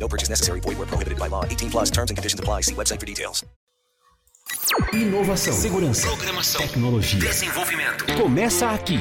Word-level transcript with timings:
No 0.00 0.08
purchase 0.08 0.30
necessary. 0.30 0.60
Void 0.60 0.78
where 0.78 0.86
prohibited 0.86 1.18
by 1.18 1.28
law. 1.28 1.44
18 1.44 1.70
plus 1.70 1.90
terms 1.90 2.10
and 2.10 2.16
conditions 2.16 2.40
apply. 2.40 2.62
See 2.62 2.74
website 2.74 2.98
for 2.98 3.06
details. 3.06 3.44
Inovação, 4.92 5.52
segurança, 5.52 6.06
Programação. 6.08 6.60
tecnologia. 6.62 7.20
Desenvolvimento. 7.20 8.04
Começa 8.14 8.68
aqui. 8.70 8.98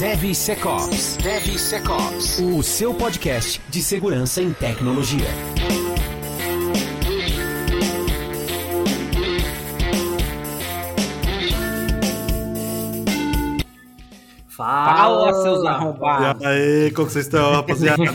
DevSecOps. 0.00 1.16
DevSecOps. 1.16 2.38
O 2.40 2.62
seu 2.62 2.94
podcast 2.94 3.60
de 3.68 3.82
segurança 3.82 4.42
em 4.42 4.52
tecnologia. 4.52 5.26
Fala, 14.64 15.32
seus 15.42 15.64
E 15.64 15.66
arrombados. 15.66 16.44
aí, 16.44 16.90
como 16.92 17.08
vocês 17.08 17.24
estão, 17.26 17.52
rapaziada? 17.52 18.02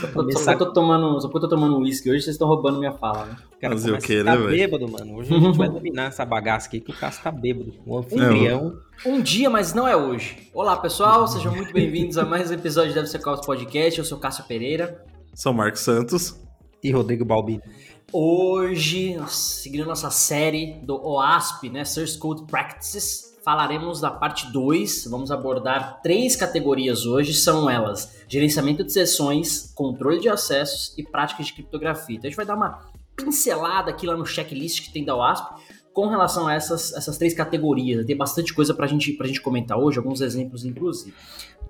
Só 0.00 0.06
porque 0.12 0.36
eu 0.50 0.56
tô 0.58 0.72
tomando, 0.72 1.20
só 1.20 1.28
porque 1.28 1.38
eu 1.44 1.48
tô 1.48 1.56
tomando 1.56 1.78
uísque 1.78 2.10
hoje, 2.10 2.22
vocês 2.22 2.34
estão 2.34 2.46
roubando 2.48 2.78
minha 2.78 2.92
fala, 2.92 3.26
né? 3.26 3.36
Cara, 3.60 3.74
Fazer 3.74 3.92
o 3.92 3.98
quê, 3.98 4.14
a 4.16 4.18
ficar 4.18 4.24
né, 4.24 4.36
velho? 4.36 4.48
bêbado, 4.50 4.88
mano. 4.90 5.16
Hoje 5.16 5.34
a 5.34 5.38
gente 5.38 5.58
vai 5.58 5.68
dominar 5.68 6.04
essa 6.04 6.24
bagaça 6.24 6.68
aqui 6.68 6.80
que 6.80 6.90
o 6.90 6.94
Cássio 6.96 7.22
tá 7.22 7.30
bêbado. 7.32 7.72
O 7.86 7.98
anfitrião. 7.98 8.74
Um 9.04 9.20
dia, 9.20 9.48
mas 9.50 9.72
não 9.74 9.86
é 9.88 9.96
hoje. 9.96 10.48
Olá, 10.54 10.76
pessoal, 10.76 11.26
sejam 11.26 11.54
muito 11.54 11.72
bem-vindos 11.72 12.16
a 12.18 12.24
mais 12.24 12.50
um 12.50 12.54
episódio 12.54 12.90
do 12.92 12.94
Deve 12.94 13.06
Ser 13.08 13.18
Caos 13.20 13.44
Podcast. 13.44 13.98
Eu 13.98 14.04
sou 14.04 14.18
Cássio 14.18 14.44
Pereira. 14.44 15.04
Sou 15.34 15.52
Marcos 15.52 15.80
Santos. 15.80 16.38
E 16.82 16.90
Rodrigo 16.92 17.24
Balbino. 17.24 17.62
Hoje, 18.12 19.16
seguindo 19.28 19.84
nossa 19.86 20.10
série 20.10 20.74
do 20.84 20.94
OASP, 21.04 21.68
né, 21.68 21.84
Source 21.84 22.16
Code 22.16 22.44
Practices, 22.44 23.35
falaremos 23.46 24.00
da 24.00 24.10
parte 24.10 24.50
2. 24.50 25.06
Vamos 25.06 25.30
abordar 25.30 26.00
três 26.02 26.34
categorias 26.34 27.06
hoje, 27.06 27.32
são 27.32 27.70
elas: 27.70 28.24
gerenciamento 28.26 28.82
de 28.82 28.92
sessões, 28.92 29.72
controle 29.72 30.18
de 30.18 30.28
acessos 30.28 30.92
e 30.98 31.04
práticas 31.04 31.46
de 31.46 31.52
criptografia. 31.52 32.16
Então 32.16 32.26
a 32.26 32.30
gente 32.30 32.36
vai 32.36 32.44
dar 32.44 32.56
uma 32.56 32.90
pincelada 33.14 33.90
aqui 33.90 34.04
lá 34.04 34.16
no 34.16 34.26
checklist 34.26 34.82
que 34.82 34.92
tem 34.92 35.04
da 35.04 35.14
OASP 35.14 35.46
com 35.92 36.08
relação 36.08 36.46
a 36.48 36.54
essas, 36.54 36.92
essas 36.92 37.16
três 37.16 37.32
categorias. 37.32 38.04
Tem 38.04 38.16
bastante 38.16 38.52
coisa 38.52 38.74
pra 38.74 38.86
gente, 38.88 39.12
pra 39.12 39.28
gente 39.28 39.40
comentar 39.40 39.78
hoje, 39.78 39.96
alguns 39.96 40.20
exemplos 40.20 40.64
inclusive. 40.64 41.14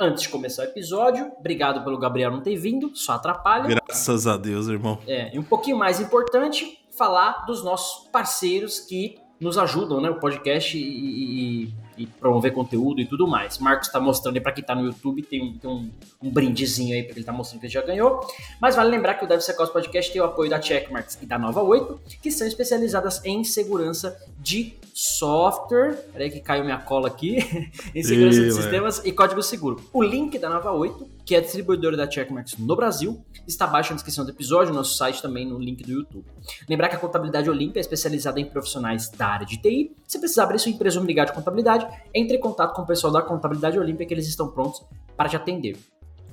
Antes 0.00 0.22
de 0.22 0.30
começar 0.30 0.62
o 0.62 0.64
episódio, 0.64 1.30
obrigado 1.38 1.84
pelo 1.84 1.98
Gabriel 1.98 2.30
não 2.30 2.40
ter 2.40 2.56
vindo, 2.56 2.90
só 2.94 3.12
atrapalha. 3.12 3.80
Graças 3.86 4.26
a 4.26 4.36
Deus, 4.38 4.66
irmão. 4.66 4.98
É, 5.06 5.34
e 5.34 5.38
um 5.38 5.44
pouquinho 5.44 5.76
mais 5.76 6.00
importante, 6.00 6.78
falar 6.96 7.44
dos 7.46 7.62
nossos 7.62 8.08
parceiros 8.10 8.80
que 8.80 9.16
nos 9.40 9.58
ajudam, 9.58 10.00
né? 10.00 10.08
O 10.10 10.18
podcast 10.18 10.76
e, 10.76 10.80
e- 10.82 11.86
e 11.98 12.06
promover 12.06 12.52
conteúdo 12.52 13.00
e 13.00 13.06
tudo 13.06 13.26
mais. 13.26 13.56
Marcos 13.58 13.88
tá 13.88 13.98
mostrando 13.98 14.34
aí 14.36 14.40
pra 14.42 14.52
quem 14.52 14.62
tá 14.62 14.74
no 14.74 14.84
YouTube, 14.84 15.22
tem 15.22 15.42
um, 15.42 15.56
tem 15.56 15.70
um, 15.70 15.90
um 16.22 16.30
brindezinho 16.30 16.94
aí 16.94 17.02
pra 17.02 17.12
ele 17.16 17.24
tá 17.24 17.32
mostrando 17.32 17.60
que 17.60 17.66
ele 17.66 17.72
já 17.72 17.80
ganhou. 17.80 18.20
Mas 18.60 18.76
vale 18.76 18.90
lembrar 18.90 19.14
que 19.14 19.24
o 19.24 19.28
Deve 19.28 19.40
Ser 19.40 19.54
Caos 19.54 19.70
Podcast 19.70 20.12
tem 20.12 20.20
o 20.20 20.24
apoio 20.26 20.50
da 20.50 20.60
Checkmarks 20.60 21.18
e 21.22 21.26
da 21.26 21.38
Nova 21.38 21.62
8, 21.62 21.98
que 22.22 22.30
são 22.30 22.46
especializadas 22.46 23.24
em 23.24 23.42
segurança 23.44 24.14
de 24.38 24.74
software. 24.92 25.94
Peraí 26.12 26.30
que 26.30 26.40
caiu 26.40 26.64
minha 26.64 26.78
cola 26.78 27.08
aqui. 27.08 27.38
em 27.94 28.02
segurança 28.02 28.38
Ih, 28.40 28.42
de 28.42 28.54
ué. 28.54 28.60
sistemas 28.62 29.02
e 29.04 29.12
código 29.12 29.42
seguro. 29.42 29.80
O 29.92 30.02
link 30.02 30.38
da 30.38 30.50
Nova 30.50 30.72
8, 30.72 31.08
que 31.26 31.34
é 31.34 31.40
distribuidora 31.40 31.96
da 31.96 32.08
Checkmarks 32.08 32.56
no 32.56 32.76
Brasil, 32.76 33.20
está 33.48 33.64
abaixo 33.64 33.90
na 33.90 33.96
descrição 33.96 34.24
do 34.24 34.30
episódio, 34.30 34.72
no 34.72 34.78
nosso 34.78 34.96
site 34.96 35.20
também 35.20 35.44
no 35.44 35.58
link 35.58 35.82
do 35.82 35.90
YouTube. 35.90 36.24
Lembrar 36.68 36.88
que 36.88 36.94
a 36.94 36.98
Contabilidade 37.00 37.50
Olímpia 37.50 37.80
é 37.80 37.82
especializada 37.82 38.38
em 38.38 38.44
profissionais 38.44 39.10
da 39.10 39.26
área 39.26 39.44
de 39.44 39.56
TI. 39.60 39.96
Se 40.06 40.20
precisar 40.20 40.44
abrir 40.44 40.60
sua 40.60 40.70
empresa 40.70 40.98
ou 40.98 41.02
me 41.02 41.08
ligar 41.08 41.26
de 41.26 41.32
contabilidade, 41.32 41.84
entre 42.14 42.36
em 42.36 42.40
contato 42.40 42.76
com 42.76 42.82
o 42.82 42.86
pessoal 42.86 43.12
da 43.12 43.20
Contabilidade 43.20 43.76
Olímpia 43.76 44.06
que 44.06 44.14
eles 44.14 44.28
estão 44.28 44.48
prontos 44.52 44.84
para 45.16 45.28
te 45.28 45.34
atender. 45.34 45.76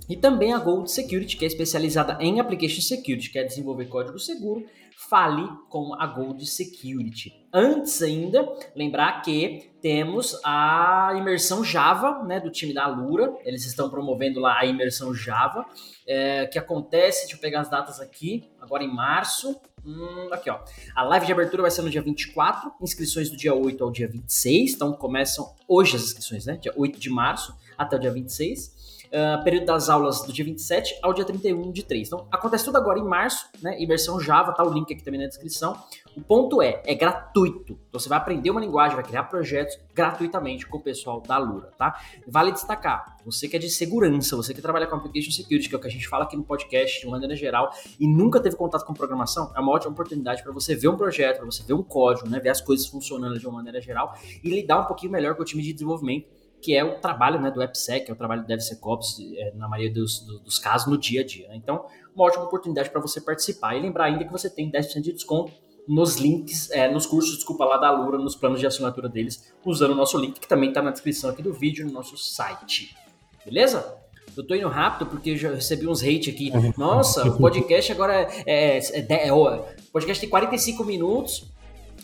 E 0.07 0.15
também 0.15 0.53
a 0.53 0.59
Gold 0.59 0.91
Security, 0.91 1.37
que 1.37 1.45
é 1.45 1.47
especializada 1.47 2.17
em 2.21 2.39
Application 2.39 2.81
Security, 2.81 3.31
quer 3.31 3.45
desenvolver 3.45 3.85
código 3.85 4.19
seguro, 4.19 4.63
fale 5.13 5.47
com 5.69 5.93
a 5.93 6.07
Gold 6.07 6.43
Security. 6.43 7.45
Antes 7.53 8.01
ainda, 8.01 8.51
lembrar 8.75 9.21
que 9.21 9.69
temos 9.79 10.41
a 10.43 11.13
imersão 11.15 11.63
Java, 11.63 12.23
né, 12.23 12.39
do 12.39 12.49
time 12.49 12.73
da 12.73 12.85
Alura. 12.85 13.31
Eles 13.45 13.63
estão 13.63 13.91
promovendo 13.91 14.39
lá 14.39 14.57
a 14.59 14.65
imersão 14.65 15.13
Java, 15.13 15.67
é, 16.07 16.47
que 16.47 16.57
acontece, 16.57 17.21
deixa 17.21 17.35
eu 17.35 17.39
pegar 17.39 17.61
as 17.61 17.69
datas 17.69 17.99
aqui, 17.99 18.49
agora 18.59 18.83
em 18.83 18.91
março. 18.91 19.55
Hum, 19.85 20.29
aqui, 20.31 20.49
ó. 20.49 20.59
A 20.95 21.03
live 21.03 21.27
de 21.27 21.31
abertura 21.31 21.61
vai 21.61 21.69
ser 21.69 21.83
no 21.83 21.91
dia 21.91 22.01
24, 22.01 22.71
inscrições 22.81 23.29
do 23.29 23.37
dia 23.37 23.53
8 23.53 23.83
ao 23.83 23.91
dia 23.91 24.07
26, 24.07 24.73
então 24.73 24.93
começam 24.93 25.53
hoje 25.67 25.95
as 25.95 26.01
inscrições, 26.05 26.47
né? 26.47 26.57
Dia 26.57 26.73
8 26.75 26.99
de 26.99 27.11
março 27.11 27.55
até 27.77 27.97
o 27.97 27.99
dia 27.99 28.11
26. 28.11 28.82
Ah, 29.15 29.39
período 29.43 29.67
das 29.67 29.89
aulas 29.89 30.23
do 30.23 30.33
dia 30.33 30.43
27 30.43 30.97
ao 31.03 31.13
dia 31.13 31.23
31 31.23 31.71
de 31.71 31.83
3. 31.83 32.07
Então, 32.07 32.27
acontece 32.31 32.65
tudo 32.65 32.79
agora 32.79 32.97
em 32.97 33.03
março, 33.03 33.47
né? 33.61 33.79
Imersão 33.79 34.19
Java, 34.19 34.51
tá 34.53 34.63
o 34.63 34.73
link 34.73 34.91
aqui 34.91 35.03
também 35.03 35.21
na 35.21 35.27
descrição. 35.27 35.77
O 36.17 36.21
ponto 36.21 36.63
é, 36.63 36.81
é 36.83 36.95
gratuito. 36.95 37.77
Então, 37.89 37.99
você 37.99 38.09
vai 38.09 38.17
aprender 38.17 38.49
uma 38.49 38.59
linguagem, 38.59 38.95
vai 38.95 39.05
criar 39.05 39.25
projetos 39.25 39.77
gratuitamente 39.93 40.65
com 40.65 40.77
o 40.77 40.81
pessoal 40.81 41.21
da 41.21 41.37
Lura, 41.37 41.69
tá? 41.77 41.95
Vale 42.27 42.53
destacar, 42.53 43.17
você 43.23 43.47
que 43.47 43.55
é 43.55 43.59
de 43.59 43.69
segurança, 43.69 44.35
você 44.35 44.51
que 44.51 44.63
trabalha 44.63 44.87
com 44.87 44.95
Application 44.95 45.29
Security, 45.29 45.69
que 45.69 45.75
é 45.75 45.77
o 45.77 45.81
que 45.81 45.87
a 45.87 45.91
gente 45.91 46.07
fala 46.07 46.23
aqui 46.23 46.35
no 46.35 46.43
podcast 46.43 46.99
de 46.99 47.07
maneira 47.07 47.35
geral, 47.35 47.71
e 47.99 48.07
nunca 48.07 48.39
teve 48.39 48.55
contato 48.55 48.83
com 48.83 48.95
programação, 48.95 49.51
é 49.55 49.59
uma 49.59 49.71
ótima 49.73 49.91
oportunidade 49.91 50.41
para 50.41 50.51
você 50.51 50.75
ver 50.75 50.87
um 50.87 50.97
projeto, 50.97 51.37
para 51.37 51.45
você 51.45 51.61
ver 51.61 51.73
um 51.73 51.83
código, 51.83 52.27
né? 52.27 52.39
Ver 52.39 52.49
as 52.49 52.61
coisas 52.61 52.87
funcionando 52.87 53.37
de 53.37 53.45
uma 53.45 53.57
maneira 53.57 53.79
geral 53.79 54.15
e 54.43 54.49
lidar 54.49 54.79
um 54.79 54.85
pouquinho 54.85 55.11
melhor 55.11 55.35
com 55.35 55.43
o 55.43 55.45
time 55.45 55.61
de 55.61 55.71
desenvolvimento 55.71 56.41
que 56.63 56.73
é 56.75 56.83
o 56.83 56.95
trabalho 56.99 57.41
né, 57.41 57.51
do 57.51 57.61
AppSec, 57.61 58.09
é 58.09 58.13
o 58.13 58.15
trabalho 58.15 58.41
do 58.41 58.47
DevSecOps, 58.47 59.17
é, 59.35 59.51
na 59.55 59.67
maioria 59.67 59.93
dos, 59.93 60.21
do- 60.21 60.39
dos 60.39 60.57
casos, 60.57 60.87
no 60.87 60.97
dia 60.97 61.21
a 61.21 61.25
dia. 61.25 61.47
né? 61.49 61.55
Então, 61.57 61.85
uma 62.15 62.25
ótima 62.25 62.43
oportunidade 62.45 62.89
para 62.89 63.01
você 63.01 63.19
participar. 63.19 63.75
E 63.75 63.81
lembrar 63.81 64.05
ainda 64.05 64.23
que 64.23 64.31
você 64.31 64.49
tem 64.49 64.71
10% 64.71 65.01
de 65.01 65.11
desconto 65.13 65.51
nos 65.87 66.15
links, 66.15 66.71
é, 66.71 66.89
nos 66.89 67.05
cursos, 67.05 67.35
desculpa, 67.35 67.65
lá 67.65 67.75
da 67.77 67.91
Lura, 67.91 68.17
nos 68.17 68.35
planos 68.35 68.59
de 68.61 68.65
assinatura 68.65 69.09
deles, 69.09 69.53
usando 69.65 69.91
o 69.91 69.95
nosso 69.95 70.17
link, 70.17 70.39
que 70.39 70.47
também 70.47 70.69
está 70.69 70.81
na 70.81 70.91
descrição 70.91 71.29
aqui 71.29 71.41
do 71.43 71.51
vídeo, 71.53 71.85
no 71.85 71.91
nosso 71.91 72.15
site. 72.17 72.95
Beleza? 73.43 73.97
Eu 74.37 74.47
tô 74.47 74.55
indo 74.55 74.67
rápido 74.69 75.07
porque 75.09 75.35
já 75.37 75.51
recebi 75.53 75.85
uns 75.87 76.01
hate 76.01 76.29
aqui. 76.29 76.51
Nossa, 76.77 77.27
o 77.27 77.37
podcast 77.37 77.91
agora 77.91 78.13
é. 78.45 78.77
é, 78.77 79.05
é, 79.13 79.27
é, 79.27 79.33
o 79.33 79.61
podcast 79.91 80.19
tem 80.21 80.29
45 80.29 80.83
minutos. 80.85 81.51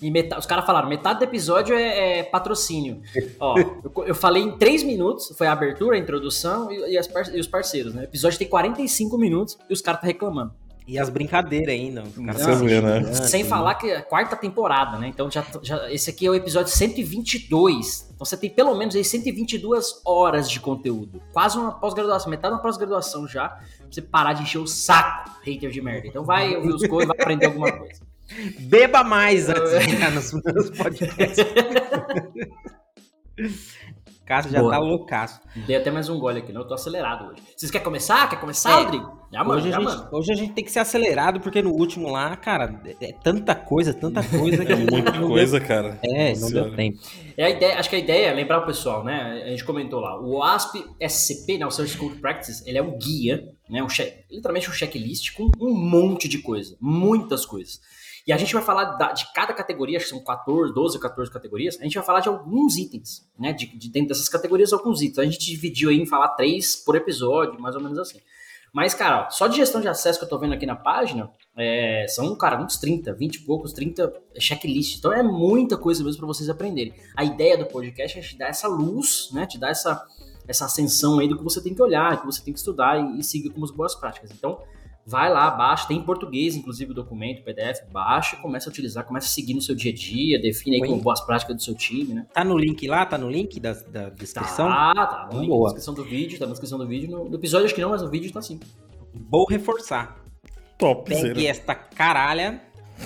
E 0.01 0.09
metade, 0.09 0.39
os 0.39 0.45
caras 0.45 0.65
falaram, 0.65 0.87
metade 0.87 1.19
do 1.19 1.23
episódio 1.25 1.75
é, 1.75 2.19
é 2.19 2.23
patrocínio. 2.23 3.01
Ó, 3.39 3.57
eu, 3.59 4.03
eu 4.07 4.15
falei 4.15 4.41
em 4.43 4.57
3 4.57 4.83
minutos, 4.83 5.33
foi 5.37 5.47
a 5.47 5.51
abertura, 5.51 5.95
a 5.95 5.99
introdução 5.99 6.71
e, 6.71 6.91
e 6.93 6.97
as 6.97 7.07
par- 7.07 7.33
e 7.35 7.39
os 7.39 7.47
parceiros, 7.47 7.93
né? 7.93 8.01
O 8.01 8.03
episódio 8.05 8.39
tem 8.39 8.47
45 8.47 9.17
minutos 9.17 9.57
e 9.69 9.73
os 9.73 9.81
caras 9.81 10.01
tá 10.01 10.07
reclamando. 10.07 10.53
E 10.87 10.97
as 10.97 11.07
brincadeiras 11.07 11.69
ainda. 11.69 12.01
Você 12.03 12.51
ficam 12.53 12.65
vê, 12.65 12.81
né? 12.81 13.13
Sem 13.13 13.43
falar 13.43 13.75
que 13.75 13.91
é 13.91 13.97
a 13.97 14.01
quarta 14.01 14.35
temporada, 14.35 14.97
né? 14.97 15.07
Então 15.07 15.29
já, 15.29 15.45
já 15.61 15.91
esse 15.91 16.09
aqui 16.09 16.25
é 16.25 16.29
o 16.31 16.33
episódio 16.33 16.71
122. 16.73 18.09
Então 18.15 18.25
você 18.25 18.35
tem 18.35 18.49
pelo 18.49 18.73
menos 18.75 18.95
aí 18.95 19.03
122 19.03 20.01
horas 20.05 20.49
de 20.49 20.59
conteúdo. 20.59 21.21
Quase 21.31 21.57
uma 21.59 21.73
pós-graduação, 21.73 22.29
metade 22.31 22.55
da 22.55 22.61
pós-graduação 22.61 23.27
já, 23.27 23.49
pra 23.49 23.61
você 23.91 24.01
parar 24.01 24.33
de 24.33 24.41
encher 24.43 24.57
o 24.57 24.65
saco, 24.65 25.29
hater 25.45 25.69
de 25.69 25.81
merda. 25.81 26.07
Então 26.07 26.23
vai 26.23 26.55
ouvir 26.55 26.73
os 26.73 26.87
coisas, 26.87 27.07
vai 27.07 27.17
aprender 27.21 27.45
alguma 27.45 27.71
coisa. 27.71 28.01
Beba 28.59 29.03
mais 29.03 29.49
antes 29.49 29.71
de 29.85 29.91
entrar 29.95 30.11
nos, 30.11 30.31
nos 30.53 30.69
podcasts. 30.71 31.45
Cássio 34.25 34.51
já 34.51 34.59
Boa. 34.59 34.71
tá 34.73 34.77
loucaço. 34.77 35.41
Dei 35.65 35.75
até 35.75 35.89
mais 35.89 36.07
um 36.07 36.19
gole 36.19 36.37
aqui, 36.37 36.53
né? 36.53 36.59
Eu 36.59 36.67
tô 36.67 36.75
acelerado 36.75 37.31
hoje. 37.31 37.41
Vocês 37.57 37.71
querem 37.71 37.83
começar? 37.83 38.29
Quer 38.29 38.39
começar, 38.39 38.69
É. 38.69 38.83
Rodrigo? 38.83 39.19
Já 39.33 39.43
mano, 39.43 39.59
Hoje 39.59 39.67
a, 39.67 39.71
já 39.71 39.77
gente, 39.79 39.85
mano. 39.87 40.09
hoje 40.11 40.31
a 40.31 40.35
gente 40.35 40.53
tem 40.53 40.63
que 40.63 40.71
ser 40.71 40.79
acelerado, 40.79 41.39
porque 41.39 41.61
no 41.63 41.71
último 41.71 42.11
lá, 42.11 42.35
cara, 42.35 42.79
é, 43.01 43.09
é 43.09 43.13
tanta 43.23 43.55
coisa, 43.55 43.91
tanta 43.91 44.21
coisa 44.23 44.63
que 44.63 44.73
Muita 44.75 45.11
não 45.13 45.19
deu- 45.21 45.27
coisa, 45.29 45.59
cara. 45.59 45.99
É, 46.03 46.29
Nossa 46.29 46.41
não 46.41 46.47
senhora. 46.49 46.67
deu 46.69 46.75
tempo. 46.77 46.99
É 47.37 47.43
a 47.45 47.49
ideia, 47.49 47.79
acho 47.79 47.89
que 47.89 47.95
a 47.95 47.99
ideia 47.99 48.27
é 48.27 48.33
lembrar 48.33 48.59
o 48.59 48.65
pessoal, 48.67 49.03
né? 49.03 49.41
A 49.45 49.49
gente 49.49 49.63
comentou 49.63 49.99
lá, 49.99 50.19
o 50.21 50.43
ASP 50.43 50.83
SCP, 50.99 51.57
né, 51.57 51.65
o 51.65 51.71
Search 51.71 51.97
Code 51.97 52.15
Practice, 52.19 52.63
ele 52.67 52.77
é 52.77 52.83
um 52.83 52.97
guia, 52.99 53.43
né, 53.67 53.81
um 53.81 53.87
check, 53.87 54.25
literalmente 54.29 54.69
um 54.69 54.73
checklist 54.73 55.33
com 55.33 55.49
um 55.59 55.73
monte 55.73 56.27
de 56.27 56.37
coisa, 56.39 56.75
muitas 56.79 57.45
coisas. 57.47 57.79
E 58.29 58.31
a 58.31 58.37
gente 58.37 58.53
vai 58.53 58.61
falar 58.61 58.83
da- 58.95 59.11
de 59.11 59.33
cada 59.33 59.51
categoria, 59.55 59.97
acho 59.97 60.05
que 60.05 60.11
são 60.13 60.23
14, 60.23 60.71
12, 60.71 60.99
14 60.99 61.31
categorias, 61.31 61.79
a 61.79 61.83
gente 61.83 61.95
vai 61.95 62.03
falar 62.03 62.19
de 62.19 62.29
alguns 62.29 62.77
itens, 62.77 63.27
né, 63.39 63.51
de, 63.51 63.65
de 63.75 63.89
dentro 63.89 64.09
dessas 64.09 64.29
categorias, 64.29 64.71
alguns 64.71 65.01
itens. 65.01 65.17
A 65.17 65.23
gente 65.25 65.39
dividiu 65.39 65.89
aí 65.89 65.99
em 65.99 66.05
falar 66.05 66.29
três 66.35 66.75
por 66.75 66.95
episódio, 66.95 67.59
mais 67.59 67.75
ou 67.75 67.81
menos 67.81 67.97
assim. 67.97 68.19
Mas, 68.71 68.93
cara, 68.93 69.31
só 69.31 69.47
de 69.47 69.57
gestão 69.57 69.81
de 69.81 69.87
acesso 69.87 70.19
que 70.19 70.25
eu 70.25 70.29
tô 70.29 70.37
vendo 70.37 70.53
aqui 70.53 70.63
na 70.67 70.75
página, 70.75 71.31
é, 71.57 72.05
são, 72.07 72.35
cara, 72.35 72.61
uns 72.61 72.77
30, 72.77 73.11
20 73.13 73.37
e 73.37 73.39
poucos, 73.39 73.73
30 73.73 74.13
checklist. 74.37 74.99
Então 74.99 75.11
é 75.11 75.23
muita 75.23 75.75
coisa 75.75 76.03
mesmo 76.03 76.19
para 76.19 76.27
vocês 76.27 76.47
aprenderem. 76.51 76.93
A 77.17 77.23
ideia 77.23 77.57
do 77.57 77.65
podcast 77.65 78.19
é 78.19 78.21
te 78.21 78.37
dar 78.37 78.49
essa 78.49 78.67
luz, 78.67 79.29
né? 79.33 79.47
Te 79.47 79.57
dar 79.57 79.69
essa, 79.69 80.05
essa 80.47 80.65
ascensão 80.65 81.17
aí 81.17 81.27
do 81.27 81.35
que 81.35 81.43
você 81.43 81.63
tem 81.63 81.73
que 81.73 81.81
olhar, 81.81 82.19
que 82.21 82.27
você 82.27 82.43
tem 82.43 82.53
que 82.53 82.59
estudar 82.59 82.99
e, 82.99 83.19
e 83.19 83.23
seguir 83.23 83.49
como 83.49 83.65
as 83.65 83.71
boas 83.71 83.95
práticas. 83.95 84.29
Então, 84.29 84.59
vai 85.09 85.31
lá, 85.31 85.49
baixa, 85.49 85.87
tem 85.87 85.97
em 85.97 86.03
português, 86.03 86.55
inclusive, 86.55 86.91
o 86.91 86.93
documento, 86.93 87.39
o 87.39 87.43
PDF, 87.43 87.81
baixa, 87.91 88.37
começa 88.37 88.69
a 88.69 88.71
utilizar, 88.71 89.03
começa 89.03 89.25
a 89.25 89.29
seguir 89.29 89.55
no 89.55 89.61
seu 89.61 89.75
dia 89.75 89.91
a 89.91 89.95
dia, 89.95 90.39
define 90.39 90.75
aí 90.75 90.81
Oi. 90.83 90.87
como 90.87 91.01
boas 91.01 91.19
práticas 91.21 91.55
do 91.55 91.61
seu 91.61 91.73
time, 91.73 92.13
né? 92.13 92.27
Tá 92.31 92.43
no 92.43 92.57
link 92.57 92.87
lá? 92.87 93.05
Tá 93.05 93.17
no 93.17 93.29
link 93.29 93.59
da, 93.59 93.73
da 93.73 94.09
descrição? 94.09 94.67
Tá, 94.67 94.93
tá, 94.93 95.29
no 95.33 95.39
link 95.39 95.49
Boa. 95.49 95.61
na 95.61 95.65
descrição 95.73 95.93
do 95.93 96.03
vídeo, 96.03 96.37
tá 96.37 96.45
na 96.45 96.51
descrição 96.51 96.77
do 96.77 96.87
vídeo. 96.87 97.09
No, 97.09 97.27
no 97.27 97.35
episódio 97.35 97.65
acho 97.65 97.75
que 97.75 97.81
não, 97.81 97.89
mas 97.89 98.01
no 98.01 98.09
vídeo 98.09 98.31
tá 98.31 98.41
sim. 98.41 98.59
Vou 99.29 99.45
reforçar. 99.45 100.23
Top, 100.77 101.09
Pegue 101.09 101.21
zero. 101.21 101.41
esta 101.41 101.75
caralha 101.75 102.61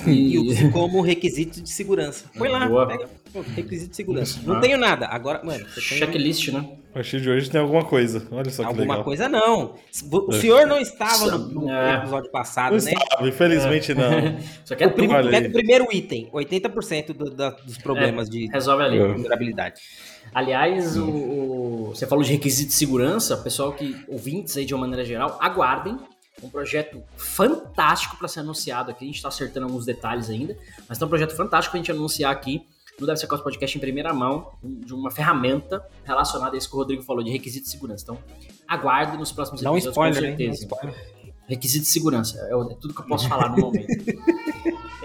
e 0.08 0.38
use 0.40 0.70
como 0.72 1.02
requisito 1.02 1.62
de 1.62 1.70
segurança. 1.70 2.26
Põe 2.38 2.50
lá, 2.50 2.68
Boa. 2.68 2.88
pega 2.88 3.10
pô, 3.32 3.42
requisito 3.42 3.92
de 3.92 3.96
segurança. 3.96 4.38
Isso. 4.40 4.48
Não 4.48 4.56
Ah. 4.58 4.60
tenho 4.60 4.78
nada. 4.78 5.08
Agora, 5.08 5.42
mano, 5.44 5.66
você 5.66 5.76
tem 5.82 5.98
Checklist, 6.00 6.50
né? 6.50 6.68
A 6.92 6.94
partir 6.96 7.20
de 7.22 7.30
hoje 7.30 7.50
tem 7.50 7.60
alguma 7.60 7.84
coisa. 7.84 8.28
Olha 8.32 8.50
só 8.52 8.62
que 8.64 8.68
alguma 8.70 8.94
legal. 8.94 9.04
coisa 9.04 9.28
não. 9.28 9.74
O 10.12 10.34
É. 10.34 10.40
senhor 10.40 10.68
não 10.68 10.78
estava 10.78 11.38
no, 11.38 11.62
no 11.64 11.70
É. 11.72 11.96
episódio 11.98 12.30
passado, 12.32 12.76
Não 12.78 12.84
né? 12.84 12.92
estava, 12.94 13.28
infelizmente 13.28 13.94
não. 13.96 14.04
Só 14.66 14.76
que 14.76 14.84
é 14.84 14.88
O 14.88 14.92
prim- 14.92 15.08
tudo, 15.08 15.16
Olha 15.18 15.32
pega 15.32 15.48
o 15.50 15.52
primeiro 15.52 15.88
item, 15.92 16.30
80% 16.32 17.14
do- 17.14 17.32
da- 17.32 17.50
dos 17.50 17.78
problemas 17.80 18.30
de 18.30 18.48
resolve 18.48 18.84
ali. 18.84 19.00
É. 19.00 19.08
vulnerabilidade. 19.08 19.82
Aliás, 20.34 20.96
o, 20.98 21.08
o- 21.10 21.92
você 21.96 22.06
falou 22.08 22.24
de 22.24 22.32
requisito 22.32 22.70
de 22.70 22.74
segurança, 22.76 23.36
pessoal 23.38 23.74
que 23.74 23.96
ouvintes 24.08 24.56
aí 24.58 24.66
de 24.66 24.74
uma 24.74 24.82
maneira 24.82 25.04
geral, 25.04 25.38
aguardem 25.42 25.98
um 26.42 26.50
projeto 26.50 27.04
fantástico 27.16 28.18
para 28.18 28.28
ser 28.28 28.40
anunciado 28.40 28.92
aqui. 28.92 29.06
A 29.06 29.08
gente 29.08 29.16
está 29.18 29.28
acertando 29.28 29.68
alguns 29.68 29.86
detalhes 29.86 30.30
ainda, 30.30 30.58
mas 30.88 30.98
tem 30.98 31.06
um 31.06 31.10
projeto 31.10 31.36
fantástico 31.36 31.72
para 31.72 31.80
a 31.80 31.84
gente 31.84 31.92
anunciar 31.92 32.32
aqui 32.32 32.66
no 33.00 33.08
Deve 33.08 33.20
Ser 33.20 33.28
Cos 33.28 33.42
Podcast 33.42 33.78
em 33.78 33.82
primeira 33.82 34.14
mão, 34.14 34.52
de 34.64 34.94
uma 34.94 35.10
ferramenta 35.10 35.84
relacionada 36.04 36.56
a 36.56 36.58
isso 36.58 36.70
que 36.70 36.76
o 36.76 36.80
Rodrigo 36.80 37.04
falou, 37.04 37.24
de 37.24 37.32
requisito 37.32 37.66
de 37.66 37.72
segurança. 37.72 38.04
Então, 38.04 38.18
aguarde 38.68 39.18
nos 39.18 39.32
próximos 39.32 39.62
um 39.62 39.76
episódios, 39.76 40.18
spoiler, 40.18 40.36
com 40.36 40.42
hein? 40.42 40.48
Dá 40.48 40.54
um 40.54 40.56
certeza. 40.56 40.64
spoiler. 40.64 41.14
Requisito 41.48 41.84
de 41.84 41.90
segurança, 41.90 42.40
é, 42.40 42.52
é 42.52 42.76
tudo 42.76 42.94
que 42.94 43.02
eu 43.02 43.06
posso 43.06 43.28
falar 43.28 43.50
no 43.50 43.58
momento. 43.58 43.88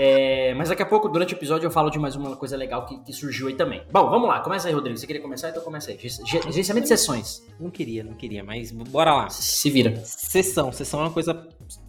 É, 0.00 0.54
mas 0.54 0.68
daqui 0.68 0.80
a 0.82 0.86
pouco, 0.86 1.08
durante 1.08 1.34
o 1.34 1.36
episódio, 1.36 1.66
eu 1.66 1.70
falo 1.72 1.90
de 1.90 1.98
mais 1.98 2.14
uma 2.14 2.36
coisa 2.36 2.56
legal 2.56 2.86
que, 2.86 2.98
que 3.02 3.12
surgiu 3.12 3.48
aí 3.48 3.56
também. 3.56 3.82
Bom, 3.90 4.08
vamos 4.08 4.28
lá, 4.28 4.38
começa 4.40 4.68
aí, 4.68 4.72
Rodrigo. 4.74 4.96
Você 4.96 5.06
queria 5.08 5.20
começar? 5.20 5.48
Então 5.50 5.60
começa 5.62 5.90
aí. 5.90 5.98
Ge- 5.98 6.08
ge- 6.24 6.40
Gerenciamento 6.42 6.84
de 6.84 6.88
sessões. 6.88 7.42
Não 7.58 7.68
queria, 7.68 8.04
não 8.04 8.14
queria, 8.14 8.44
mas 8.44 8.70
bora 8.70 9.12
lá. 9.12 9.28
Se 9.28 9.68
vira. 9.68 9.96
Sessão. 10.04 10.70
Sessão 10.70 11.00
é 11.00 11.02
uma 11.04 11.10
coisa 11.12 11.48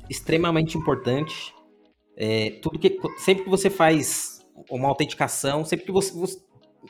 extremamente 0.10 0.76
importante. 0.76 1.54
É, 2.18 2.58
tudo 2.62 2.80
que 2.80 3.00
sempre 3.20 3.44
que 3.44 3.50
você 3.50 3.70
faz 3.70 4.40
uma 4.72 4.88
autenticação, 4.90 5.64
sempre 5.64 5.86
que 5.86 5.92
você, 5.92 6.12
você- 6.12 6.40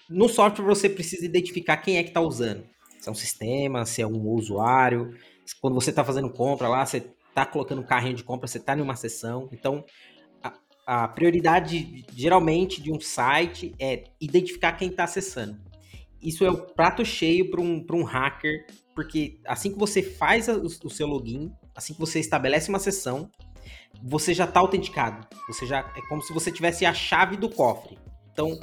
no 0.10 0.30
software 0.30 0.64
você 0.66 0.88
precisa 0.90 1.26
identificar 1.26 1.78
quem 1.78 1.98
é 1.98 2.04
que 2.04 2.10
está 2.12 2.22
usando. 2.22 2.64
Se 3.00 3.10
é 3.10 3.12
um 3.12 3.16
sistema, 3.16 3.86
se 3.86 4.02
é 4.02 4.08
um 4.08 4.26
usuário. 4.30 5.14
Quando 5.62 5.74
você 5.74 5.90
está 5.90 6.04
fazendo 6.04 6.30
compra 6.30 6.70
lá, 6.70 6.86
você 6.86 7.04
está 7.30 7.46
colocando 7.46 7.82
um 7.82 7.86
carrinho 7.86 8.16
de 8.16 8.24
compra, 8.24 8.48
você 8.48 8.58
está 8.58 8.76
em 8.78 8.82
uma 8.82 8.96
sessão. 8.96 9.48
Então, 9.52 9.84
a, 10.90 11.08
prioridade 11.08 12.04
geralmente 12.16 12.82
de 12.82 12.92
um 12.92 13.00
site 13.00 13.76
é 13.80 14.06
identificar 14.20 14.74
quem 14.74 14.90
está 14.90 15.04
acessando. 15.04 15.58
Isso 16.22 16.44
é 16.44 16.50
o 16.50 16.58
prato 16.58 17.06
cheio 17.06 17.52
para 17.52 17.62
um, 17.62 17.86
um 17.92 18.04
hacker 18.04 18.66
porque 18.96 19.40
assim 19.46 19.72
que 19.72 19.78
você 19.78 20.02
faz 20.02 20.50
a- 20.50 20.58
o, 20.58 20.66
o 20.66 20.90
seu 20.90 21.08
login, 21.08 21.52
assim 21.76 21.94
que 21.94 22.00
você 22.00 22.20
estabelece 22.20 22.70
uma 22.70 22.80
sessão, 22.80 23.30
você 24.02 24.34
já 24.34 24.46
está 24.46 24.60
autenticado. 24.60 25.28
Você 25.48 25.66
já 25.66 25.80
é 25.96 26.02
como 26.10 26.22
se 26.22 26.34
você 26.34 26.52
tivesse 26.52 26.86
a 26.86 26.94
chave 26.94 27.38
do 27.38 27.50
cofre. 27.50 27.98
Então, 28.34 28.60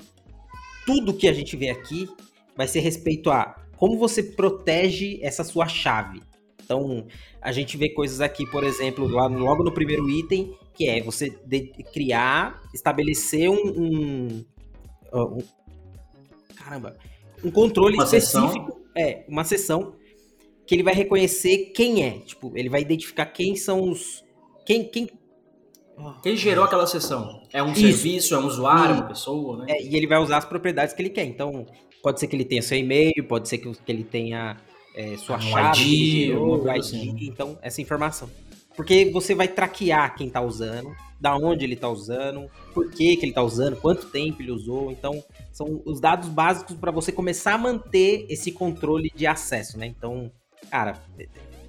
tudo 0.84 1.14
que 1.14 1.28
a 1.28 1.32
gente 1.32 1.56
vê 1.56 1.70
aqui 1.70 2.08
vai 2.56 2.66
ser 2.66 2.80
respeito 2.80 3.30
a 3.30 3.54
como 3.76 3.98
você 3.98 4.22
protege 4.22 5.18
essa 5.22 5.44
sua 5.44 5.68
chave. 5.68 6.22
Então, 6.64 7.06
a 7.40 7.52
gente 7.52 7.76
vê 7.76 7.90
coisas 7.90 8.20
aqui, 8.20 8.44
por 8.50 8.64
exemplo, 8.64 9.06
lá 9.06 9.26
logo 9.26 9.62
no 9.62 9.72
primeiro 9.72 10.10
item, 10.10 10.52
que 10.76 10.88
é 10.88 11.02
você 11.02 11.30
de- 11.46 11.72
criar, 11.92 12.60
estabelecer 12.74 13.48
um, 13.50 13.54
um- 13.66 14.44
um- 15.12 15.38
caramba, 16.56 16.96
um 17.42 17.50
controle 17.50 17.94
Uma 17.94 18.04
específico, 18.04 18.80
é, 18.96 19.24
uma 19.28 19.44
sessão 19.44 19.94
que 20.66 20.74
ele 20.74 20.82
vai 20.82 20.94
reconhecer 20.94 21.72
quem 21.74 22.02
é, 22.04 22.10
tipo, 22.20 22.52
ele 22.56 22.68
vai 22.68 22.80
identificar 22.80 23.26
quem 23.26 23.54
são 23.56 23.88
os 23.90 24.24
quem 24.64 24.84
quem 24.84 25.08
Quem 26.22 26.36
gerou 26.36 26.64
aquela 26.64 26.86
sessão? 26.86 27.42
É 27.52 27.62
um 27.62 27.72
Isso. 27.72 27.80
serviço, 27.80 28.34
é 28.34 28.38
um 28.38 28.46
usuário, 28.46 28.96
uma 28.96 29.06
pessoa, 29.08 29.58
né? 29.58 29.66
É, 29.70 29.82
e 29.82 29.96
ele 29.96 30.06
vai 30.06 30.18
usar 30.18 30.38
as 30.38 30.44
propriedades 30.44 30.94
que 30.94 31.00
ele 31.00 31.08
quer. 31.08 31.24
Então, 31.24 31.64
pode 32.02 32.20
ser 32.20 32.26
que 32.26 32.36
ele 32.36 32.44
tenha 32.44 32.60
seu 32.60 32.76
e-mail, 32.76 33.24
pode 33.26 33.48
ser 33.48 33.56
que, 33.58 33.72
ele 33.88 34.04
tenha 34.04 34.58
é, 34.94 35.16
sua 35.16 35.36
Um 35.36 35.40
chave, 35.40 35.80
ID, 35.80 35.86
que 35.88 35.92
ele 36.22 36.26
gerou, 36.26 36.42
alguma 36.54 36.58
o 36.58 36.74
coisa 36.74 36.96
ID, 36.96 37.06
assim. 37.06 37.26
então, 37.28 37.58
essa 37.62 37.80
informação. 37.80 38.28
Porque 38.76 39.10
você 39.10 39.34
vai 39.34 39.48
traquear 39.48 40.14
quem 40.14 40.28
tá 40.28 40.40
usando, 40.40 40.94
da 41.20 41.34
onde 41.34 41.64
ele 41.64 41.76
tá 41.76 41.88
usando, 41.88 42.50
por 42.74 42.90
que, 42.90 43.16
que 43.16 43.24
ele 43.24 43.32
tá 43.32 43.42
usando, 43.42 43.76
quanto 43.76 44.06
tempo 44.06 44.42
ele 44.42 44.52
usou. 44.52 44.90
Então, 44.90 45.24
são 45.50 45.82
os 45.84 46.00
dados 46.00 46.28
básicos 46.28 46.76
para 46.76 46.90
você 46.90 47.10
começar 47.10 47.54
a 47.54 47.58
manter 47.58 48.26
esse 48.28 48.52
controle 48.52 49.10
de 49.14 49.26
acesso, 49.26 49.78
né? 49.78 49.86
Então, 49.86 50.30
cara, 50.70 51.00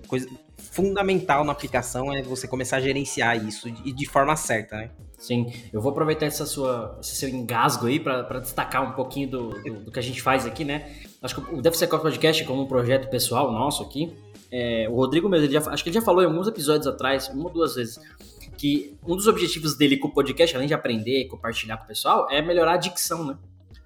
coisa 0.08 0.28
fundamental 0.58 1.44
na 1.44 1.52
aplicação 1.52 2.14
é 2.14 2.22
você 2.22 2.48
começar 2.48 2.78
a 2.78 2.82
gerenciar 2.82 3.44
isso 3.48 3.68
e 3.68 3.92
de 3.92 4.06
forma 4.06 4.36
certa, 4.36 4.78
né? 4.78 4.92
Sim, 5.18 5.52
eu 5.74 5.82
vou 5.82 5.92
aproveitar 5.92 6.28
essa 6.28 6.46
sua, 6.46 7.00
esse 7.02 7.16
seu 7.16 7.28
engasgo 7.28 7.88
aí 7.88 8.00
para 8.00 8.40
destacar 8.40 8.88
um 8.88 8.92
pouquinho 8.92 9.28
do, 9.28 9.50
do, 9.64 9.74
do 9.86 9.92
que 9.92 9.98
a 9.98 10.02
gente 10.02 10.22
faz 10.22 10.46
aqui, 10.46 10.64
né? 10.64 10.92
Acho 11.24 11.36
que 11.36 11.56
o 11.56 11.62
DevSecOps 11.62 12.04
Podcast, 12.04 12.44
como 12.46 12.62
um 12.62 12.68
projeto 12.68 13.10
pessoal 13.10 13.52
nosso 13.52 13.82
aqui, 13.82 14.16
é, 14.52 14.88
o 14.90 14.96
Rodrigo 14.96 15.28
mesmo, 15.30 15.46
ele 15.46 15.54
já, 15.54 15.60
acho 15.72 15.84
que 15.84 15.90
ele 15.90 15.96
já 15.96 16.02
falou 16.02 16.22
em 16.22 16.26
alguns 16.26 16.48
episódios 16.48 16.88
atrás, 16.88 17.28
uma 17.30 17.46
ou 17.46 17.50
duas 17.50 17.76
vezes, 17.76 18.00
que 18.58 18.96
um 19.06 19.16
dos 19.16 19.28
objetivos 19.28 19.76
dele 19.78 19.98
com 19.98 20.08
o 20.08 20.12
podcast, 20.12 20.56
além 20.56 20.68
de 20.68 20.74
aprender 20.74 21.22
e 21.22 21.28
compartilhar 21.28 21.78
com 21.78 21.84
o 21.84 21.88
pessoal, 21.88 22.28
é 22.30 22.42
melhorar 22.42 22.74
a 22.74 22.78
dicção, 22.78 23.26
né? 23.26 23.38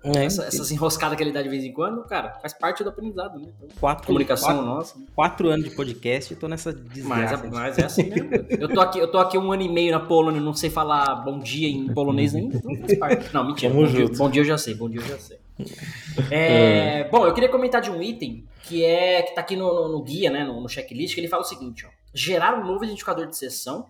É, 0.04 0.26
Essa- 0.26 0.46
essas 0.46 0.72
enroscadas 0.72 1.16
que 1.16 1.22
ele 1.24 1.32
dá 1.32 1.44
de 1.44 1.50
vez 1.50 1.64
em 1.64 1.72
quando, 1.72 2.02
cara, 2.06 2.32
faz 2.42 2.54
parte 2.56 2.84
do 2.84 2.90
aprendizado, 2.90 3.38
né? 3.40 3.50
Então, 3.56 3.68
quatro, 3.80 4.08
comunicação 4.08 4.48
quatro, 4.48 4.66
nossa. 4.66 4.96
quatro 5.16 5.50
anos 5.50 5.70
de 5.70 5.76
podcast 5.76 6.34
e 6.34 6.36
tô 6.36 6.48
nessa 6.48 6.72
Mas, 6.72 6.92
desgraça. 6.92 7.46
é- 7.46 7.50
mas 7.52 7.78
é 7.78 7.86
assim 7.86 8.04
mesmo. 8.10 8.30
Eu 8.50 8.68
tô, 8.68 8.82
aqui, 8.82 8.98
eu 8.98 9.08
tô 9.12 9.20
aqui 9.20 9.38
um 9.38 9.52
ano 9.52 9.62
e 9.62 9.70
meio 9.70 9.92
na 9.92 10.00
Polônia, 10.00 10.42
não 10.42 10.56
sei 10.56 10.72
falar 10.72 11.14
bom 11.18 11.38
dia 11.38 11.68
em 11.70 11.94
polonês 11.94 12.34
ainda, 12.34 12.58
então 12.58 12.76
faz 12.78 12.98
parte. 12.98 13.32
Não, 13.32 13.46
mentira. 13.46 13.72
Bom 13.72 13.86
dia, 13.86 14.08
bom 14.10 14.30
dia 14.32 14.42
eu 14.42 14.46
já 14.46 14.58
sei, 14.58 14.74
bom 14.74 14.90
dia 14.90 15.02
eu 15.02 15.06
já 15.08 15.18
sei. 15.20 15.38
É, 16.32 17.08
bom, 17.10 17.26
eu 17.26 17.34
queria 17.34 17.50
comentar 17.50 17.82
de 17.82 17.90
um 17.92 18.02
item 18.02 18.48
que 18.64 18.84
é 18.84 19.22
que 19.22 19.34
tá 19.36 19.42
aqui 19.42 19.56
no, 19.56 19.74
no- 19.74 19.90
no 19.90 20.04
guia, 20.04 20.30
né, 20.30 20.44
no, 20.44 20.60
no 20.62 20.70
checklist, 20.70 21.14
que 21.14 21.20
ele 21.22 21.28
fala 21.28 21.42
o 21.44 21.46
seguinte, 21.46 21.86
ó. 21.86 21.90
Gerar 22.14 22.60
um 22.60 22.66
novo 22.66 22.84
identificador 22.84 23.28
de 23.28 23.38
sessão 23.38 23.90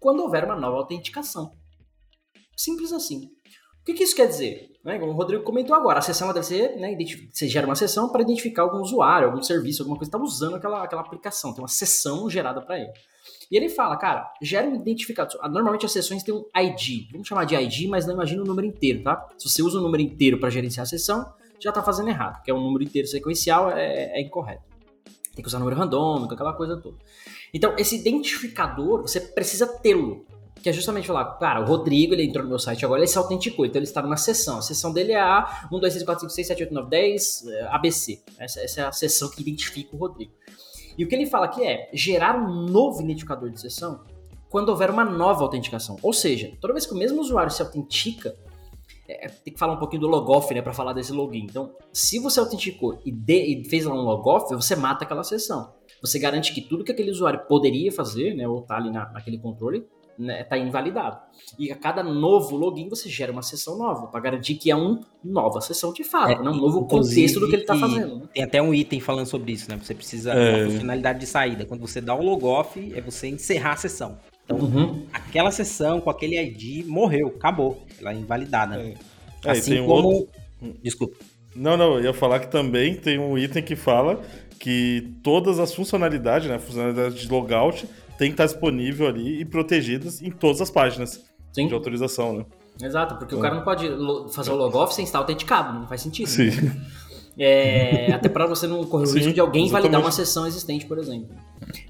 quando 0.00 0.20
houver 0.22 0.44
uma 0.44 0.56
nova 0.56 0.76
autenticação. 0.76 1.52
Simples 2.56 2.92
assim. 2.92 3.30
O 3.80 3.84
que, 3.84 3.94
que 3.94 4.02
isso 4.04 4.16
quer 4.16 4.26
dizer? 4.26 4.70
Né, 4.84 4.98
como 4.98 5.12
o 5.12 5.14
Rodrigo 5.14 5.42
comentou 5.42 5.74
agora, 5.74 5.98
a 5.98 6.02
sessão 6.02 6.28
deve 6.32 6.44
ser, 6.46 6.76
né, 6.76 6.96
você 7.32 7.48
gera 7.48 7.66
uma 7.66 7.74
sessão 7.74 8.10
para 8.10 8.22
identificar 8.22 8.62
algum 8.62 8.78
usuário, 8.80 9.28
algum 9.28 9.42
serviço, 9.42 9.82
alguma 9.82 9.96
coisa 9.98 10.10
que 10.10 10.16
está 10.16 10.24
usando 10.24 10.56
aquela, 10.56 10.82
aquela 10.84 11.00
aplicação. 11.02 11.52
Tem 11.54 11.62
uma 11.62 11.68
sessão 11.68 12.28
gerada 12.28 12.60
para 12.60 12.78
ele. 12.78 12.92
E 13.50 13.56
ele 13.56 13.68
fala, 13.68 13.96
cara, 13.96 14.32
gera 14.42 14.66
um 14.66 14.74
identificador. 14.74 15.38
Ah, 15.42 15.48
Normalmente 15.48 15.86
as 15.86 15.92
sessões 15.92 16.22
têm 16.22 16.34
um 16.34 16.44
ID. 16.56 17.10
Vamos 17.12 17.28
chamar 17.28 17.44
de 17.44 17.54
ID, 17.54 17.88
mas 17.88 18.06
não 18.06 18.14
imagina 18.14 18.42
o 18.42 18.46
número 18.46 18.66
inteiro, 18.66 19.02
tá? 19.02 19.26
Se 19.38 19.48
você 19.48 19.62
usa 19.62 19.78
o 19.78 19.82
número 19.82 20.02
inteiro 20.02 20.38
para 20.38 20.50
gerenciar 20.50 20.84
a 20.84 20.86
sessão, 20.86 21.32
já 21.60 21.72
tá 21.72 21.82
fazendo 21.82 22.08
errado, 22.08 22.36
porque 22.36 22.50
é 22.50 22.54
um 22.54 22.60
número 22.60 22.84
inteiro 22.84 23.08
sequencial 23.08 23.70
é, 23.70 24.18
é 24.18 24.20
incorreto. 24.20 24.62
Tem 25.34 25.42
que 25.42 25.48
usar 25.48 25.58
número 25.58 25.76
randômico, 25.76 26.34
aquela 26.34 26.52
coisa 26.52 26.76
toda. 26.76 26.96
Então, 27.52 27.74
esse 27.78 27.96
identificador, 27.96 29.02
você 29.02 29.20
precisa 29.20 29.66
tê-lo. 29.66 30.24
Que 30.62 30.70
é 30.70 30.72
justamente 30.72 31.06
falar, 31.06 31.24
cara, 31.36 31.60
o 31.60 31.64
Rodrigo, 31.66 32.14
ele 32.14 32.24
entrou 32.24 32.42
no 32.42 32.48
meu 32.48 32.58
site 32.58 32.84
agora, 32.86 33.00
ele 33.00 33.06
se 33.06 33.18
autenticou, 33.18 33.66
então 33.66 33.78
ele 33.78 33.86
está 33.86 34.00
numa 34.00 34.16
sessão. 34.16 34.58
A 34.58 34.62
sessão 34.62 34.92
dele 34.92 35.12
é 35.12 35.20
a 35.20 35.68
1, 35.70 35.78
2, 35.78 35.92
3, 35.92 36.04
4, 36.06 36.20
5, 36.22 36.32
6, 36.32 36.46
7, 36.46 36.62
8, 36.62 36.74
9, 36.74 36.88
10, 36.88 37.46
eh, 37.46 37.68
ABC. 37.70 38.22
Essa, 38.38 38.60
essa 38.60 38.80
é 38.80 38.84
a 38.84 38.92
sessão 38.92 39.28
que 39.28 39.42
identifica 39.42 39.94
o 39.94 39.98
Rodrigo. 39.98 40.32
E 40.96 41.04
o 41.04 41.08
que 41.08 41.14
ele 41.14 41.26
fala 41.26 41.46
aqui 41.46 41.64
é 41.64 41.90
gerar 41.92 42.36
um 42.36 42.62
novo 42.66 43.02
identificador 43.02 43.50
de 43.50 43.60
sessão 43.60 44.00
quando 44.48 44.68
houver 44.68 44.90
uma 44.90 45.04
nova 45.04 45.42
autenticação. 45.42 45.96
Ou 46.02 46.12
seja, 46.12 46.52
toda 46.60 46.72
vez 46.72 46.86
que 46.86 46.94
o 46.94 46.96
mesmo 46.96 47.20
usuário 47.20 47.50
se 47.50 47.60
autentica, 47.60 48.36
é, 49.08 49.28
tem 49.28 49.52
que 49.52 49.58
falar 49.58 49.74
um 49.74 49.78
pouquinho 49.78 50.02
do 50.02 50.08
logoff, 50.08 50.54
né, 50.54 50.62
para 50.62 50.72
falar 50.72 50.92
desse 50.92 51.12
login. 51.12 51.44
Então, 51.44 51.74
se 51.92 52.18
você 52.18 52.38
autenticou 52.40 52.98
e, 53.04 53.10
de- 53.10 53.60
e 53.60 53.64
fez 53.68 53.84
lá 53.84 53.92
um 53.94 54.02
logoff, 54.04 54.54
você 54.54 54.76
mata 54.76 55.04
aquela 55.04 55.24
sessão. 55.24 55.72
Você 56.00 56.18
garante 56.18 56.54
que 56.54 56.60
tudo 56.60 56.84
que 56.84 56.92
aquele 56.92 57.10
usuário 57.10 57.40
poderia 57.48 57.90
fazer, 57.90 58.34
né, 58.34 58.46
ou 58.46 58.62
tá 58.62 58.76
ali 58.76 58.90
na, 58.90 59.10
naquele 59.10 59.38
controle, 59.38 59.86
né, 60.18 60.44
tá 60.44 60.56
invalidado. 60.56 61.18
E 61.58 61.70
a 61.70 61.76
cada 61.76 62.02
novo 62.02 62.56
login 62.56 62.88
você 62.88 63.08
gera 63.08 63.32
uma 63.32 63.42
sessão 63.42 63.76
nova, 63.76 64.06
para 64.06 64.20
garantir 64.20 64.54
que 64.54 64.70
é 64.70 64.76
uma 64.76 65.00
nova 65.22 65.60
sessão 65.60 65.92
de 65.92 66.04
fato, 66.04 66.32
é, 66.32 66.42
né? 66.42 66.50
um 66.50 66.56
novo 66.56 66.86
contexto 66.86 67.40
do 67.40 67.48
que 67.48 67.56
ele 67.56 67.62
está 67.62 67.76
fazendo. 67.76 68.16
Né? 68.16 68.22
Tem 68.34 68.44
até 68.44 68.62
um 68.62 68.72
item 68.72 69.00
falando 69.00 69.26
sobre 69.26 69.52
isso, 69.52 69.70
né? 69.70 69.78
Você 69.82 69.94
precisa 69.94 70.32
é. 70.32 70.56
uma 70.56 70.70
funcionalidade 70.70 71.20
de 71.20 71.26
saída. 71.26 71.64
Quando 71.64 71.80
você 71.80 72.00
dá 72.00 72.14
o 72.14 72.22
logoff, 72.22 72.92
é 72.94 73.00
você 73.00 73.28
encerrar 73.28 73.72
a 73.72 73.76
sessão. 73.76 74.18
Então, 74.44 74.58
uhum. 74.58 75.06
aquela 75.12 75.50
sessão 75.50 76.00
com 76.00 76.10
aquele 76.10 76.38
ID 76.38 76.86
morreu, 76.86 77.28
acabou. 77.28 77.82
Ela 77.98 78.12
é 78.12 78.14
invalidada. 78.14 78.76
É. 78.76 78.94
é 79.44 79.50
assim 79.50 79.84
como. 79.84 80.08
Outro... 80.08 80.44
Desculpa. 80.82 81.16
Não, 81.54 81.76
não, 81.76 81.98
eu 81.98 82.04
ia 82.04 82.12
falar 82.12 82.40
que 82.40 82.48
também 82.48 82.96
tem 82.96 83.18
um 83.18 83.38
item 83.38 83.62
que 83.62 83.76
fala 83.76 84.20
que 84.58 85.12
todas 85.22 85.58
as 85.58 85.74
funcionalidades, 85.74 86.48
né? 86.48 86.58
Funcionalidades 86.58 87.20
de 87.20 87.28
logout 87.28 87.86
tem 88.18 88.28
que 88.28 88.34
estar 88.34 88.46
disponível 88.46 89.06
ali 89.06 89.40
e 89.40 89.44
protegidas 89.44 90.22
em 90.22 90.30
todas 90.30 90.60
as 90.60 90.70
páginas 90.70 91.24
Sim. 91.52 91.68
de 91.68 91.74
autorização, 91.74 92.32
né? 92.32 92.46
Exato, 92.82 93.16
porque 93.16 93.34
o 93.34 93.40
cara 93.40 93.54
não 93.54 93.62
pode 93.62 93.88
fazer 94.32 94.50
o 94.50 94.56
logoff 94.56 94.94
sem 94.94 95.04
estar 95.04 95.18
autenticado, 95.18 95.78
não 95.78 95.86
faz 95.86 96.00
sentido. 96.00 96.26
Sim. 96.26 96.50
Né? 96.50 96.86
É, 97.38 98.10
até 98.14 98.28
para 98.28 98.46
você 98.46 98.66
não 98.66 98.84
correr 98.84 99.06
o 99.06 99.12
risco 99.12 99.32
de 99.32 99.40
alguém 99.40 99.66
exatamente. 99.66 99.92
validar 99.92 100.00
uma 100.00 100.10
sessão 100.10 100.46
existente, 100.46 100.86
por 100.86 100.98
exemplo. 100.98 101.36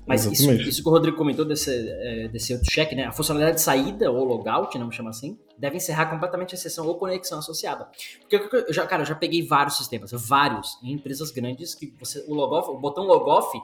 Mas 0.07 0.27
isso, 0.27 0.51
isso, 0.53 0.83
que 0.83 0.89
o 0.89 0.93
Rodrigo 0.93 1.17
comentou 1.17 1.45
desse, 1.45 1.71
é, 1.71 2.29
desse 2.29 2.53
outro 2.53 2.71
check, 2.71 2.93
né? 2.93 3.05
A 3.05 3.13
funcionalidade 3.13 3.57
de 3.57 3.63
saída 3.63 4.11
ou 4.11 4.25
logout, 4.25 4.75
né, 4.77 4.81
vamos 4.81 4.95
chamar 4.95 5.11
assim, 5.11 5.39
deve 5.59 5.77
encerrar 5.77 6.07
completamente 6.07 6.55
a 6.55 6.59
sessão 6.59 6.87
ou 6.87 6.97
conexão 6.97 7.39
associada. 7.39 7.89
Porque 8.21 8.57
eu 8.69 8.73
já, 8.73 8.87
cara, 8.87 9.03
eu 9.03 9.07
já 9.07 9.15
peguei 9.15 9.47
vários 9.47 9.79
sistemas, 9.79 10.11
vários, 10.13 10.79
em 10.83 10.93
empresas 10.93 11.31
grandes 11.31 11.75
que 11.75 11.95
você, 11.99 12.25
o 12.29 12.35
logoff, 12.35 12.71
o 12.71 12.79
botão 12.79 13.05
logoff, 13.05 13.59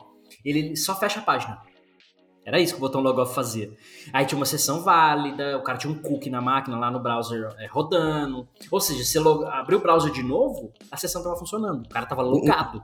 ele 0.45 0.77
só 0.77 0.99
fecha 0.99 1.21
a 1.21 1.23
página. 1.23 1.59
Era 2.51 2.59
isso 2.59 2.75
que 2.75 2.79
o 2.79 2.81
botão 2.81 3.01
logoff 3.01 3.33
fazia. 3.33 3.71
Aí 4.13 4.27
tinha 4.27 4.37
uma 4.37 4.45
sessão 4.45 4.83
válida, 4.83 5.57
o 5.57 5.63
cara 5.63 5.79
tinha 5.79 5.93
um 5.93 5.95
cookie 5.95 6.29
na 6.29 6.41
máquina 6.41 6.77
lá 6.77 6.91
no 6.91 6.99
browser 6.99 7.49
é, 7.61 7.67
rodando. 7.67 8.49
Ou 8.69 8.81
seja, 8.81 9.05
se 9.05 9.21
você 9.21 9.47
abriu 9.53 9.79
o 9.79 9.81
browser 9.81 10.11
de 10.11 10.25
novo, 10.25 10.73
a 10.91 10.97
sessão 10.97 11.21
estava 11.21 11.39
funcionando. 11.39 11.87
O 11.87 11.89
cara 11.89 12.07
estava 12.07 12.23
logado. 12.23 12.83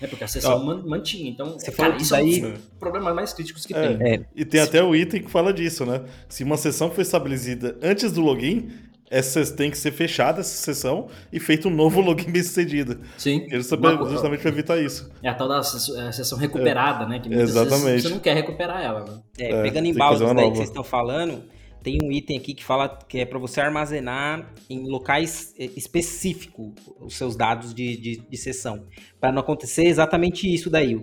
É 0.00 0.08
porque 0.08 0.24
a 0.24 0.28
sessão 0.28 0.82
mantinha. 0.84 1.30
Então, 1.30 1.52
você 1.52 1.70
cara, 1.70 1.96
isso 1.96 2.10
daí... 2.10 2.42
é 2.42 2.46
um 2.48 2.50
dos 2.50 2.60
problemas 2.80 3.14
mais 3.14 3.32
críticos 3.32 3.64
que 3.64 3.72
é, 3.72 3.96
tem. 3.96 4.12
É. 4.14 4.26
E 4.34 4.44
tem 4.44 4.60
até 4.60 4.82
o 4.82 4.92
item 4.92 5.22
que 5.22 5.30
fala 5.30 5.52
disso, 5.52 5.86
né? 5.86 6.02
Se 6.28 6.42
uma 6.42 6.56
sessão 6.56 6.90
foi 6.90 7.02
estabelecida 7.02 7.78
antes 7.80 8.10
do 8.10 8.22
login, 8.22 8.72
essa 9.10 9.44
tem 9.54 9.70
que 9.70 9.78
ser 9.78 9.92
fechada 9.92 10.40
essa 10.40 10.56
sessão 10.56 11.08
e 11.32 11.38
feito 11.38 11.68
um 11.68 11.70
novo 11.70 12.00
login 12.00 12.30
bem 12.30 12.42
sucedido. 12.42 13.00
Sim. 13.16 13.46
Justamente, 13.50 14.08
justamente 14.08 14.40
para 14.40 14.50
evitar 14.50 14.78
isso. 14.80 15.10
É 15.22 15.28
a 15.28 15.34
tal 15.34 15.48
da 15.48 15.62
sessão 15.62 16.38
recuperada, 16.38 17.04
é. 17.04 17.08
né? 17.08 17.18
Que 17.20 17.32
Exatamente. 17.32 18.02
você 18.02 18.08
não 18.08 18.18
quer 18.18 18.34
recuperar 18.34 18.82
ela. 18.82 19.04
Né? 19.04 19.20
É, 19.38 19.50
é, 19.52 19.62
pegando 19.62 19.86
em 19.86 19.94
balde 19.94 20.24
daí 20.24 20.50
que 20.50 20.56
vocês 20.56 20.68
estão 20.68 20.84
falando, 20.84 21.44
tem 21.82 21.98
um 22.02 22.10
item 22.10 22.38
aqui 22.38 22.54
que 22.54 22.64
fala 22.64 22.88
que 23.06 23.18
é 23.18 23.26
para 23.26 23.38
você 23.38 23.60
armazenar 23.60 24.50
em 24.70 24.88
locais 24.88 25.54
é, 25.58 25.66
específicos 25.76 26.72
os 26.98 27.14
seus 27.14 27.36
dados 27.36 27.74
de, 27.74 27.96
de, 27.96 28.16
de 28.16 28.36
sessão. 28.38 28.86
Para 29.20 29.30
não 29.30 29.40
acontecer 29.40 29.84
exatamente 29.84 30.52
isso 30.52 30.70
daí. 30.70 30.98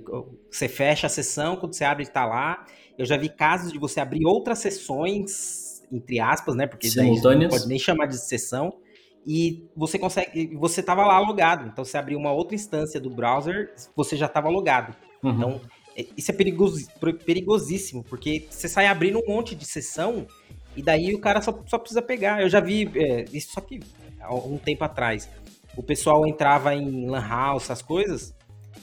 Você 0.49 0.67
fecha 0.67 1.05
a 1.05 1.09
sessão, 1.09 1.55
quando 1.55 1.73
você 1.73 1.83
abre, 1.83 2.03
ele 2.03 2.09
está 2.09 2.25
lá. 2.25 2.65
Eu 2.97 3.05
já 3.05 3.15
vi 3.15 3.29
casos 3.29 3.71
de 3.71 3.77
você 3.77 3.99
abrir 3.99 4.25
outras 4.25 4.57
sessões 4.59 5.60
entre 5.91 6.19
aspas, 6.19 6.55
né? 6.55 6.67
Porque 6.67 6.89
não 6.95 7.49
pode 7.49 7.67
nem 7.67 7.79
chamar 7.79 8.05
de 8.07 8.17
sessão. 8.17 8.73
E 9.25 9.69
você 9.75 9.99
consegue. 9.99 10.55
Você 10.55 10.79
estava 10.79 11.05
lá 11.05 11.19
logado. 11.19 11.69
Então 11.71 11.85
você 11.85 11.97
abriu 11.97 12.17
uma 12.17 12.31
outra 12.31 12.55
instância 12.55 12.99
do 12.99 13.09
browser, 13.09 13.73
você 13.95 14.15
já 14.15 14.25
estava 14.25 14.49
logado. 14.49 14.95
Uhum. 15.23 15.31
Então, 15.31 15.61
é, 15.95 16.05
isso 16.17 16.31
é 16.31 16.33
perigoso, 16.33 16.87
perigosíssimo, 17.25 18.03
porque 18.03 18.47
você 18.49 18.67
sai 18.67 18.87
abrindo 18.87 19.19
um 19.19 19.27
monte 19.27 19.53
de 19.53 19.65
sessão 19.65 20.25
e 20.75 20.81
daí 20.81 21.13
o 21.13 21.19
cara 21.19 21.41
só, 21.41 21.57
só 21.67 21.77
precisa 21.77 22.01
pegar. 22.01 22.41
Eu 22.41 22.49
já 22.49 22.59
vi 22.59 22.89
é, 22.95 23.25
isso 23.31 23.51
só 23.53 23.61
que 23.61 23.79
há 24.19 24.33
um 24.33 24.57
tempo 24.57 24.83
atrás. 24.83 25.29
O 25.75 25.83
pessoal 25.83 26.25
entrava 26.25 26.73
em 26.75 27.07
Lan 27.07 27.25
House, 27.25 27.63
essas 27.63 27.81
coisas, 27.81 28.33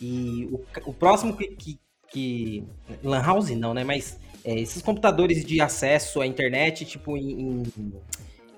e 0.00 0.48
o, 0.50 0.64
o 0.90 0.94
próximo 0.94 1.36
que, 1.36 1.48
que, 1.48 1.80
que. 2.10 2.64
Lan 3.02 3.22
House 3.22 3.50
não, 3.50 3.74
né? 3.74 3.84
Mas 3.84 4.18
é, 4.48 4.58
esses 4.58 4.80
computadores 4.80 5.44
de 5.44 5.60
acesso 5.60 6.22
à 6.22 6.26
internet, 6.26 6.86
tipo 6.86 7.18
em. 7.18 7.32
em 7.32 7.92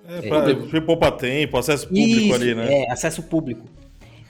é, 0.06 0.22
pra, 0.22 0.48
é, 0.48 0.80
poupa 0.80 1.10
tempo, 1.10 1.58
acesso 1.58 1.88
público 1.88 2.20
isso, 2.20 2.34
ali, 2.34 2.54
né? 2.54 2.82
É, 2.82 2.92
acesso 2.92 3.24
público. 3.24 3.66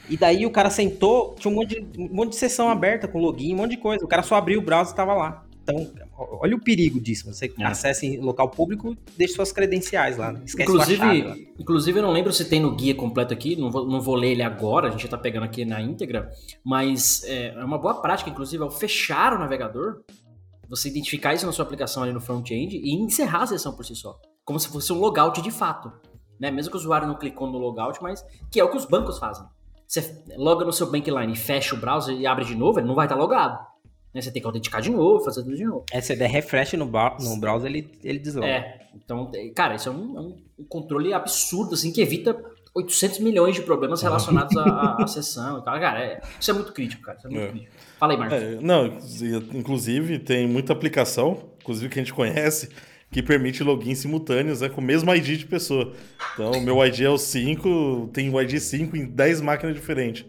E 0.08 0.16
daí 0.16 0.46
o 0.46 0.50
cara 0.50 0.70
sentou, 0.70 1.36
tinha 1.38 1.52
um 1.52 1.56
monte, 1.56 1.80
de, 1.82 2.00
um 2.00 2.08
monte 2.14 2.30
de 2.30 2.36
sessão 2.36 2.70
aberta 2.70 3.06
com 3.06 3.18
login, 3.18 3.52
um 3.52 3.58
monte 3.58 3.72
de 3.72 3.76
coisa. 3.76 4.02
O 4.02 4.08
cara 4.08 4.22
só 4.22 4.36
abriu 4.36 4.58
o 4.58 4.62
browser 4.62 4.88
e 4.88 4.92
estava 4.92 5.12
lá. 5.12 5.44
Então, 5.62 5.90
olha 6.16 6.56
o 6.56 6.60
perigo 6.60 6.98
disso. 6.98 7.32
Você 7.32 7.52
é. 7.58 7.64
acessa 7.64 8.06
em 8.06 8.18
local 8.18 8.48
público, 8.48 8.96
deixa 9.16 9.34
suas 9.34 9.52
credenciais 9.52 10.16
lá. 10.16 10.32
Esquece 10.44 10.70
inclusive, 10.70 10.96
chave, 10.96 11.22
lá. 11.22 11.36
inclusive, 11.58 11.98
eu 11.98 12.02
não 12.02 12.12
lembro 12.12 12.32
se 12.32 12.46
tem 12.46 12.60
no 12.60 12.74
guia 12.74 12.94
completo 12.94 13.34
aqui, 13.34 13.54
não 13.54 13.70
vou, 13.70 13.86
não 13.86 14.00
vou 14.00 14.16
ler 14.16 14.32
ele 14.32 14.42
agora, 14.42 14.88
a 14.88 14.90
gente 14.90 15.02
já 15.02 15.08
tá 15.08 15.18
pegando 15.18 15.44
aqui 15.44 15.64
na 15.64 15.80
íntegra, 15.80 16.30
mas 16.64 17.22
é, 17.24 17.48
é 17.48 17.64
uma 17.64 17.78
boa 17.78 18.00
prática, 18.00 18.30
inclusive, 18.30 18.62
ao 18.62 18.70
fechar 18.70 19.34
o 19.34 19.38
navegador, 19.38 20.00
você 20.70 20.88
identificar 20.88 21.34
isso 21.34 21.44
na 21.44 21.52
sua 21.52 21.64
aplicação 21.64 22.04
ali 22.04 22.12
no 22.12 22.20
front-end 22.20 22.76
e 22.76 22.94
encerrar 22.94 23.42
a 23.42 23.46
sessão 23.48 23.74
por 23.74 23.84
si 23.84 23.96
só. 23.96 24.16
Como 24.44 24.58
se 24.58 24.68
fosse 24.68 24.92
um 24.92 25.00
logout 25.00 25.42
de 25.42 25.50
fato. 25.50 25.92
Né? 26.38 26.48
Mesmo 26.50 26.70
que 26.70 26.76
o 26.76 26.80
usuário 26.80 27.08
não 27.08 27.16
clicou 27.16 27.50
no 27.50 27.58
logout, 27.58 28.00
mas 28.00 28.24
que 28.50 28.60
é 28.60 28.64
o 28.64 28.70
que 28.70 28.76
os 28.76 28.84
bancos 28.84 29.18
fazem. 29.18 29.44
Você 29.86 30.24
loga 30.36 30.64
no 30.64 30.72
seu 30.72 30.88
Bankline 30.88 31.32
e 31.32 31.36
fecha 31.36 31.74
o 31.74 31.78
browser 31.78 32.16
e 32.16 32.24
abre 32.24 32.44
de 32.44 32.54
novo, 32.54 32.78
ele 32.78 32.86
não 32.86 32.94
vai 32.94 33.06
estar 33.06 33.16
logado. 33.16 33.58
Né? 34.14 34.20
Você 34.20 34.30
tem 34.30 34.40
que 34.40 34.46
autenticar 34.46 34.80
de 34.80 34.90
novo, 34.90 35.24
fazer 35.24 35.42
tudo 35.42 35.56
de 35.56 35.64
novo. 35.64 35.84
É, 35.90 36.00
se 36.00 36.14
der 36.14 36.30
refresh 36.30 36.74
no, 36.74 36.86
no 36.86 37.40
browser, 37.40 37.68
ele, 37.68 37.98
ele 38.04 38.20
desloga. 38.20 38.46
É, 38.46 38.86
então, 38.94 39.28
cara, 39.56 39.74
isso 39.74 39.88
é 39.88 39.92
um, 39.92 40.16
é 40.16 40.20
um 40.20 40.64
controle 40.68 41.12
absurdo, 41.12 41.74
assim, 41.74 41.92
que 41.92 42.00
evita 42.00 42.40
800 42.74 43.18
milhões 43.18 43.56
de 43.56 43.62
problemas 43.62 44.00
relacionados 44.00 44.56
à, 44.56 44.96
à, 45.02 45.06
sessão 45.06 45.58
e 45.58 45.64
tal. 45.64 45.78
Cara, 45.80 46.00
é, 46.00 46.20
isso 46.38 46.50
é 46.50 46.54
muito 46.54 46.72
crítico, 46.72 47.02
cara. 47.02 47.18
Isso 47.18 47.26
é 47.26 47.30
muito 47.30 47.44
é. 47.44 47.48
crítico. 47.50 47.72
Fala 47.98 48.12
aí, 48.12 48.18
Marcos. 48.18 48.38
É, 48.38 48.58
não, 48.60 48.98
inclusive 49.54 50.18
tem 50.18 50.46
muita 50.46 50.72
aplicação, 50.72 51.50
inclusive 51.60 51.88
que 51.88 51.98
a 51.98 52.02
gente 52.02 52.14
conhece, 52.14 52.70
que 53.10 53.22
permite 53.22 53.64
login 53.64 53.94
simultâneos, 53.94 54.60
né, 54.60 54.68
com 54.68 54.80
o 54.80 54.84
mesmo 54.84 55.12
ID 55.12 55.38
de 55.38 55.46
pessoa. 55.46 55.92
Então, 56.34 56.52
o 56.52 56.60
meu 56.60 56.84
ID 56.84 57.00
é 57.00 57.10
o 57.10 57.18
5, 57.18 58.10
tem 58.12 58.32
o 58.32 58.40
ID 58.40 58.58
5 58.58 58.96
em 58.96 59.04
10 59.04 59.40
máquinas 59.40 59.74
diferentes. 59.74 60.24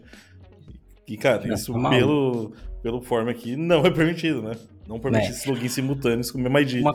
E, 1.06 1.16
cara, 1.16 1.48
é, 1.48 1.54
isso 1.54 1.72
tá 1.72 1.90
pelo, 1.90 2.52
pelo 2.82 3.00
forma 3.00 3.30
aqui 3.30 3.54
não 3.54 3.86
é 3.86 3.90
permitido, 3.90 4.42
né? 4.42 4.56
Não 4.86 4.98
permite 4.98 5.26
é. 5.26 5.30
esses 5.30 5.44
logins 5.44 5.72
simultâneos 5.72 6.30
com 6.30 6.38
o 6.38 6.40
mesmo 6.40 6.58
ID. 6.58 6.80
Uma, 6.80 6.94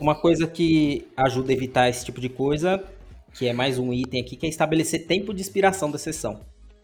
uma 0.00 0.14
coisa 0.14 0.46
que 0.46 1.08
ajuda 1.16 1.50
a 1.50 1.54
evitar 1.54 1.88
esse 1.88 2.04
tipo 2.04 2.20
de 2.20 2.28
coisa 2.28 2.82
que 3.34 3.48
é 3.48 3.52
mais 3.52 3.78
um 3.78 3.92
item 3.92 4.20
aqui, 4.20 4.36
que 4.36 4.46
é 4.46 4.48
estabelecer 4.48 5.06
tempo 5.06 5.34
de 5.34 5.42
expiração 5.42 5.90
da 5.90 5.98
sessão. 5.98 6.40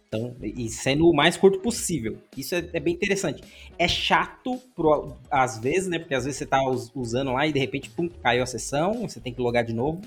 Então, 0.09 0.35
e 0.42 0.69
sendo 0.69 1.09
o 1.09 1.14
mais 1.14 1.37
curto 1.37 1.61
possível. 1.61 2.19
Isso 2.37 2.57
é, 2.57 2.69
é 2.73 2.80
bem 2.80 2.95
interessante. 2.95 3.45
É 3.78 3.87
chato, 3.87 4.61
pro, 4.75 5.16
às 5.30 5.59
vezes, 5.59 5.87
né? 5.87 6.00
Porque 6.00 6.14
às 6.14 6.25
vezes 6.25 6.38
você 6.38 6.45
está 6.45 6.59
usando 6.97 7.33
lá 7.33 7.47
e 7.47 7.52
de 7.52 7.61
repente, 7.61 7.88
pum, 7.90 8.09
caiu 8.09 8.42
a 8.42 8.47
sessão, 8.47 9.09
você 9.09 9.21
tem 9.21 9.33
que 9.33 9.40
logar 9.40 9.64
de 9.64 9.73
novo. 9.73 10.00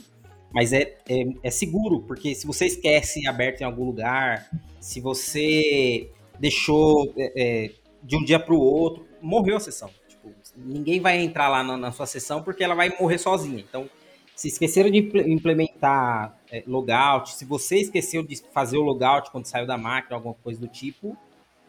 Mas 0.54 0.74
é, 0.74 0.98
é, 1.10 1.24
é 1.42 1.50
seguro, 1.50 2.02
porque 2.02 2.36
se 2.36 2.46
você 2.46 2.66
esquece 2.66 3.26
aberto 3.26 3.62
em 3.62 3.64
algum 3.64 3.86
lugar, 3.86 4.50
se 4.80 5.00
você 5.00 6.10
deixou 6.38 7.14
é, 7.18 7.32
é 7.36 7.72
de 8.04 8.18
um 8.18 8.24
dia 8.24 8.38
para 8.38 8.54
o 8.54 8.60
outro, 8.60 9.08
morreu 9.22 9.56
a 9.56 9.60
sessão. 9.62 9.90
Tipo, 10.10 10.30
ninguém 10.58 11.00
vai 11.00 11.22
entrar 11.22 11.48
lá 11.48 11.64
na, 11.64 11.78
na 11.78 11.92
sua 11.94 12.06
sessão 12.06 12.44
porque 12.44 12.62
ela 12.62 12.76
vai 12.76 12.94
morrer 13.00 13.18
sozinha. 13.18 13.64
Então, 13.68 13.90
se 14.36 14.48
esqueceram 14.48 14.90
de 14.90 14.98
implementar 15.28 16.38
é, 16.52 16.64
logout, 16.68 17.34
se 17.36 17.46
você 17.46 17.78
esqueceu 17.78 18.24
de 18.24 18.42
fazer 18.54 18.78
o 18.78 18.82
logout 18.82 19.32
quando 19.32 19.46
saiu 19.46 19.66
da 19.66 19.78
máquina, 19.78 20.16
alguma 20.16 20.34
coisa 20.36 20.60
do 20.60 20.68
tipo, 20.68 21.18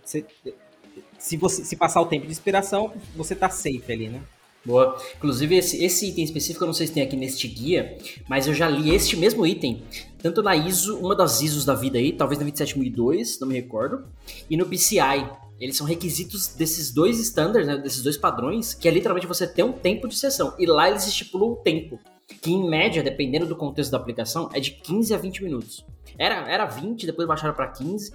você, 0.02 0.24
se 1.18 1.36
você 1.36 1.64
se 1.64 1.76
passar 1.76 2.00
o 2.00 2.06
tempo 2.06 2.26
de 2.26 2.32
expiração, 2.32 2.92
você 3.14 3.34
tá 3.34 3.48
safe 3.48 3.90
ali, 3.90 4.08
né? 4.08 4.22
Boa. 4.64 4.96
Inclusive, 5.16 5.56
esse, 5.56 5.84
esse 5.84 6.08
item 6.08 6.24
específico, 6.24 6.64
eu 6.64 6.66
não 6.66 6.72
sei 6.72 6.86
se 6.86 6.92
tem 6.94 7.02
aqui 7.02 7.16
neste 7.16 7.46
guia, 7.46 7.98
mas 8.26 8.46
eu 8.46 8.54
já 8.54 8.66
li 8.66 8.94
este 8.94 9.14
mesmo 9.14 9.46
item, 9.46 9.82
tanto 10.22 10.42
na 10.42 10.56
ISO, 10.56 10.98
uma 10.98 11.14
das 11.14 11.42
ISOs 11.42 11.66
da 11.66 11.74
vida 11.74 11.98
aí, 11.98 12.12
talvez 12.12 12.38
na 12.38 12.46
27002, 12.46 13.38
não 13.40 13.48
me 13.48 13.54
recordo, 13.54 14.06
e 14.48 14.56
no 14.56 14.64
PCI. 14.64 15.28
Eles 15.60 15.76
são 15.76 15.86
requisitos 15.86 16.48
desses 16.48 16.90
dois 16.90 17.20
standards, 17.20 17.66
né, 17.68 17.76
desses 17.76 18.02
dois 18.02 18.16
padrões, 18.16 18.74
que 18.74 18.88
é 18.88 18.90
literalmente 18.90 19.26
você 19.26 19.46
ter 19.46 19.62
um 19.62 19.72
tempo 19.72 20.08
de 20.08 20.16
sessão. 20.16 20.54
E 20.58 20.66
lá 20.66 20.90
eles 20.90 21.06
estipulam 21.06 21.52
o 21.52 21.56
tempo 21.56 22.00
que 22.26 22.52
em 22.52 22.68
média, 22.68 23.02
dependendo 23.02 23.46
do 23.46 23.56
contexto 23.56 23.90
da 23.90 23.98
aplicação, 23.98 24.50
é 24.52 24.60
de 24.60 24.72
15 24.72 25.14
a 25.14 25.16
20 25.16 25.42
minutos. 25.42 25.84
Era, 26.18 26.48
era 26.50 26.64
20, 26.64 27.06
depois 27.06 27.26
baixaram 27.26 27.54
para 27.54 27.68
15. 27.68 28.12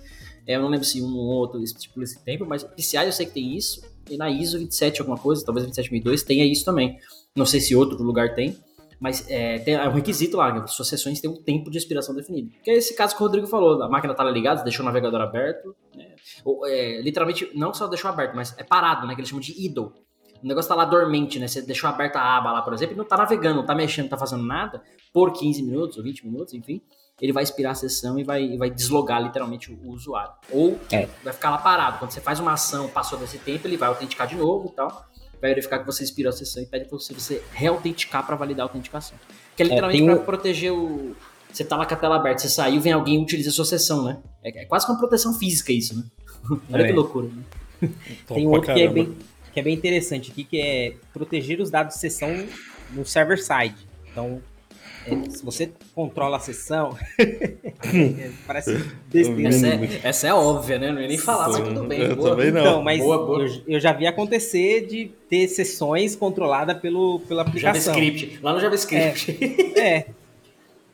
É, 0.47 0.55
eu 0.55 0.61
não 0.61 0.69
lembro 0.69 0.85
se 0.85 1.01
um 1.01 1.15
ou 1.15 1.25
outro 1.25 1.63
tipo 1.63 2.01
esse 2.01 2.23
tempo, 2.23 2.45
mas 2.45 2.63
PCI 2.63 3.05
eu 3.05 3.11
sei 3.11 3.25
que 3.25 3.33
tem 3.33 3.55
isso. 3.55 3.81
E 4.09 4.17
na 4.17 4.29
ISO 4.29 4.57
27 4.57 5.01
alguma 5.01 5.17
coisa, 5.17 5.45
talvez 5.45 5.65
27002 5.65 6.23
tenha 6.23 6.45
isso 6.45 6.65
também. 6.65 6.97
Não 7.35 7.45
sei 7.45 7.59
se 7.59 7.75
outro 7.75 8.01
lugar 8.01 8.33
tem, 8.33 8.57
mas 8.99 9.29
é, 9.29 9.59
tem, 9.59 9.75
é 9.75 9.87
um 9.87 9.93
requisito 9.93 10.35
lá, 10.35 10.61
que 10.61 10.71
suas 10.71 10.87
sessões 10.87 11.21
têm 11.21 11.29
um 11.29 11.41
tempo 11.41 11.69
de 11.69 11.77
expiração 11.77 12.13
definido. 12.13 12.51
Que 12.63 12.71
é 12.71 12.75
esse 12.75 12.95
caso 12.95 13.15
que 13.15 13.21
o 13.21 13.25
Rodrigo 13.25 13.47
falou, 13.47 13.81
a 13.81 13.87
máquina 13.87 14.13
tá 14.13 14.23
ligada, 14.23 14.63
deixou 14.63 14.83
o 14.83 14.85
navegador 14.85 15.21
aberto, 15.21 15.75
né? 15.95 16.15
Ou, 16.43 16.65
é, 16.65 17.01
literalmente, 17.01 17.49
não 17.53 17.73
só 17.73 17.87
deixou 17.87 18.09
aberto, 18.09 18.35
mas 18.35 18.57
é 18.57 18.63
parado, 18.63 19.07
né? 19.07 19.13
Que 19.13 19.21
eles 19.21 19.29
chamam 19.29 19.41
de 19.41 19.53
idle. 19.63 19.93
O 20.43 20.48
negócio 20.48 20.69
tá 20.69 20.75
lá 20.75 20.86
dormente, 20.86 21.39
né? 21.39 21.48
Você 21.48 21.62
deixou 21.62 21.89
aberta 21.89 22.19
a 22.19 22.38
aba 22.38 22.51
lá, 22.51 22.62
por 22.62 22.74
exemplo, 22.74 22.96
e 22.96 22.98
não 22.98 23.05
tá 23.05 23.17
navegando, 23.17 23.58
não 23.58 23.65
tá 23.65 23.75
mexendo, 23.75 24.05
não 24.05 24.10
tá 24.10 24.17
fazendo 24.17 24.43
nada, 24.43 24.81
por 25.13 25.31
15 25.34 25.62
minutos 25.63 25.98
ou 25.98 26.03
20 26.03 26.25
minutos, 26.25 26.53
enfim, 26.53 26.81
ele 27.22 27.34
vai 27.34 27.43
expirar 27.43 27.72
a 27.74 27.75
sessão 27.75 28.17
e 28.17 28.24
vai, 28.24 28.58
vai 28.58 28.69
deslogar 28.69 29.22
literalmente 29.22 29.72
o, 29.72 29.77
o 29.84 29.91
usuário. 29.91 30.31
Ou 30.51 30.79
É. 30.91 31.08
vai 31.24 31.34
ficar 31.34 31.50
lá 31.50 31.58
parado. 31.58 32.00
Quando 32.00 32.12
você 32.12 32.22
faz 32.22 32.39
uma 32.39 32.53
ação, 32.53 32.88
passou 32.88 33.19
desse 33.19 33.38
tempo, 33.39 33.67
ele 33.67 33.75
vai 33.77 33.89
autenticar 33.89 34.25
de 34.27 34.36
novo 34.36 34.69
e 34.72 34.75
tal. 34.75 34.88
Vai 35.41 35.51
verificar 35.51 35.79
que 35.79 35.86
você 35.86 36.03
expirou 36.03 36.29
a 36.29 36.34
sessão 36.34 36.62
e 36.62 36.65
pede 36.65 36.86
pra 36.88 36.98
você, 36.98 37.13
você 37.13 37.43
reautenticar 37.53 38.25
pra 38.25 38.36
validar 38.36 38.65
a 38.65 38.69
autenticação. 38.69 39.17
Que 39.55 39.63
é 39.63 39.65
literalmente 39.65 39.98
tem 40.01 40.10
pra 40.13 40.22
um- 40.22 40.25
proteger 40.25 40.72
o. 40.74 41.15
Você 41.51 41.63
tá 41.63 41.75
lá 41.75 41.86
com 41.86 41.93
a 41.93 41.98
tela 41.98 42.15
aberta, 42.17 42.41
você 42.41 42.50
saiu, 42.50 42.79
vem 42.79 42.91
alguém 42.93 43.15
e 43.19 43.24
utiliza 43.24 43.50
a 43.50 43.53
sua 43.53 43.65
sessão, 43.65 44.03
né? 44.03 44.22
É, 44.43 44.62
é 44.63 44.65
quase 44.65 44.86
uma 44.88 44.98
proteção 44.98 45.34
física 45.34 45.72
isso, 45.74 45.98
né? 45.98 46.03
Olha 46.72 46.84
É. 46.84 46.88
que 46.88 46.93
loucura. 46.93 47.27
Né? 47.81 47.89
Tem 48.27 48.46
outro 48.48 48.62
que 48.74 48.79
é, 48.81 48.88
caramba. 48.88 48.93
bem, 48.93 49.17
que 49.51 49.60
é 49.60 49.63
bem 49.63 49.74
interessante 49.74 50.32
aqui, 50.32 50.44
que 50.44 50.60
é 50.60 50.94
proteger 51.13 51.60
os 51.60 51.70
dados 51.70 51.96
de 51.96 52.01
sessão 52.01 52.46
no 52.91 53.06
server 53.06 53.38
side. 53.38 53.75
Então, 54.12 54.41
é, 55.06 55.29
se 55.29 55.44
você 55.44 55.72
controla 55.96 56.38
a 56.38 56.39
sessão, 56.39 56.98
é, 57.18 58.32
parece 58.46 58.77
besteira. 59.08 59.50
Essa 59.50 59.68
é, 59.68 60.00
essa 60.03 60.27
é 60.27 60.34
óbvia, 60.34 60.77
né? 60.77 60.91
Não 60.91 61.01
ia 61.01 61.08
nem 61.08 61.18
falar, 61.18 61.50
mas 61.50 61.68
tudo 61.68 61.84
bem. 61.86 62.01
Eu 62.01 62.15
boa. 62.15 62.32
também 62.32 62.51
não. 62.51 62.62
Então, 62.62 62.84
mas 62.84 63.00
Boa, 63.00 63.25
boa. 63.25 63.46
Eu, 63.46 63.62
eu 63.68 63.79
já 63.79 63.94
vi 63.94 64.06
acontecer 64.06 64.86
de 64.88 65.12
ter 65.29 65.48
sessões 65.48 66.15
controladas 66.15 66.77
pelo, 66.79 67.20
pela 67.22 67.41
aplicação. 67.44 67.94
JavaScript. 67.94 68.39
Lá 68.44 68.53
no 68.53 68.60
JavaScript. 68.60 69.38
É. 69.79 70.06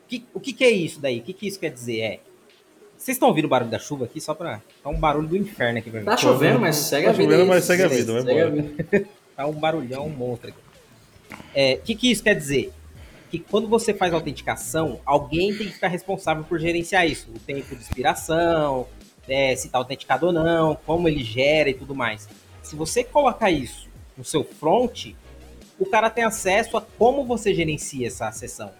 O 0.06 0.08
que, 0.08 0.24
o 0.34 0.40
que, 0.40 0.52
que 0.52 0.64
é 0.64 0.70
isso 0.70 1.00
daí? 1.00 1.18
O 1.18 1.22
que, 1.22 1.32
que 1.32 1.48
isso 1.48 1.58
quer 1.58 1.72
dizer? 1.72 2.00
É. 2.00 2.20
Vocês 3.06 3.14
estão 3.18 3.28
ouvindo 3.28 3.44
o 3.44 3.48
barulho 3.48 3.70
da 3.70 3.78
chuva 3.78 4.04
aqui? 4.06 4.20
Só 4.20 4.34
pra. 4.34 4.60
Tá 4.82 4.90
um 4.90 4.98
barulho 4.98 5.28
do 5.28 5.36
inferno 5.36 5.78
aqui 5.78 5.88
pra 5.92 6.00
mim. 6.00 6.06
Tá 6.06 6.16
chovendo, 6.16 6.58
mas 6.58 6.74
segue 6.74 7.04
Tá 7.04 7.10
a 7.10 7.12
vida. 7.12 7.22
chovendo, 7.30 7.42
aí. 7.44 7.48
mas 7.48 7.64
segue 7.64 7.82
a 7.84 7.86
vida, 7.86 8.12
vai 8.14 8.22
Segue 8.22 8.40
a 8.40 8.46
embora. 8.48 8.62
vida. 8.62 9.08
Tá 9.36 9.46
um 9.46 9.52
barulhão, 9.52 10.06
um 10.06 10.10
monstro 10.10 10.48
aqui. 10.48 10.58
É, 11.54 11.74
O 11.74 11.82
que, 11.82 11.94
que 11.94 12.10
isso 12.10 12.20
quer 12.20 12.34
dizer? 12.34 12.72
Que 13.30 13.38
quando 13.38 13.68
você 13.68 13.94
faz 13.94 14.12
autenticação, 14.12 14.98
alguém 15.06 15.54
tem 15.56 15.68
que 15.68 15.74
ficar 15.74 15.86
responsável 15.86 16.42
por 16.42 16.58
gerenciar 16.58 17.06
isso. 17.06 17.30
O 17.30 17.38
tempo 17.38 17.76
de 17.76 17.80
expiração, 17.80 18.88
é, 19.28 19.54
se 19.54 19.68
tá 19.68 19.78
autenticado 19.78 20.26
ou 20.26 20.32
não, 20.32 20.74
como 20.84 21.06
ele 21.08 21.22
gera 21.22 21.70
e 21.70 21.74
tudo 21.74 21.94
mais. 21.94 22.28
Se 22.60 22.74
você 22.74 23.04
colocar 23.04 23.52
isso 23.52 23.88
no 24.18 24.24
seu 24.24 24.42
front, 24.42 25.12
o 25.78 25.86
cara 25.86 26.10
tem 26.10 26.24
acesso 26.24 26.76
a 26.76 26.80
como 26.80 27.24
você 27.24 27.54
gerencia 27.54 28.08
essa 28.08 28.32
sessão. 28.32 28.72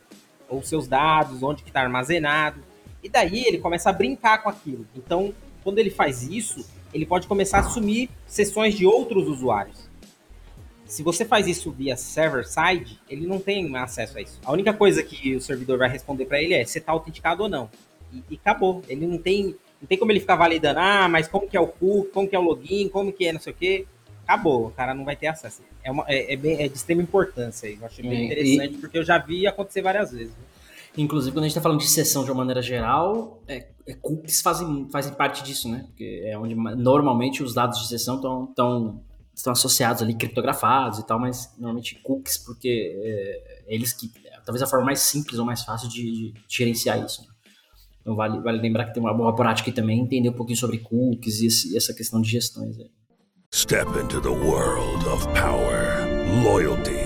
Ou 0.48 0.64
seus 0.64 0.88
dados, 0.88 1.44
onde 1.44 1.62
que 1.62 1.70
está 1.70 1.80
armazenado. 1.82 2.60
E 3.06 3.08
daí 3.08 3.44
ele 3.46 3.58
começa 3.58 3.88
a 3.88 3.92
brincar 3.92 4.42
com 4.42 4.48
aquilo. 4.48 4.84
Então, 4.96 5.32
quando 5.62 5.78
ele 5.78 5.90
faz 5.90 6.24
isso, 6.24 6.68
ele 6.92 7.06
pode 7.06 7.26
começar 7.28 7.58
a 7.58 7.60
assumir 7.60 8.10
sessões 8.26 8.74
de 8.74 8.84
outros 8.84 9.28
usuários. 9.28 9.88
Se 10.84 11.02
você 11.02 11.24
faz 11.24 11.46
isso 11.46 11.70
via 11.70 11.96
server-side, 11.96 12.98
ele 13.08 13.26
não 13.26 13.38
tem 13.38 13.74
acesso 13.76 14.18
a 14.18 14.20
isso. 14.22 14.40
A 14.44 14.52
única 14.52 14.72
coisa 14.72 15.02
que 15.02 15.34
o 15.36 15.40
servidor 15.40 15.78
vai 15.78 15.88
responder 15.88 16.26
para 16.26 16.40
ele 16.42 16.54
é 16.54 16.64
se 16.64 16.78
está 16.78 16.90
autenticado 16.92 17.44
ou 17.44 17.48
não. 17.48 17.70
E, 18.12 18.22
e 18.30 18.34
acabou. 18.34 18.82
Ele 18.88 19.06
não 19.06 19.18
tem, 19.18 19.54
não 19.80 19.86
tem 19.88 19.98
como 19.98 20.10
ele 20.12 20.20
ficar 20.20 20.36
validando, 20.36 20.78
ah, 20.80 21.08
mas 21.08 21.28
como 21.28 21.48
que 21.48 21.56
é 21.56 21.60
o 21.60 21.66
cookie, 21.68 22.10
como 22.12 22.28
que 22.28 22.34
é 22.34 22.38
o 22.38 22.42
login, 22.42 22.88
como 22.88 23.12
que 23.12 23.26
é 23.26 23.32
não 23.32 23.40
sei 23.40 23.52
o 23.52 23.56
quê. 23.56 23.86
Acabou, 24.24 24.66
o 24.66 24.70
cara 24.72 24.94
não 24.94 25.04
vai 25.04 25.14
ter 25.14 25.28
acesso. 25.28 25.62
É, 25.84 25.90
uma, 25.92 26.04
é, 26.08 26.32
é 26.32 26.36
bem- 26.36 26.60
é 26.60 26.66
de 26.68 26.74
extrema 26.76 27.02
importância. 27.02 27.68
Eu 27.68 27.84
achei 27.86 28.02
bem 28.08 28.26
interessante, 28.26 28.78
porque 28.78 28.98
eu 28.98 29.04
já 29.04 29.18
vi 29.18 29.46
acontecer 29.46 29.82
várias 29.82 30.10
vezes. 30.10 30.34
Inclusive, 30.96 31.32
quando 31.34 31.44
a 31.44 31.48
gente 31.48 31.54
tá 31.54 31.60
falando 31.60 31.78
de 31.80 31.88
sessão 31.88 32.24
de 32.24 32.30
uma 32.30 32.38
maneira 32.38 32.62
geral, 32.62 33.42
é, 33.46 33.68
é, 33.86 33.94
cookies 33.94 34.40
fazem, 34.40 34.88
fazem 34.90 35.12
parte 35.12 35.42
disso, 35.42 35.68
né? 35.68 35.84
Porque 35.88 36.22
é 36.24 36.38
onde 36.38 36.54
ma- 36.54 36.74
normalmente 36.74 37.42
os 37.42 37.52
dados 37.52 37.80
de 37.80 37.88
sessão 37.88 38.16
estão 38.16 38.46
tão, 38.54 39.02
estão 39.34 39.52
associados 39.52 40.02
ali, 40.02 40.14
criptografados 40.14 40.98
e 40.98 41.06
tal, 41.06 41.18
mas 41.20 41.52
normalmente 41.58 42.00
cookies, 42.02 42.38
porque 42.38 42.94
é, 43.04 43.64
eles 43.74 43.92
que. 43.92 44.10
é, 44.24 44.40
talvez 44.44 44.62
a 44.62 44.66
forma 44.66 44.86
mais 44.86 45.00
simples 45.00 45.38
ou 45.38 45.44
mais 45.44 45.62
fácil 45.62 45.88
de, 45.88 46.02
de 46.02 46.34
gerenciar 46.48 47.04
isso. 47.04 47.20
né? 47.22 47.28
Então 48.00 48.14
vale, 48.16 48.40
vale 48.40 48.58
lembrar 48.60 48.86
que 48.86 48.94
tem 48.94 49.02
uma 49.02 49.12
boa 49.12 49.34
prática 49.34 49.70
também, 49.72 50.00
entender 50.00 50.28
um 50.30 50.32
pouquinho 50.32 50.56
sobre 50.58 50.78
cookies 50.78 51.40
e, 51.40 51.46
esse- 51.46 51.72
e 51.74 51.76
essa 51.76 51.92
questão 51.92 52.20
de 52.22 52.30
gestões. 52.30 52.78
aí. 52.78 52.90
Step 53.54 53.86
into 54.02 54.20
the 54.20 54.28
world 54.28 55.04
of 55.08 55.26
power, 55.28 56.06
loyalty, 56.42 57.05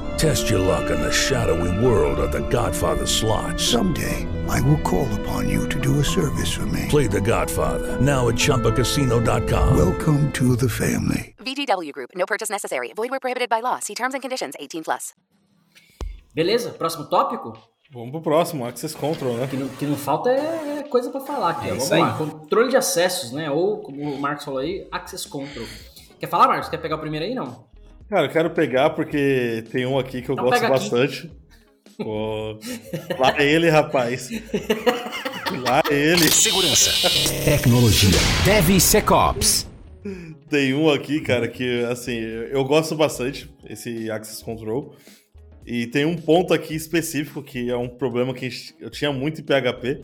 Test 0.21 0.51
your 0.51 0.59
luck 0.59 0.91
in 0.91 1.01
the 1.01 1.11
shadowy 1.11 1.83
world 1.83 2.19
of 2.19 2.31
The 2.31 2.47
Godfather 2.49 3.07
slot. 3.07 3.59
Someday, 3.59 4.27
I 4.47 4.61
will 4.61 4.79
call 4.81 5.07
upon 5.19 5.49
you 5.49 5.67
to 5.69 5.79
do 5.79 5.99
a 5.99 6.03
service 6.03 6.53
for 6.53 6.67
me. 6.67 6.85
Play 6.89 7.07
The 7.07 7.19
Godfather 7.19 7.99
now 7.99 8.27
at 8.29 8.35
ChumbaCasino.com. 8.35 9.75
Welcome 9.75 10.31
to 10.33 10.55
the 10.55 10.69
family. 10.69 11.33
VGW 11.39 11.91
Group. 11.91 12.11
No 12.13 12.27
purchase 12.27 12.51
necessary. 12.51 12.93
Void 12.95 13.09
where 13.09 13.19
prohibited 13.19 13.49
by 13.49 13.61
law. 13.61 13.79
See 13.79 13.95
terms 13.95 14.13
and 14.13 14.21
conditions. 14.21 14.53
18 14.59 14.83
plus. 14.83 15.15
Beleza? 16.35 16.69
Próximo 16.69 17.05
tópico? 17.09 17.57
Vamos 17.91 18.11
pro 18.11 18.21
próximo, 18.21 18.67
Access 18.67 18.95
Control, 18.95 19.37
né? 19.37 19.45
O 19.45 19.47
que 19.47 19.57
não, 19.57 19.67
que 19.69 19.85
não 19.87 19.95
falta 19.95 20.29
é 20.29 20.81
é 20.81 20.83
coisa 20.83 21.09
pra 21.09 21.21
falar 21.21 21.49
aqui. 21.49 21.67
É 21.67 21.73
Vamos 21.73 21.89
lá. 21.89 22.13
Controle 22.15 22.69
de 22.69 22.77
acessos, 22.77 23.31
né? 23.31 23.49
Ou, 23.49 23.79
como 23.79 24.03
o 24.03 24.21
Marcos 24.21 24.45
falou 24.45 24.59
aí, 24.59 24.87
Access 24.91 25.27
Control. 25.27 25.65
Quer 26.19 26.27
falar, 26.27 26.47
Marcos? 26.47 26.69
Quer 26.69 26.77
pegar 26.77 26.97
o 26.97 26.99
primeiro 26.99 27.25
aí? 27.25 27.33
Não. 27.33 27.70
Cara, 28.11 28.25
eu 28.25 28.29
quero 28.29 28.49
pegar 28.49 28.89
porque 28.89 29.63
tem 29.71 29.85
um 29.85 29.97
aqui 29.97 30.21
que 30.21 30.27
eu 30.27 30.33
Então 30.33 30.43
gosto 30.43 30.67
bastante. 30.67 31.31
Pô, 31.97 32.59
lá 33.17 33.41
ele, 33.41 33.69
rapaz. 33.69 34.29
Lá 35.65 35.81
ele. 35.89 36.29
Segurança, 36.29 36.91
tecnologia, 37.45 38.19
DevSecOps. 38.43 39.65
Tem 40.49 40.73
um 40.73 40.89
aqui, 40.89 41.21
cara, 41.21 41.47
que 41.47 41.85
assim, 41.85 42.17
eu 42.51 42.65
gosto 42.65 42.95
bastante, 42.95 43.49
esse 43.69 44.11
Access 44.11 44.43
Control. 44.43 44.93
E 45.65 45.87
tem 45.87 46.03
um 46.03 46.17
ponto 46.17 46.53
aqui 46.53 46.75
específico 46.75 47.41
que 47.41 47.69
é 47.69 47.77
um 47.77 47.87
problema 47.87 48.33
que 48.33 48.49
eu 48.81 48.89
tinha 48.89 49.13
muito 49.13 49.39
em 49.39 49.43
PHP, 49.45 50.03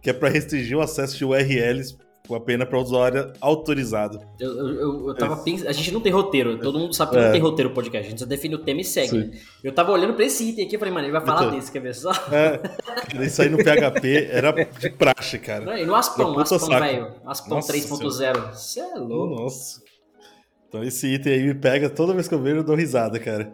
que 0.00 0.10
é 0.10 0.12
para 0.12 0.28
restringir 0.28 0.78
o 0.78 0.80
acesso 0.80 1.18
de 1.18 1.24
URLs 1.24 1.96
com 2.28 2.34
a 2.34 2.40
pena 2.40 2.66
para 2.66 2.78
usuário 2.78 3.32
autorizado. 3.40 4.20
Eu, 4.38 4.50
eu, 4.58 5.08
eu, 5.08 5.14
tava 5.14 5.38
pensando. 5.38 5.68
A 5.68 5.72
gente 5.72 5.90
não 5.90 6.00
tem 6.00 6.12
roteiro. 6.12 6.58
Todo 6.58 6.78
mundo 6.78 6.94
sabe 6.94 7.12
que 7.12 7.16
É. 7.18 7.24
não 7.24 7.32
tem 7.32 7.40
roteiro 7.40 7.70
podcast. 7.72 8.06
A 8.06 8.10
gente 8.10 8.18
só 8.20 8.26
define 8.26 8.54
o 8.54 8.58
tema 8.58 8.82
e 8.82 8.84
segue. 8.84 9.08
Sim. 9.08 9.18
né? 9.18 9.38
Eu 9.64 9.72
tava 9.72 9.90
olhando 9.92 10.12
pra 10.12 10.26
esse 10.26 10.44
item 10.44 10.66
aqui 10.66 10.76
e 10.76 10.78
falei, 10.78 10.92
mano, 10.92 11.06
ele 11.06 11.12
vai 11.12 11.24
falar 11.24 11.44
Então. 11.46 11.56
desse, 11.56 11.72
quer 11.72 11.80
ver 11.80 11.94
só? 11.94 12.12
É, 12.30 13.24
isso 13.24 13.40
aí 13.40 13.48
no 13.48 13.56
PHP 13.56 14.28
era 14.30 14.52
de 14.52 14.90
praxe, 14.90 15.38
cara. 15.38 15.80
E 15.80 15.86
no 15.86 15.94
Aspão, 15.94 16.34
Puta 16.34 16.54
Aspão, 16.56 16.78
velho. 16.78 17.14
Aspão 17.24 17.56
Nossa 17.56 17.72
3.0. 17.72 18.52
Você 18.52 18.80
é 18.80 18.94
louco. 18.94 19.42
Nossa. 19.42 19.82
Então 20.68 20.84
esse 20.84 21.06
item 21.06 21.32
aí 21.32 21.42
me 21.46 21.54
pega 21.54 21.88
toda 21.88 22.12
vez 22.12 22.28
que 22.28 22.34
eu 22.34 22.42
vejo, 22.42 22.56
eu 22.58 22.64
dou 22.64 22.76
risada, 22.76 23.18
cara. 23.18 23.50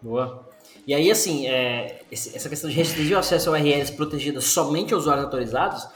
Boa. 0.00 0.48
E 0.86 0.94
aí, 0.94 1.10
assim, 1.10 1.46
é, 1.46 2.00
essa 2.10 2.48
questão 2.48 2.68
de 2.68 2.74
restringir 2.74 3.16
o 3.16 3.20
acesso 3.20 3.50
a 3.50 3.52
URLs 3.52 3.92
protegidas 3.92 4.44
somente 4.44 4.92
a 4.92 4.96
usuários 4.96 5.24
autorizados, 5.24 5.86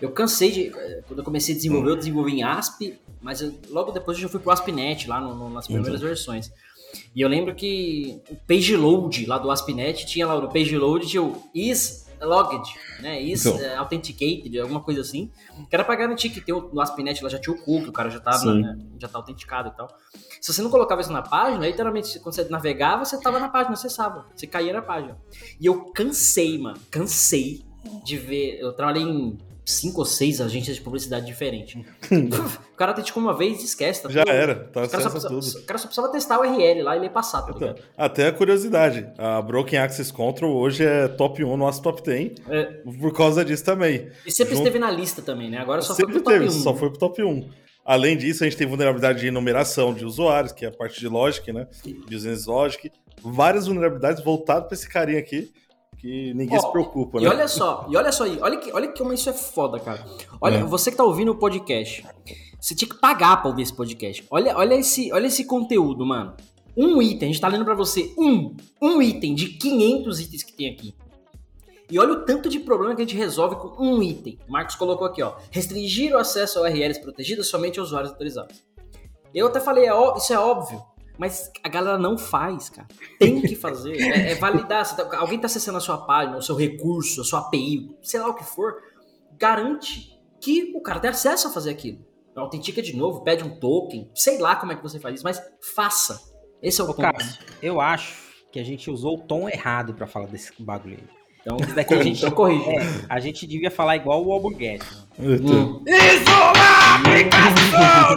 eu 0.00 0.10
cansei 0.12 0.50
de. 0.50 0.66
eh, 0.68 1.02
Quando 1.06 1.18
eu 1.20 1.24
comecei 1.24 1.54
a 1.54 1.56
desenvolver, 1.56 1.90
eu 1.90 1.96
desenvolvi 1.96 2.32
em 2.32 2.42
ASP, 2.42 2.98
mas 3.20 3.40
eu- 3.40 3.54
logo 3.70 3.90
depois 3.92 4.16
eu 4.16 4.22
já 4.22 4.28
fui 4.28 4.40
pro 4.40 4.50
ASP.NET, 4.50 5.08
lá 5.08 5.20
no- 5.20 5.34
no- 5.34 5.50
nas 5.50 5.66
primeiras 5.66 6.00
versões. 6.00 6.52
E 7.14 7.20
eu 7.20 7.28
lembro 7.28 7.54
que 7.54 8.20
o 8.30 8.36
page 8.46 8.76
load 8.76 9.26
lá 9.26 9.36
do 9.38 9.50
ASP.NET 9.50 10.06
tinha 10.06 10.26
lá 10.26 10.40
no 10.40 10.48
page 10.48 10.76
load 10.76 11.06
tinha 11.06 11.22
o 11.22 11.42
is 11.54 12.04
logged, 12.20 12.62
né? 13.00 13.20
Is 13.20 13.44
Então. 13.44 13.60
eh, 13.60 13.74
authenticated, 13.76 14.58
alguma 14.60 14.80
coisa 14.80 15.00
assim. 15.00 15.30
Que 15.68 15.74
era 15.74 15.84
pra 15.84 15.94
garantir 15.96 16.30
que 16.30 16.52
o, 16.52 16.70
no 16.72 16.80
ASP.NET 16.80 17.22
lá 17.22 17.28
já 17.28 17.38
tinha 17.38 17.54
o 17.54 17.58
cookie, 17.60 17.88
o 17.88 17.92
cara 17.92 18.08
já 18.10 18.20
tava, 18.20 18.54
né, 18.54 18.78
já 18.98 19.08
tá 19.08 19.18
autenticado 19.18 19.68
e 19.68 19.72
tal. 19.76 19.88
Se 20.40 20.52
você 20.52 20.62
não 20.62 20.70
colocava 20.70 21.00
isso 21.00 21.12
na 21.12 21.20
página, 21.22 21.66
literalmente, 21.66 22.18
quando 22.20 22.34
você 22.34 22.44
navegava, 22.44 23.04
você 23.04 23.20
tava 23.20 23.38
na 23.40 23.48
página, 23.48 23.74
acessava. 23.74 24.26
Você 24.34 24.46
caía 24.46 24.72
na 24.72 24.82
página. 24.82 25.18
E 25.60 25.66
eu 25.66 25.86
cansei, 25.92 26.56
mano. 26.58 26.78
Cansei 26.90 27.64
de 28.04 28.16
ver. 28.16 28.58
Eu 28.60 28.72
trabalhei 28.72 29.02
em 29.02 29.36
cinco 29.64 30.00
ou 30.00 30.04
seis 30.04 30.40
agências 30.40 30.76
de 30.76 30.82
publicidade 30.82 31.24
diferentes. 31.26 31.82
o 32.12 32.76
cara 32.76 32.92
autenticou 32.92 33.22
uma 33.22 33.32
vez 33.36 33.62
e 33.62 33.64
esquece. 33.64 34.02
Tá 34.02 34.08
Já 34.10 34.24
tudo- 34.24 34.34
era, 34.34 34.54
tá 34.56 34.82
o 34.84 34.88
cara, 34.88 35.10
precisava, 35.10 35.28
tudo. 35.34 35.46
o 35.58 35.62
cara 35.66 35.78
só 35.78 35.86
precisava 35.86 36.12
testar 36.12 36.38
o 36.38 36.42
URL 36.42 36.82
lá 36.82 36.96
e 36.96 37.00
ler 37.00 37.10
passar, 37.10 37.42
tá 37.42 37.52
Então, 37.56 37.74
até 37.96 38.26
a 38.28 38.32
curiosidade, 38.32 39.08
a 39.16 39.40
Broken 39.40 39.78
Access 39.78 40.12
Control 40.12 40.54
hoje 40.54 40.84
é 40.84 41.08
top 41.08 41.42
1 41.42 41.48
no 41.48 41.56
nosso 41.56 41.80
top 41.82 42.02
10, 42.02 42.32
É, 42.48 42.64
por 43.00 43.12
causa 43.14 43.44
disso 43.44 43.64
também. 43.64 44.08
e 44.26 44.30
sempre 44.30 44.54
Junto- 44.54 44.66
esteve 44.66 44.78
na 44.78 44.90
lista 44.90 45.22
também, 45.22 45.50
né? 45.50 45.58
Agora 45.58 45.80
só 45.82 45.94
foi 45.94 46.04
Sempre 46.04 46.14
pro 46.14 46.22
top 46.24 46.38
teve, 46.38 46.48
1. 46.50 46.50
só 46.62 46.74
foi 46.74 46.90
pro 46.90 46.98
top 46.98 47.22
1. 47.22 47.48
Além 47.86 48.16
disso, 48.16 48.42
a 48.42 48.46
gente 48.48 48.56
tem 48.56 48.66
vulnerabilidade 48.66 49.20
de 49.20 49.26
enumeração 49.26 49.92
de 49.92 50.04
usuários, 50.06 50.52
que 50.52 50.64
é 50.64 50.68
a 50.68 50.72
parte 50.72 50.98
de 50.98 51.06
logic, 51.06 51.52
né? 51.52 51.66
Business 52.10 52.46
logic. 52.46 52.90
Várias 53.22 53.66
vulnerabilidades 53.66 54.22
voltadas 54.24 54.64
para 54.66 54.74
esse 54.74 54.88
carinha 54.88 55.18
aqui, 55.18 55.50
que 56.04 56.34
ninguém 56.34 56.58
Ó, 56.58 56.60
se 56.60 56.70
preocupa, 56.70 57.18
E 57.18 57.22
né? 57.24 57.30
olha 57.30 57.48
só, 57.48 57.86
e 57.88 57.96
olha 57.96 58.12
só 58.12 58.24
aí, 58.24 58.38
olha 58.42 58.58
que, 58.58 58.70
olha 58.72 58.88
que 58.88 58.98
como 58.98 59.12
isso 59.14 59.30
é 59.30 59.32
foda, 59.32 59.80
cara. 59.80 60.04
Olha, 60.38 60.56
É. 60.58 60.62
você 60.62 60.90
que 60.90 60.96
tá 60.98 61.02
ouvindo 61.04 61.32
o 61.32 61.36
podcast, 61.36 62.06
você 62.60 62.74
tinha 62.74 62.88
que 62.88 63.00
pagar 63.00 63.38
pra 63.40 63.48
ouvir 63.48 63.62
esse 63.62 63.72
podcast. 63.72 64.22
Olha, 64.30 64.54
olha 64.56 64.74
esse, 64.74 65.10
olha 65.12 65.26
esse 65.28 65.46
conteúdo, 65.46 66.04
mano. 66.04 66.34
Um 66.76 67.00
item, 67.00 67.30
a 67.30 67.32
gente 67.32 67.40
tá 67.40 67.48
lendo 67.48 67.64
pra 67.64 67.74
você 67.74 68.12
um, 68.18 68.54
um 68.82 69.00
item 69.00 69.34
de 69.34 69.48
500 69.48 70.20
itens 70.20 70.42
que 70.42 70.52
tem 70.52 70.68
aqui. 70.70 70.94
E 71.90 71.98
olha 71.98 72.12
o 72.12 72.24
tanto 72.26 72.48
de 72.50 72.58
problema 72.60 72.94
que 72.94 73.00
a 73.02 73.04
gente 73.04 73.16
resolve 73.16 73.56
com 73.56 73.68
um 73.82 74.02
item. 74.02 74.38
O 74.48 74.52
Marcos 74.52 74.74
colocou 74.74 75.06
aqui, 75.06 75.22
ó. 75.22 75.34
Restringir 75.50 76.14
o 76.14 76.18
acesso 76.18 76.58
a 76.58 76.62
URLs 76.62 77.00
protegidas 77.00 77.46
somente 77.48 77.78
a 77.80 77.82
usuários 77.82 78.10
autorizados. 78.12 78.62
Eu 79.34 79.46
até 79.46 79.58
falei, 79.60 79.86
é 79.86 79.94
ó, 79.94 80.16
isso 80.16 80.32
é 80.34 80.38
óbvio. 80.38 80.82
Mas 81.16 81.50
a 81.62 81.68
galera 81.68 81.98
não 81.98 82.18
faz, 82.18 82.68
cara. 82.68 82.88
Tem 83.18 83.40
que 83.40 83.54
fazer. 83.54 83.96
é, 84.00 84.32
é 84.32 84.34
validar. 84.34 84.96
Tá, 84.96 85.18
alguém 85.18 85.38
tá 85.38 85.46
acessando 85.46 85.78
a 85.78 85.80
sua 85.80 85.98
página, 85.98 86.36
o 86.36 86.42
seu 86.42 86.56
recurso, 86.56 87.20
a 87.20 87.24
sua 87.24 87.40
API, 87.40 87.96
sei 88.02 88.20
lá 88.20 88.28
o 88.28 88.34
que 88.34 88.44
for. 88.44 88.74
Garante 89.38 90.20
que 90.40 90.72
o 90.74 90.80
cara 90.80 91.00
tem 91.00 91.10
acesso 91.10 91.48
a 91.48 91.50
fazer 91.50 91.70
aquilo. 91.70 92.04
Autentica 92.36 92.82
de 92.82 92.96
novo, 92.96 93.22
pede 93.22 93.44
um 93.44 93.58
token. 93.60 94.10
Sei 94.14 94.38
lá 94.38 94.56
como 94.56 94.72
é 94.72 94.76
que 94.76 94.82
você 94.82 94.98
faz 94.98 95.16
isso, 95.16 95.24
mas 95.24 95.40
faça. 95.74 96.20
Esse 96.60 96.80
é 96.80 96.84
o 96.84 96.88
ponto. 96.88 97.00
Cara, 97.00 97.18
eu 97.62 97.80
acho 97.80 98.24
que 98.50 98.58
a 98.58 98.64
gente 98.64 98.90
usou 98.90 99.18
o 99.18 99.22
tom 99.22 99.48
errado 99.48 99.94
para 99.94 100.06
falar 100.06 100.26
desse 100.26 100.50
bagulho 100.60 100.98
aí. 101.00 101.23
Então, 101.44 101.58
isso 101.60 101.74
daqui 101.74 101.92
a 101.92 102.02
gente, 102.02 102.18
então 102.18 102.30
corrige. 102.30 102.70
É, 102.70 102.86
a 103.06 103.20
gente 103.20 103.46
devia 103.46 103.70
falar 103.70 103.96
igual 103.96 104.24
o 104.24 104.32
Alborguete. 104.32 104.86
Hum. 105.18 105.82
Isolação 105.86 107.02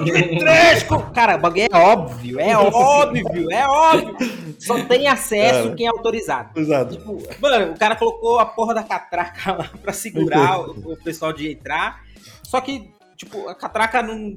de 0.06 0.40
trecho! 0.40 1.00
Cara, 1.14 1.36
o 1.36 1.40
bagulho 1.40 1.68
é 1.70 1.78
óbvio, 1.78 2.40
é 2.40 2.58
óbvio, 2.58 3.52
é 3.52 3.68
óbvio. 3.68 4.16
Só 4.58 4.82
tem 4.86 5.08
acesso 5.08 5.64
Cara. 5.64 5.76
quem 5.76 5.88
é 5.88 5.90
autorizado. 5.90 6.58
Exato. 6.58 6.96
Tipo, 6.96 7.22
mano, 7.42 7.74
o 7.74 7.78
cara 7.78 7.98
colocou 7.98 8.40
a 8.40 8.46
porra 8.46 8.74
da 8.74 8.84
catraca 8.84 9.52
lá 9.52 9.70
pra 9.84 9.92
segurar 9.92 10.62
o, 10.62 10.94
o 10.94 10.98
pessoal 10.98 11.34
de 11.34 11.52
entrar. 11.52 12.02
Só 12.44 12.62
que, 12.62 12.90
tipo, 13.18 13.50
a 13.50 13.56
catraca 13.56 14.02
não, 14.02 14.34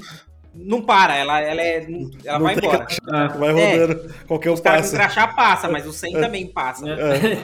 não 0.53 0.83
para, 0.83 1.16
ela, 1.16 1.40
ela, 1.40 1.62
é, 1.62 1.87
ela 2.24 2.38
Não 2.38 2.44
vai 2.44 2.57
embora. 2.57 2.87
Ah, 3.09 3.29
Vai 3.29 3.53
rodando 3.53 4.14
qualquer 4.26 4.50
um 4.50 4.57
com 4.57 4.62
passo. 4.62 4.90
crachá 4.92 5.29
passa, 5.29 5.68
mas 5.68 5.87
o 5.87 5.92
100 5.92 6.12
também 6.14 6.46
passa. 6.48 6.88
É. 6.88 7.38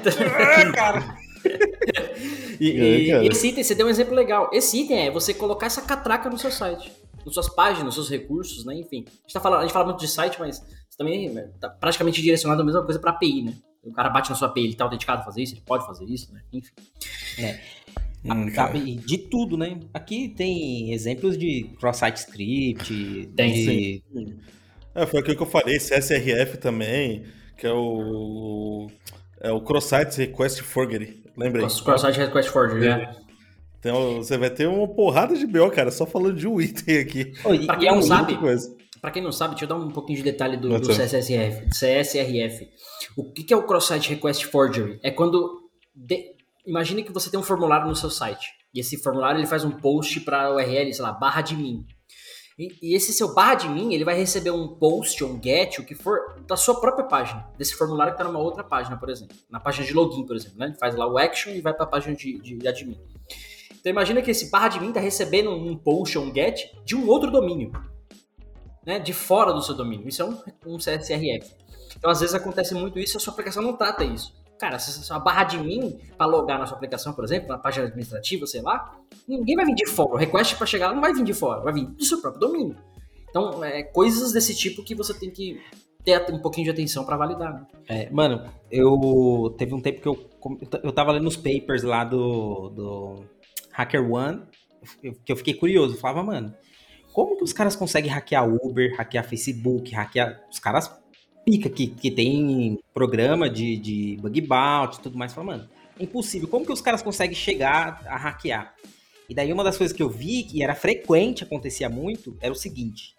Ah, 0.68 0.72
cara. 0.74 1.25
E, 2.60 2.70
É, 2.80 3.20
e- 3.22 3.24
e 3.24 3.28
esse 3.28 3.48
item, 3.48 3.62
você 3.62 3.74
deu 3.74 3.86
um 3.86 3.90
exemplo 3.90 4.14
legal. 4.14 4.48
Esse 4.52 4.80
item 4.80 4.98
é 5.06 5.10
você 5.10 5.34
colocar 5.34 5.66
essa 5.66 5.82
catraca 5.82 6.28
no 6.30 6.38
seu 6.38 6.50
site, 6.50 6.90
nas 7.24 7.34
suas 7.34 7.48
páginas, 7.48 7.84
nos 7.84 7.94
seus 7.94 8.08
recursos, 8.10 8.64
né? 8.64 8.74
Enfim. 8.74 9.04
A 9.06 9.10
gente, 9.10 9.32
tá 9.32 9.40
falando, 9.40 9.60
a 9.60 9.62
gente 9.62 9.72
fala 9.72 9.84
muito 9.86 10.00
de 10.00 10.08
site, 10.08 10.36
mas 10.40 10.56
isso 10.56 10.96
também 10.98 11.28
né, 11.30 11.50
tá 11.60 11.68
praticamente 11.68 12.22
direcionado 12.22 12.62
a 12.62 12.64
mesma 12.64 12.82
coisa 12.82 12.98
para 12.98 13.10
API, 13.10 13.42
né? 13.42 13.54
O 13.84 13.92
cara 13.92 14.08
bate 14.08 14.30
na 14.30 14.36
sua 14.36 14.48
API, 14.48 14.64
ele 14.64 14.74
tá 14.74 14.84
autenticado 14.84 15.20
a 15.22 15.24
fazer 15.24 15.42
isso, 15.42 15.54
ele 15.54 15.62
pode 15.64 15.86
fazer 15.86 16.04
isso, 16.06 16.32
né? 16.32 16.40
Enfim. 16.52 16.72
Hum, 18.24 18.50
cara. 18.50 18.72
Sabe, 18.72 18.96
de 18.96 19.18
tudo, 19.18 19.56
né? 19.56 19.78
Aqui 19.94 20.28
tem 20.30 20.92
exemplos 20.92 21.38
de 21.38 21.70
cross-site 21.78 22.16
script, 22.16 23.28
Tem, 23.36 23.52
de... 23.52 24.02
É, 24.94 25.06
foi 25.06 25.20
aquilo 25.20 25.36
que 25.36 25.42
eu 25.42 25.46
falei, 25.46 25.76
CSRF 25.78 26.56
também, 26.56 27.24
que 27.56 27.66
é 27.66 27.72
o. 27.72 28.88
É 29.40 29.52
o 29.52 29.60
Cross-Site 29.60 30.16
Request 30.16 30.62
Forgery. 30.62 31.22
Lembrei. 31.36 31.62
Cross- 31.62 31.80
Cross-site 31.82 32.18
request 32.18 32.50
forgery, 32.50 32.80
né? 32.88 33.16
Então 33.78 34.16
você 34.16 34.36
vai 34.38 34.50
ter 34.50 34.66
uma 34.66 34.88
porrada 34.88 35.36
de 35.36 35.46
BO, 35.46 35.70
cara, 35.70 35.90
só 35.90 36.06
falando 36.06 36.36
de 36.36 36.48
um 36.48 36.60
item 36.60 36.98
aqui. 36.98 37.32
E- 37.52 37.66
Pra 37.66 37.76
quem 37.76 37.88
é 37.88 37.92
não 37.92 38.02
sabe. 38.02 38.38
Pra 39.00 39.10
quem 39.10 39.22
não 39.22 39.30
sabe, 39.30 39.50
deixa 39.54 39.64
eu 39.64 39.68
dar 39.68 39.76
um 39.76 39.90
pouquinho 39.90 40.16
de 40.16 40.24
detalhe 40.24 40.56
do, 40.56 40.68
do 40.80 40.88
Tá. 40.88 40.94
CSRF. 40.94 41.68
CSRF. 41.70 42.68
O 43.16 43.30
que, 43.32 43.44
que 43.44 43.52
é 43.54 43.56
o 43.56 43.62
Cross-Site 43.62 44.10
Request 44.10 44.46
Forgery? 44.46 44.98
É 45.02 45.10
quando. 45.10 45.60
de- 45.94 46.34
Imagine 46.66 47.04
que 47.04 47.12
você 47.12 47.30
tem 47.30 47.38
um 47.38 47.44
formulário 47.44 47.86
no 47.86 47.94
seu 47.94 48.10
site. 48.10 48.48
E 48.74 48.80
esse 48.80 48.96
formulário 49.00 49.38
ele 49.38 49.46
faz 49.46 49.62
um 49.64 49.70
post 49.70 50.18
para 50.20 50.52
URL, 50.52 50.92
sei 50.92 51.02
lá, 51.04 51.12
barra 51.12 51.40
de 51.40 51.54
mim. 51.54 51.84
E, 52.58 52.74
e 52.80 52.94
esse 52.94 53.12
seu 53.12 53.34
barra 53.34 53.54
de 53.54 53.68
mim, 53.68 53.92
ele 53.92 54.04
vai 54.04 54.16
receber 54.16 54.50
um 54.50 54.66
post 54.66 55.22
um 55.22 55.40
get, 55.42 55.78
o 55.78 55.84
que 55.84 55.94
for, 55.94 56.40
da 56.46 56.56
sua 56.56 56.80
própria 56.80 57.04
página. 57.04 57.46
Desse 57.58 57.74
formulário 57.74 58.12
que 58.12 58.18
tá 58.18 58.24
numa 58.24 58.38
outra 58.38 58.64
página, 58.64 58.96
por 58.96 59.10
exemplo. 59.10 59.36
Na 59.50 59.60
página 59.60 59.86
de 59.86 59.92
login, 59.92 60.26
por 60.26 60.36
exemplo. 60.36 60.58
Né? 60.58 60.66
Ele 60.66 60.74
faz 60.74 60.94
lá 60.94 61.06
o 61.06 61.18
action 61.18 61.52
e 61.52 61.60
vai 61.60 61.74
pra 61.74 61.86
página 61.86 62.16
de, 62.16 62.38
de, 62.38 62.56
de 62.56 62.68
admin. 62.68 62.98
Então 63.72 63.90
imagina 63.90 64.22
que 64.22 64.30
esse 64.30 64.50
barra 64.50 64.68
de 64.68 64.80
mim 64.80 64.92
tá 64.92 65.00
recebendo 65.00 65.50
um 65.50 65.76
post 65.76 66.16
ou 66.18 66.24
um 66.24 66.34
get 66.34 66.72
de 66.84 66.96
um 66.96 67.06
outro 67.08 67.30
domínio 67.30 67.72
né, 68.86 69.00
de 69.00 69.12
fora 69.12 69.52
do 69.52 69.60
seu 69.60 69.74
domínio. 69.74 70.08
Isso 70.08 70.22
é 70.22 70.24
um, 70.24 70.38
um 70.64 70.76
CSRF. 70.78 71.52
Então, 71.96 72.08
às 72.08 72.20
vezes 72.20 72.34
acontece 72.34 72.72
muito 72.74 72.98
isso 72.98 73.16
e 73.16 73.18
a 73.18 73.20
sua 73.20 73.32
aplicação 73.32 73.62
não 73.62 73.76
trata 73.76 74.04
isso. 74.04 74.32
Cara, 74.58 74.78
se 74.78 75.10
uma 75.10 75.20
barra 75.20 75.44
de 75.44 75.58
mim 75.58 75.98
para 76.16 76.26
logar 76.26 76.58
na 76.58 76.66
sua 76.66 76.76
aplicação, 76.76 77.12
por 77.12 77.24
exemplo, 77.24 77.48
na 77.48 77.58
página 77.58 77.86
administrativa, 77.86 78.46
sei 78.46 78.62
lá, 78.62 78.98
ninguém 79.28 79.54
vai 79.54 79.66
vir 79.66 79.74
de 79.74 79.86
fora. 79.86 80.14
O 80.14 80.16
request 80.16 80.56
para 80.56 80.66
chegar 80.66 80.88
lá 80.88 80.94
não 80.94 81.02
vai 81.02 81.12
vir 81.12 81.24
de 81.24 81.34
fora, 81.34 81.60
vai 81.60 81.72
vir 81.72 81.86
do 81.86 82.04
seu 82.04 82.20
próprio 82.20 82.40
domínio. 82.40 82.76
Então, 83.28 83.62
é 83.62 83.82
coisas 83.82 84.32
desse 84.32 84.54
tipo 84.56 84.82
que 84.82 84.94
você 84.94 85.12
tem 85.12 85.30
que 85.30 85.60
ter 86.04 86.32
um 86.32 86.38
pouquinho 86.38 86.64
de 86.64 86.70
atenção 86.70 87.04
para 87.04 87.16
validar. 87.16 87.52
Né? 87.52 87.66
É, 87.88 88.10
mano, 88.10 88.50
eu 88.70 89.54
teve 89.58 89.74
um 89.74 89.80
tempo 89.80 90.00
que 90.00 90.08
eu 90.08 90.36
eu 90.82 90.92
tava 90.92 91.12
lendo 91.12 91.26
os 91.26 91.36
papers 91.36 91.82
lá 91.82 92.04
do, 92.04 92.68
do 92.70 93.24
Hacker 93.72 94.12
One, 94.12 94.42
que 95.24 95.32
eu 95.32 95.36
fiquei 95.36 95.54
curioso, 95.54 95.94
eu 95.94 95.98
falava, 95.98 96.22
mano, 96.22 96.54
como 97.12 97.36
que 97.36 97.44
os 97.44 97.52
caras 97.52 97.74
conseguem 97.74 98.10
hackear 98.10 98.48
Uber, 98.48 98.94
hackear 98.96 99.24
Facebook, 99.24 99.92
hackear 99.92 100.44
os 100.50 100.58
caras 100.58 100.90
pica 101.46 101.70
que, 101.70 101.86
que 101.86 102.10
tem 102.10 102.78
programa 102.92 103.48
de, 103.48 103.76
de 103.76 104.18
bug 104.20 104.40
bounty 104.40 104.98
e 104.98 105.02
tudo 105.02 105.16
mais, 105.16 105.30
eu 105.30 105.36
falava, 105.36 105.58
mano, 105.58 105.70
é 105.98 106.02
impossível, 106.02 106.48
como 106.48 106.66
que 106.66 106.72
os 106.72 106.80
caras 106.80 107.02
conseguem 107.02 107.36
chegar 107.36 108.02
a 108.06 108.16
hackear? 108.16 108.74
E 109.28 109.34
daí 109.34 109.52
uma 109.52 109.62
das 109.62 109.78
coisas 109.78 109.96
que 109.96 110.02
eu 110.02 110.10
vi, 110.10 110.42
que 110.42 110.62
era 110.62 110.74
frequente, 110.74 111.44
acontecia 111.44 111.88
muito, 111.88 112.36
era 112.40 112.52
o 112.52 112.56
seguinte, 112.56 113.14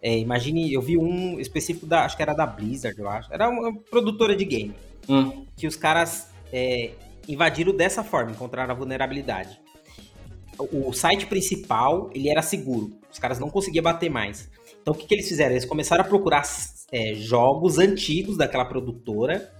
é, 0.00 0.18
imagine, 0.18 0.72
eu 0.72 0.82
vi 0.82 0.98
um 0.98 1.40
específico 1.40 1.86
da, 1.86 2.04
acho 2.04 2.14
que 2.14 2.22
era 2.22 2.34
da 2.34 2.46
Blizzard, 2.46 2.98
eu 2.98 3.08
acho. 3.08 3.32
Era 3.32 3.48
uma 3.48 3.74
produtora 3.74 4.36
de 4.36 4.44
game. 4.44 4.74
Hum. 5.08 5.46
Que 5.56 5.66
os 5.66 5.76
caras 5.76 6.28
é, 6.52 6.90
invadiram 7.26 7.74
dessa 7.74 8.04
forma, 8.04 8.30
encontraram 8.30 8.70
a 8.70 8.76
vulnerabilidade. 8.76 9.58
O, 10.58 10.90
o 10.90 10.92
site 10.92 11.24
principal, 11.24 12.10
ele 12.14 12.28
era 12.28 12.42
seguro. 12.42 12.92
Os 13.10 13.18
caras 13.18 13.38
não 13.38 13.48
conseguiam 13.48 13.82
bater 13.82 14.10
mais. 14.10 14.50
Então 14.84 14.92
o 14.92 14.96
que, 14.96 15.06
que 15.06 15.14
eles 15.14 15.26
fizeram? 15.26 15.52
Eles 15.52 15.64
começaram 15.64 16.04
a 16.04 16.06
procurar 16.06 16.42
é, 16.92 17.14
jogos 17.14 17.78
antigos 17.78 18.36
daquela 18.36 18.66
produtora. 18.66 19.50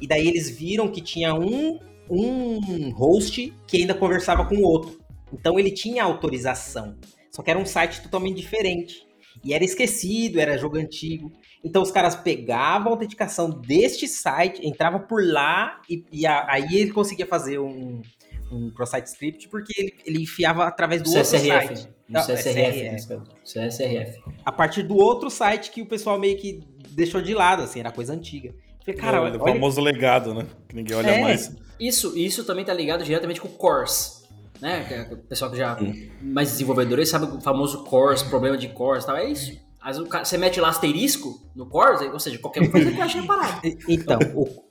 E 0.00 0.08
daí 0.08 0.26
eles 0.26 0.50
viram 0.50 0.88
que 0.88 1.00
tinha 1.00 1.32
um, 1.32 1.78
um 2.10 2.90
host 2.90 3.54
que 3.68 3.76
ainda 3.76 3.94
conversava 3.94 4.44
com 4.44 4.56
o 4.56 4.62
outro. 4.62 5.00
Então 5.32 5.56
ele 5.56 5.70
tinha 5.70 6.02
autorização. 6.02 6.96
Só 7.30 7.42
que 7.42 7.50
era 7.50 7.58
um 7.58 7.64
site 7.64 8.02
totalmente 8.02 8.36
diferente. 8.36 9.06
E 9.44 9.54
era 9.54 9.62
esquecido, 9.64 10.40
era 10.40 10.58
jogo 10.58 10.76
antigo. 10.78 11.30
Então 11.64 11.80
os 11.80 11.92
caras 11.92 12.16
pegavam 12.16 12.88
a 12.88 12.94
autenticação 12.96 13.48
deste 13.48 14.08
site, 14.08 14.66
entrava 14.66 14.98
por 14.98 15.24
lá 15.24 15.80
e, 15.88 16.04
e 16.10 16.26
a- 16.26 16.44
aí 16.50 16.74
ele 16.74 16.90
conseguia 16.90 17.24
fazer 17.26 17.60
um, 17.60 18.02
um 18.50 18.68
cross-site 18.72 19.06
script 19.06 19.48
porque 19.48 19.72
ele, 19.80 19.94
ele 20.04 20.22
enfiava 20.24 20.64
através 20.66 21.00
do 21.02 21.08
outro 21.10 21.22
CSRF. 21.22 21.76
site. 21.76 21.88
No 22.12 22.18
Não, 22.18 22.26
CSRF. 22.26 22.60
SRF. 22.78 22.90
nesse 22.90 23.08
caso. 23.08 23.22
CSRF. 23.44 24.20
A 24.44 24.52
partir 24.52 24.82
do 24.82 24.96
outro 24.96 25.30
site 25.30 25.70
que 25.70 25.80
o 25.80 25.86
pessoal 25.86 26.18
meio 26.18 26.36
que 26.36 26.60
deixou 26.90 27.22
de 27.22 27.32
lado, 27.34 27.62
assim, 27.62 27.80
era 27.80 27.90
coisa 27.90 28.12
antiga. 28.12 28.54
Falei, 28.84 29.00
cara, 29.00 29.16
É, 29.16 29.20
olha, 29.20 29.36
o 29.40 29.44
famoso 29.46 29.80
legado, 29.80 30.34
né? 30.34 30.46
Que 30.68 30.76
ninguém 30.76 30.96
olha 30.96 31.10
É. 31.10 31.20
mais. 31.22 31.56
Isso, 31.80 32.16
isso 32.18 32.44
também 32.44 32.64
tá 32.64 32.74
ligado 32.74 33.02
diretamente 33.02 33.40
com 33.40 33.48
o 33.48 33.52
CORS. 33.52 34.22
Né? 34.60 34.84
Que 34.86 34.94
é 34.94 35.02
O 35.12 35.16
pessoal 35.16 35.50
que 35.50 35.56
já 35.56 35.76
mais 36.20 36.50
desenvolvedor 36.50 37.04
sabe 37.06 37.24
o 37.24 37.40
famoso 37.40 37.82
CORS, 37.84 38.22
problema 38.22 38.56
de 38.58 38.68
CORS 38.68 39.04
e 39.04 39.06
tal. 39.06 39.16
É 39.16 39.24
isso. 39.30 39.58
Às 39.80 39.96
vezes 39.96 40.02
o 40.06 40.10
cara- 40.10 40.24
você 40.24 40.36
mete 40.38 40.60
lá 40.60 40.68
asterisco 40.68 41.40
no 41.56 41.66
CORS, 41.66 42.02
aí, 42.02 42.08
ou 42.10 42.20
seja, 42.20 42.38
qualquer 42.38 42.62
um 42.62 42.70
faz 42.70 42.84
request 42.84 43.16
na 43.16 43.26
parada. 43.26 43.60
Então, 43.88 44.18
o- 44.36 44.62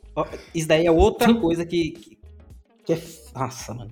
isso 0.53 0.67
daí 0.67 0.85
é 0.85 0.91
outra 0.91 1.33
coisa 1.33 1.65
que, 1.65 1.91
que, 1.91 2.17
que 2.85 2.93
é. 2.93 3.01
Nossa, 3.35 3.73
mano. 3.73 3.91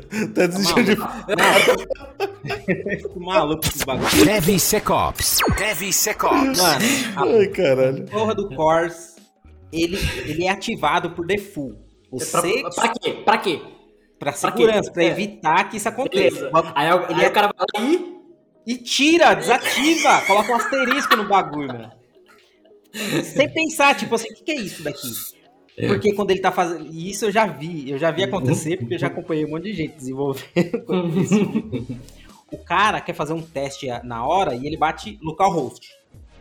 Tá 0.34 0.46
desistindo 0.46 0.84
de. 0.84 0.96
Fico 3.02 3.20
maluco 3.20 3.62
com 3.62 3.68
esse 3.68 3.84
bagulho. 3.84 4.24
DevSecOps. 4.24 5.38
DevSecOps. 5.58 6.58
Mano, 6.60 6.84
a 7.16 7.22
Ai, 7.38 7.46
caralho. 7.48 8.04
porra 8.06 8.34
do 8.34 8.48
CORS, 8.54 9.16
ele, 9.72 9.98
ele 10.26 10.44
é 10.44 10.50
ativado 10.50 11.10
por 11.10 11.26
default. 11.26 11.76
Você, 12.10 12.60
Pra, 12.62 12.70
pra 12.70 12.88
quê? 12.92 13.12
Pra 13.24 13.38
quê? 13.38 13.60
pra 14.18 14.30
pra 14.30 14.32
segurança, 14.32 14.82
quê? 14.90 14.92
pra 14.92 15.02
É. 15.04 15.06
evitar 15.08 15.68
que 15.68 15.76
isso 15.78 15.88
aconteça. 15.88 16.36
Beleza. 16.50 16.72
Aí, 16.74 16.88
aí, 16.88 17.14
aí 17.22 17.26
o 17.26 17.32
cara 17.32 17.52
vai 17.56 17.66
lá 17.84 17.90
e. 17.90 18.12
E 18.64 18.76
tira, 18.76 19.34
desativa, 19.34 20.20
coloca 20.20 20.52
um 20.52 20.54
asterisco 20.54 21.16
no 21.16 21.26
bagulho, 21.26 21.66
mano. 21.66 21.90
Sem 23.24 23.48
pensar, 23.52 23.96
tipo 23.96 24.14
assim, 24.14 24.28
o 24.30 24.34
que, 24.36 24.44
que 24.44 24.52
é 24.52 24.56
isso 24.56 24.84
daqui? 24.84 25.08
Porque 25.86 26.12
quando 26.12 26.30
ele 26.30 26.40
tá 26.40 26.52
fazendo. 26.52 26.86
E 26.90 27.10
isso 27.10 27.24
eu 27.24 27.32
já 27.32 27.46
vi, 27.46 27.90
eu 27.90 27.98
já 27.98 28.10
vi 28.10 28.22
acontecer, 28.22 28.76
porque 28.76 28.94
eu 28.94 28.98
já 28.98 29.06
acompanhei 29.06 29.44
um 29.46 29.50
monte 29.50 29.64
de 29.64 29.72
gente 29.72 29.96
desenvolvendo 29.96 30.44
isso. 31.22 31.98
O 32.50 32.58
cara 32.58 33.00
quer 33.00 33.14
fazer 33.14 33.32
um 33.32 33.40
teste 33.40 33.86
na 34.04 34.24
hora 34.26 34.54
e 34.54 34.66
ele 34.66 34.76
bate 34.76 35.18
localhost. 35.22 35.88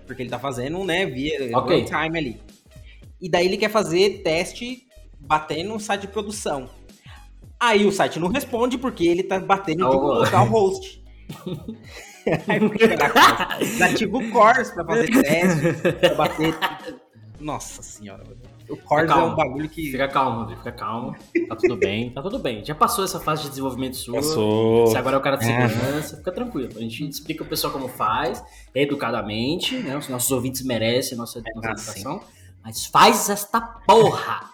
Porque 0.05 0.21
ele 0.23 0.29
tá 0.29 0.37
fazendo, 0.37 0.83
né, 0.83 1.05
via 1.05 1.57
Ok. 1.57 1.77
real 1.77 1.85
time 2.05 2.17
ali. 2.19 2.41
E 3.21 3.29
daí 3.29 3.45
ele 3.45 3.55
quer 3.55 3.69
fazer 3.69 4.21
teste 4.23 4.85
batendo 5.19 5.69
no 5.69 5.79
site 5.79 6.01
de 6.01 6.07
produção. 6.09 6.69
Aí 7.57 7.85
o 7.85 7.91
site 7.91 8.19
não 8.19 8.27
responde 8.27 8.77
porque 8.77 9.05
ele 9.07 9.23
tá 9.23 9.39
batendo 9.39 9.89
de 9.89 9.95
Oh. 9.95 10.13
localhost. 10.15 11.01
Ativa 13.81 14.17
o 14.17 14.31
Cors 14.31 14.71
pra 14.71 14.85
fazer 14.85 15.07
teste, 15.23 15.93
pra 15.99 16.15
bater. 16.15 16.55
Nossa 17.39 17.81
senhora, 17.81 18.23
o 18.71 18.77
Cors 18.77 19.10
é 19.10 19.15
um 19.15 19.36
bagulho 19.36 19.69
que. 19.69 19.91
Fica 19.91 20.07
calmo, 20.07 20.49
fica 20.49 20.71
calmo. 20.71 21.15
Tá 21.47 21.55
tudo 21.55 21.75
bem, 21.75 22.10
tá 22.10 22.21
tudo 22.21 22.39
bem. 22.39 22.63
Já 22.63 22.73
passou 22.73 23.03
essa 23.03 23.19
fase 23.19 23.43
de 23.43 23.49
desenvolvimento 23.49 23.97
sua. 23.97 24.15
Passou. 24.15 24.88
Se 24.88 24.97
agora 24.97 25.15
é 25.17 25.19
o 25.19 25.21
cara 25.21 25.36
de 25.36 25.45
segurança, 25.45 26.15
é. 26.15 26.17
fica 26.17 26.31
tranquilo. 26.31 26.69
A 26.75 26.79
gente 26.79 27.07
explica 27.07 27.43
o 27.43 27.45
pessoal 27.45 27.73
como 27.73 27.88
faz, 27.88 28.43
educadamente, 28.73 29.75
né? 29.77 29.97
Os 29.97 30.07
nossos 30.07 30.31
ouvintes 30.31 30.63
merecem 30.63 31.15
a 31.15 31.21
nossa, 31.21 31.39
nossa 31.39 31.67
é, 31.67 31.71
educação. 31.71 32.21
Mas 32.63 32.86
faz 32.86 33.29
esta 33.29 33.60
porra! 33.60 34.51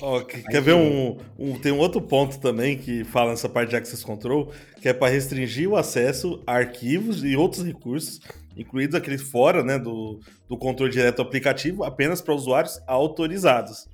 Oh, 0.00 0.20
quer 0.20 0.60
ver 0.60 0.74
um, 0.74 1.16
um, 1.38 1.58
Tem 1.58 1.72
um 1.72 1.78
outro 1.78 2.00
ponto 2.00 2.38
também 2.38 2.78
que 2.78 3.04
fala 3.04 3.30
nessa 3.30 3.48
parte 3.48 3.70
de 3.70 3.76
Access 3.76 4.04
Control, 4.04 4.52
que 4.80 4.88
é 4.88 4.92
para 4.92 5.12
restringir 5.12 5.68
o 5.68 5.76
acesso 5.76 6.42
a 6.46 6.54
arquivos 6.54 7.24
e 7.24 7.36
outros 7.36 7.64
recursos, 7.64 8.20
incluídos 8.56 8.94
aqueles 8.94 9.22
fora 9.22 9.62
né, 9.62 9.78
do, 9.78 10.20
do 10.48 10.56
controle 10.56 10.92
direto 10.92 11.16
do 11.16 11.22
aplicativo, 11.22 11.84
apenas 11.84 12.20
para 12.20 12.34
usuários 12.34 12.80
autorizados. 12.86 13.88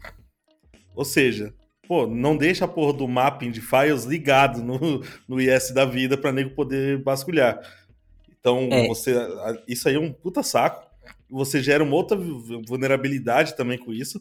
Ou 0.95 1.05
seja, 1.05 1.53
pô, 1.87 2.07
não 2.07 2.37
deixa 2.37 2.65
a 2.65 2.69
porra 2.69 2.93
do 2.93 3.09
mapping 3.09 3.51
de 3.51 3.61
files 3.61 4.05
ligado 4.05 4.63
no, 4.63 5.03
no 5.29 5.41
IS 5.41 5.73
da 5.73 5.85
vida 5.85 6.17
para 6.17 6.33
nego 6.33 6.51
poder 6.51 7.03
vasculhar. 7.03 7.61
Então, 8.39 8.69
é. 8.71 8.87
você, 8.87 9.15
isso 9.67 9.89
aí 9.89 9.95
é 9.95 10.01
um 10.01 10.13
puta 10.13 10.43
saco. 10.43 10.91
Você 11.31 11.63
gera 11.63 11.83
uma 11.83 11.97
outra 11.97 12.17
vulnerabilidade 12.67 13.57
também 13.57 13.79
com 13.79 13.93
isso 13.93 14.21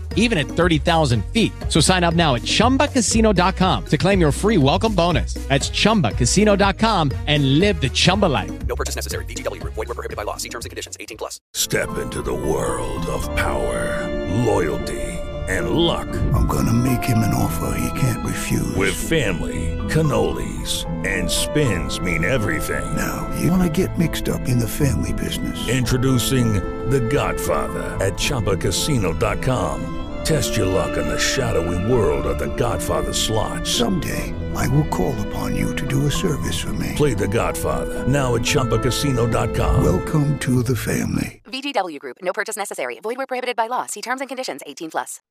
even 0.15 0.39
at 0.39 0.47
30,000 0.47 1.23
feet. 1.25 1.51
So 1.69 1.79
sign 1.79 2.03
up 2.03 2.15
now 2.15 2.33
at 2.33 2.41
chumbacasino.com 2.41 3.85
to 3.85 3.97
claim 3.97 4.19
your 4.19 4.31
free 4.31 4.57
welcome 4.57 4.95
bonus. 4.95 5.35
That's 5.49 5.69
chumbacasino.com 5.69 7.11
and 7.27 7.59
live 7.59 7.79
the 7.79 7.89
Chumba 7.89 8.25
life. 8.25 8.51
No 8.65 8.75
purchase 8.75 8.95
necessary. 8.95 9.25
DTW, 9.25 9.61
void, 9.63 9.75
were 9.75 9.85
prohibited 9.85 10.17
by 10.17 10.23
law. 10.23 10.37
See 10.37 10.49
terms 10.49 10.65
and 10.65 10.71
conditions 10.71 10.97
18 10.99 11.17
plus. 11.17 11.39
Step 11.53 11.97
into 11.97 12.21
the 12.21 12.33
world 12.33 13.05
of 13.07 13.23
power, 13.35 14.07
loyalty, 14.45 15.01
and 15.49 15.71
luck. 15.71 16.07
I'm 16.33 16.47
going 16.47 16.65
to 16.65 16.73
make 16.73 17.03
him 17.03 17.19
an 17.19 17.33
offer 17.33 17.77
he 17.77 17.99
can't 17.99 18.25
refuse. 18.25 18.75
With 18.75 18.95
family 18.95 19.71
cannolis, 19.91 20.85
and 21.05 21.29
spins 21.29 21.99
mean 21.99 22.23
everything. 22.23 22.95
Now, 22.95 23.29
you 23.39 23.51
want 23.51 23.63
to 23.63 23.85
get 23.85 23.97
mixed 23.97 24.29
up 24.29 24.47
in 24.47 24.57
the 24.57 24.67
family 24.67 25.13
business. 25.13 25.67
Introducing 25.67 26.53
The 26.89 27.01
Godfather 27.01 27.83
at 28.03 28.13
Choppacasino.com. 28.13 30.00
Test 30.23 30.55
your 30.55 30.67
luck 30.67 30.97
in 30.97 31.07
the 31.07 31.17
shadowy 31.17 31.91
world 31.91 32.27
of 32.27 32.37
The 32.37 32.53
Godfather 32.55 33.11
slot. 33.11 33.65
Someday, 33.65 34.33
I 34.55 34.67
will 34.67 34.87
call 34.89 35.19
upon 35.27 35.55
you 35.55 35.75
to 35.75 35.87
do 35.87 36.05
a 36.05 36.11
service 36.11 36.59
for 36.59 36.71
me. 36.73 36.93
Play 36.95 37.15
The 37.15 37.27
Godfather 37.27 38.07
now 38.07 38.35
at 38.35 38.43
Choppacasino.com. 38.43 39.83
Welcome 39.83 40.37
to 40.39 40.61
the 40.61 40.75
family. 40.75 41.41
VGW 41.45 41.99
Group, 41.99 42.17
no 42.21 42.33
purchase 42.33 42.55
necessary. 42.55 42.99
Void 43.01 43.17
where 43.17 43.25
prohibited 43.25 43.55
by 43.55 43.67
law. 43.67 43.87
See 43.87 44.01
terms 44.01 44.21
and 44.21 44.29
conditions 44.29 44.61
18 44.67 44.91
plus. 44.91 45.21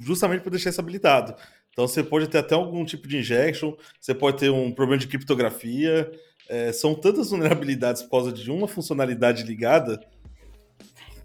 Justamente 0.00 0.40
para 0.40 0.50
deixar 0.50 0.70
isso 0.70 0.80
habilitado. 0.80 1.34
Então 1.72 1.86
você 1.86 2.02
pode 2.02 2.28
ter 2.28 2.38
até 2.38 2.54
algum 2.54 2.84
tipo 2.86 3.06
de 3.06 3.18
injection, 3.18 3.74
você 4.00 4.14
pode 4.14 4.38
ter 4.38 4.50
um 4.50 4.72
problema 4.72 4.98
de 4.98 5.06
criptografia. 5.06 6.10
É, 6.48 6.72
são 6.72 6.94
tantas 6.94 7.30
vulnerabilidades 7.30 8.02
por 8.02 8.10
causa 8.10 8.32
de 8.32 8.50
uma 8.50 8.66
funcionalidade 8.66 9.42
ligada 9.42 10.00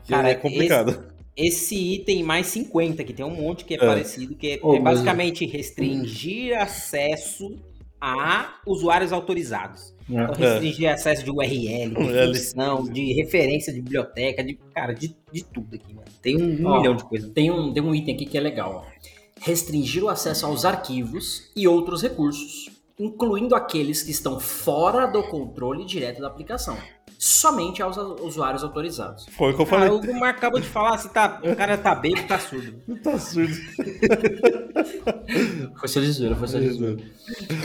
que 0.03 0.13
Cara, 0.13 0.29
é 0.29 0.35
complicado. 0.35 0.91
Esse, 0.91 1.16
esse, 1.37 1.75
item 1.75 2.23
mais 2.23 2.47
50, 2.47 3.03
que 3.03 3.13
tem 3.13 3.25
um 3.25 3.35
monte 3.35 3.63
que 3.63 3.75
é, 3.75 3.77
é. 3.77 3.79
parecido, 3.79 4.35
que 4.35 4.51
é, 4.51 4.59
oh, 4.61 4.75
é 4.75 4.79
basicamente 4.79 5.45
mas... 5.45 5.53
restringir 5.53 6.57
acesso 6.59 7.55
a 8.01 8.59
usuários 8.65 9.13
autorizados. 9.13 9.95
É. 10.09 10.23
Então, 10.23 10.35
restringir 10.35 10.89
acesso 10.89 11.23
de 11.23 11.31
URL, 11.31 11.93
de 11.95 12.27
função, 12.27 12.83
de 12.83 13.13
referência 13.13 13.71
de 13.71 13.81
biblioteca, 13.81 14.43
de, 14.43 14.57
cara, 14.73 14.93
de, 14.93 15.15
de 15.31 15.43
tudo 15.43 15.75
aqui, 15.75 15.93
mano. 15.93 16.07
Tem 16.21 16.35
um, 16.35 16.67
um 16.67 16.77
milhão 16.77 16.95
de 16.95 17.03
coisas. 17.03 17.29
Tem 17.31 17.51
um, 17.51 17.73
tem 17.73 17.83
um 17.83 17.93
item 17.93 18.15
aqui 18.15 18.25
que 18.25 18.37
é 18.37 18.41
legal, 18.41 18.85
ó 18.85 19.17
restringir 19.39 20.03
o 20.03 20.09
acesso 20.09 20.45
aos 20.45 20.65
arquivos 20.65 21.51
e 21.55 21.67
outros 21.67 22.01
recursos, 22.01 22.69
incluindo 22.99 23.55
aqueles 23.55 24.01
que 24.01 24.11
estão 24.11 24.39
fora 24.39 25.05
do 25.05 25.23
controle 25.23 25.85
direto 25.85 26.21
da 26.21 26.27
aplicação. 26.27 26.77
Somente 27.19 27.81
aos 27.81 27.97
usuários 27.97 28.63
autorizados. 28.63 29.25
Foi 29.31 29.51
o 29.51 29.55
que 29.55 29.61
eu 29.61 29.65
falei. 29.65 29.89
Ah, 29.89 29.93
o 29.93 29.99
Gumar 29.99 30.29
acabou 30.29 30.59
de 30.59 30.67
falar, 30.67 30.97
se 30.97 31.09
tá, 31.09 31.39
o 31.43 31.55
cara 31.55 31.77
tá 31.77 31.95
bem, 31.95 32.15
tá 32.15 32.37
surdo. 32.37 32.77
Tá 33.03 33.17
surdo. 33.17 33.53
foi 35.79 35.87
sua 35.87 36.01
lisura, 36.01 36.35
foi 36.35 36.47
sua 36.47 36.59
lisura. 36.59 36.97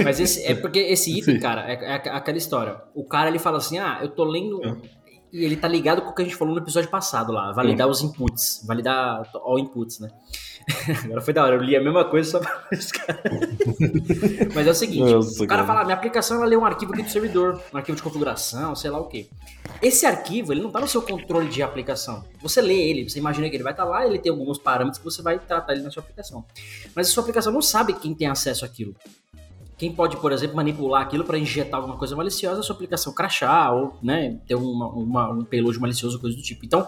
Mas 0.03 0.21
esse, 0.21 0.45
é 0.45 0.55
porque 0.55 0.79
esse 0.79 1.19
item, 1.19 1.35
Sim. 1.35 1.41
cara, 1.41 1.71
é, 1.71 1.75
é, 1.75 1.95
aquela 1.95 2.39
história. 2.39 2.81
O 2.95 3.05
cara, 3.05 3.29
ele 3.29 3.39
fala 3.39 3.59
assim, 3.59 3.79
ah, 3.79 3.99
eu 4.03 4.09
tô 4.09 4.25
lendo... 4.25 4.61
É. 5.33 5.37
E 5.37 5.45
ele 5.45 5.57
tá 5.57 5.67
ligado 5.67 6.03
com 6.03 6.11
o 6.11 6.15
que 6.15 6.23
a 6.23 6.25
gente 6.25 6.37
falou 6.37 6.55
no 6.55 6.61
episódio 6.61 6.91
passado 6.91 7.33
lá, 7.33 7.53
validar 7.53 7.89
os 7.89 8.03
inputs, 8.03 8.63
validar 8.67 9.29
all 9.35 9.59
inputs, 9.59 9.99
né? 9.99 10.11
Agora 11.05 11.21
foi 11.21 11.35
da 11.35 11.45
hora, 11.45 11.57
eu 11.57 11.61
li 11.61 11.77
a 11.77 11.83
mesma 11.83 12.05
coisa 12.05 12.31
só 12.31 12.39
pra 12.39 12.63
Mas 14.55 14.67
é 14.67 14.71
o 14.71 14.75
seguinte: 14.75 15.13
Nossa, 15.13 15.43
o 15.43 15.47
cara, 15.47 15.63
cara 15.63 15.67
fala, 15.67 15.85
minha 15.85 15.97
aplicação 15.97 16.37
ela 16.37 16.47
lê 16.47 16.57
um 16.57 16.65
arquivo 16.65 16.93
aqui 16.93 17.03
do 17.03 17.11
servidor, 17.11 17.61
um 17.73 17.77
arquivo 17.77 17.97
de 17.97 18.03
configuração, 18.03 18.77
sei 18.77 18.91
lá 18.91 19.01
o 19.01 19.07
quê. 19.07 19.29
Esse 19.81 20.07
arquivo, 20.07 20.53
ele 20.53 20.61
não 20.61 20.71
tá 20.71 20.81
no 20.81 20.87
seu 20.87 21.03
controle 21.03 21.49
de 21.49 21.63
aplicação. 21.63 22.25
Você 22.41 22.61
lê 22.61 22.75
ele, 22.75 23.09
você 23.09 23.19
imagina 23.19 23.49
que 23.51 23.57
ele 23.57 23.65
vai 23.65 23.73
estar 23.73 23.85
tá 23.85 23.91
lá, 23.91 24.07
ele 24.07 24.19
tem 24.19 24.31
alguns 24.31 24.59
parâmetros 24.59 24.99
que 24.99 25.05
você 25.05 25.23
vai 25.23 25.39
tratar 25.39 25.73
ele 25.73 25.83
na 25.83 25.91
sua 25.91 26.03
aplicação. 26.03 26.45
Mas 26.95 27.09
a 27.09 27.11
sua 27.11 27.23
aplicação 27.23 27.53
não 27.53 27.63
sabe 27.63 27.95
quem 27.95 28.15
tem 28.15 28.29
acesso 28.29 28.65
àquilo. 28.65 28.95
Quem 29.77 29.93
pode, 29.93 30.17
por 30.17 30.33
exemplo, 30.33 30.55
manipular 30.55 31.03
aquilo 31.03 31.25
para 31.25 31.39
injetar 31.39 31.81
alguma 31.81 31.97
coisa 31.97 32.15
maliciosa, 32.15 32.61
a 32.61 32.63
sua 32.63 32.75
aplicação 32.75 33.13
crachar 33.13 33.75
ou 33.75 33.97
né, 34.03 34.39
ter 34.47 34.55
uma, 34.55 34.89
uma, 34.89 35.31
um 35.31 35.45
payload 35.45 35.79
malicioso, 35.79 36.21
coisa 36.21 36.37
do 36.37 36.43
tipo. 36.43 36.65
Então, 36.65 36.87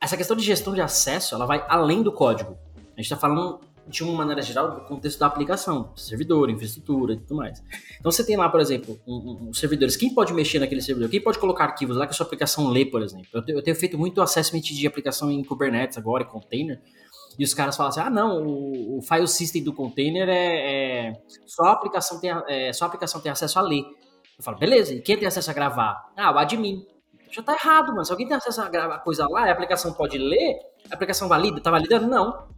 essa 0.00 0.16
questão 0.16 0.36
de 0.36 0.44
gestão 0.44 0.74
de 0.74 0.80
acesso, 0.80 1.34
ela 1.34 1.46
vai 1.46 1.64
além 1.68 2.02
do 2.02 2.12
código. 2.12 2.56
A 2.76 3.00
gente 3.00 3.12
está 3.12 3.16
falando 3.16 3.60
de 3.88 4.04
uma 4.04 4.12
maneira 4.12 4.42
geral 4.42 4.70
do 4.70 4.80
contexto 4.82 5.18
da 5.18 5.26
aplicação, 5.26 5.92
servidor, 5.96 6.50
infraestrutura 6.50 7.14
e 7.14 7.16
tudo 7.16 7.36
mais. 7.36 7.62
Então 7.98 8.12
você 8.12 8.24
tem 8.24 8.36
lá, 8.36 8.48
por 8.48 8.60
exemplo, 8.60 9.00
um, 9.06 9.48
um, 9.48 9.54
servidores. 9.54 9.96
Quem 9.96 10.12
pode 10.12 10.32
mexer 10.34 10.58
naquele 10.58 10.82
servidor? 10.82 11.08
Quem 11.08 11.20
pode 11.20 11.38
colocar 11.38 11.64
arquivos 11.64 11.96
lá 11.96 12.06
que 12.06 12.12
a 12.12 12.14
sua 12.14 12.26
aplicação 12.26 12.68
lê, 12.68 12.84
por 12.84 13.02
exemplo? 13.02 13.26
Eu, 13.32 13.42
eu 13.48 13.62
tenho 13.62 13.76
feito 13.76 13.96
muito 13.96 14.20
assessment 14.20 14.60
de 14.60 14.86
aplicação 14.86 15.30
em 15.30 15.42
Kubernetes 15.42 15.96
agora, 15.96 16.22
em 16.22 16.26
container. 16.26 16.80
E 17.38 17.44
os 17.44 17.54
caras 17.54 17.76
falam 17.76 17.90
assim: 17.90 18.00
ah, 18.00 18.10
não, 18.10 18.42
o, 18.42 18.98
o 18.98 19.02
file 19.02 19.28
system 19.28 19.62
do 19.62 19.72
container 19.72 20.28
é, 20.28 21.08
é 21.08 21.12
só, 21.46 21.64
a 21.64 21.72
aplicação 21.72 22.20
tem, 22.20 22.30
é, 22.48 22.72
só 22.72 22.86
aplicação 22.86 23.20
tem 23.20 23.30
acesso 23.30 23.58
a 23.58 23.62
ler. 23.62 23.84
Eu 24.36 24.44
falo, 24.44 24.58
beleza, 24.58 24.94
e 24.94 25.00
quem 25.00 25.16
tem 25.16 25.26
acesso 25.26 25.50
a 25.50 25.54
gravar? 25.54 26.12
Ah, 26.16 26.32
o 26.32 26.38
admin. 26.38 26.84
Já 27.30 27.42
tá 27.42 27.52
errado, 27.52 27.88
mano. 27.88 28.04
Se 28.04 28.10
alguém 28.10 28.26
tem 28.26 28.36
acesso 28.36 28.60
a 28.60 28.68
gravar 28.68 28.98
coisa 29.00 29.26
lá, 29.28 29.44
a 29.44 29.52
aplicação 29.52 29.92
pode 29.92 30.16
ler, 30.16 30.58
a 30.90 30.94
aplicação 30.94 31.28
valida, 31.28 31.60
tá 31.60 31.70
validando? 31.70 32.06
Não. 32.06 32.48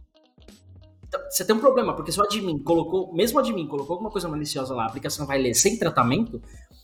Então, 1.07 1.19
você 1.29 1.43
tem 1.43 1.53
um 1.53 1.59
problema, 1.59 1.93
porque 1.93 2.11
se 2.11 2.19
o 2.19 2.23
admin 2.23 2.63
colocou, 2.63 3.13
mesmo 3.13 3.37
o 3.37 3.41
admin 3.41 3.67
colocou 3.67 3.95
alguma 3.95 4.09
coisa 4.09 4.29
maliciosa 4.29 4.73
lá, 4.73 4.83
a 4.83 4.87
aplicação 4.87 5.27
vai 5.27 5.39
ler 5.39 5.53
sem 5.53 5.77
tratamento, 5.77 6.41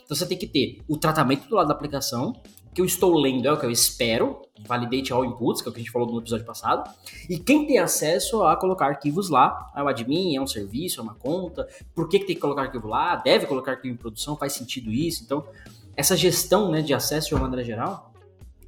então 0.08 0.16
você 0.16 0.26
tem 0.26 0.38
que 0.38 0.48
ter 0.48 0.80
o 0.88 0.96
tratamento 0.98 1.50
do 1.50 1.56
lado 1.56 1.68
da 1.68 1.74
aplicação, 1.74 2.34
que 2.74 2.80
eu 2.80 2.86
estou 2.86 3.14
lendo 3.20 3.46
é 3.46 3.52
o 3.52 3.60
que 3.60 3.66
eu 3.66 3.72
espero, 3.72 4.42
validate 4.66 5.12
all 5.12 5.26
inputs, 5.26 5.62
que 5.62 5.68
é 5.68 5.70
o 5.70 5.74
que 5.74 5.82
a 5.82 5.84
gente 5.84 5.92
falou 5.92 6.10
no 6.10 6.20
episódio 6.20 6.46
passado, 6.46 6.90
e 7.30 7.38
quem 7.38 7.68
tem 7.68 7.78
acesso 7.78 8.42
a 8.44 8.56
colocar 8.56 8.86
arquivos 8.86 9.30
lá, 9.30 9.70
é 9.76 9.84
o 9.84 9.88
admin, 9.88 10.38
é 10.38 10.42
um 10.42 10.48
serviço, 10.48 11.02
é 11.02 11.04
uma 11.04 11.14
conta, 11.14 11.68
por 11.94 12.08
que, 12.08 12.20
que 12.20 12.26
tem 12.26 12.36
que 12.36 12.42
colocar 12.42 12.62
arquivo 12.62 12.88
lá, 12.88 13.18
deve 13.18 13.48
colocar 13.48 13.72
arquivo 13.72 13.94
em 13.94 13.98
produção, 13.98 14.38
faz 14.38 14.54
sentido 14.54 14.92
isso, 14.94 15.24
então 15.26 15.46
essa 15.94 16.16
gestão 16.16 16.72
né, 16.72 16.82
de 16.82 16.94
acesso 16.94 17.28
de 17.28 17.36
uma 17.36 17.42
maneira 17.42 17.66
geral 17.66 18.14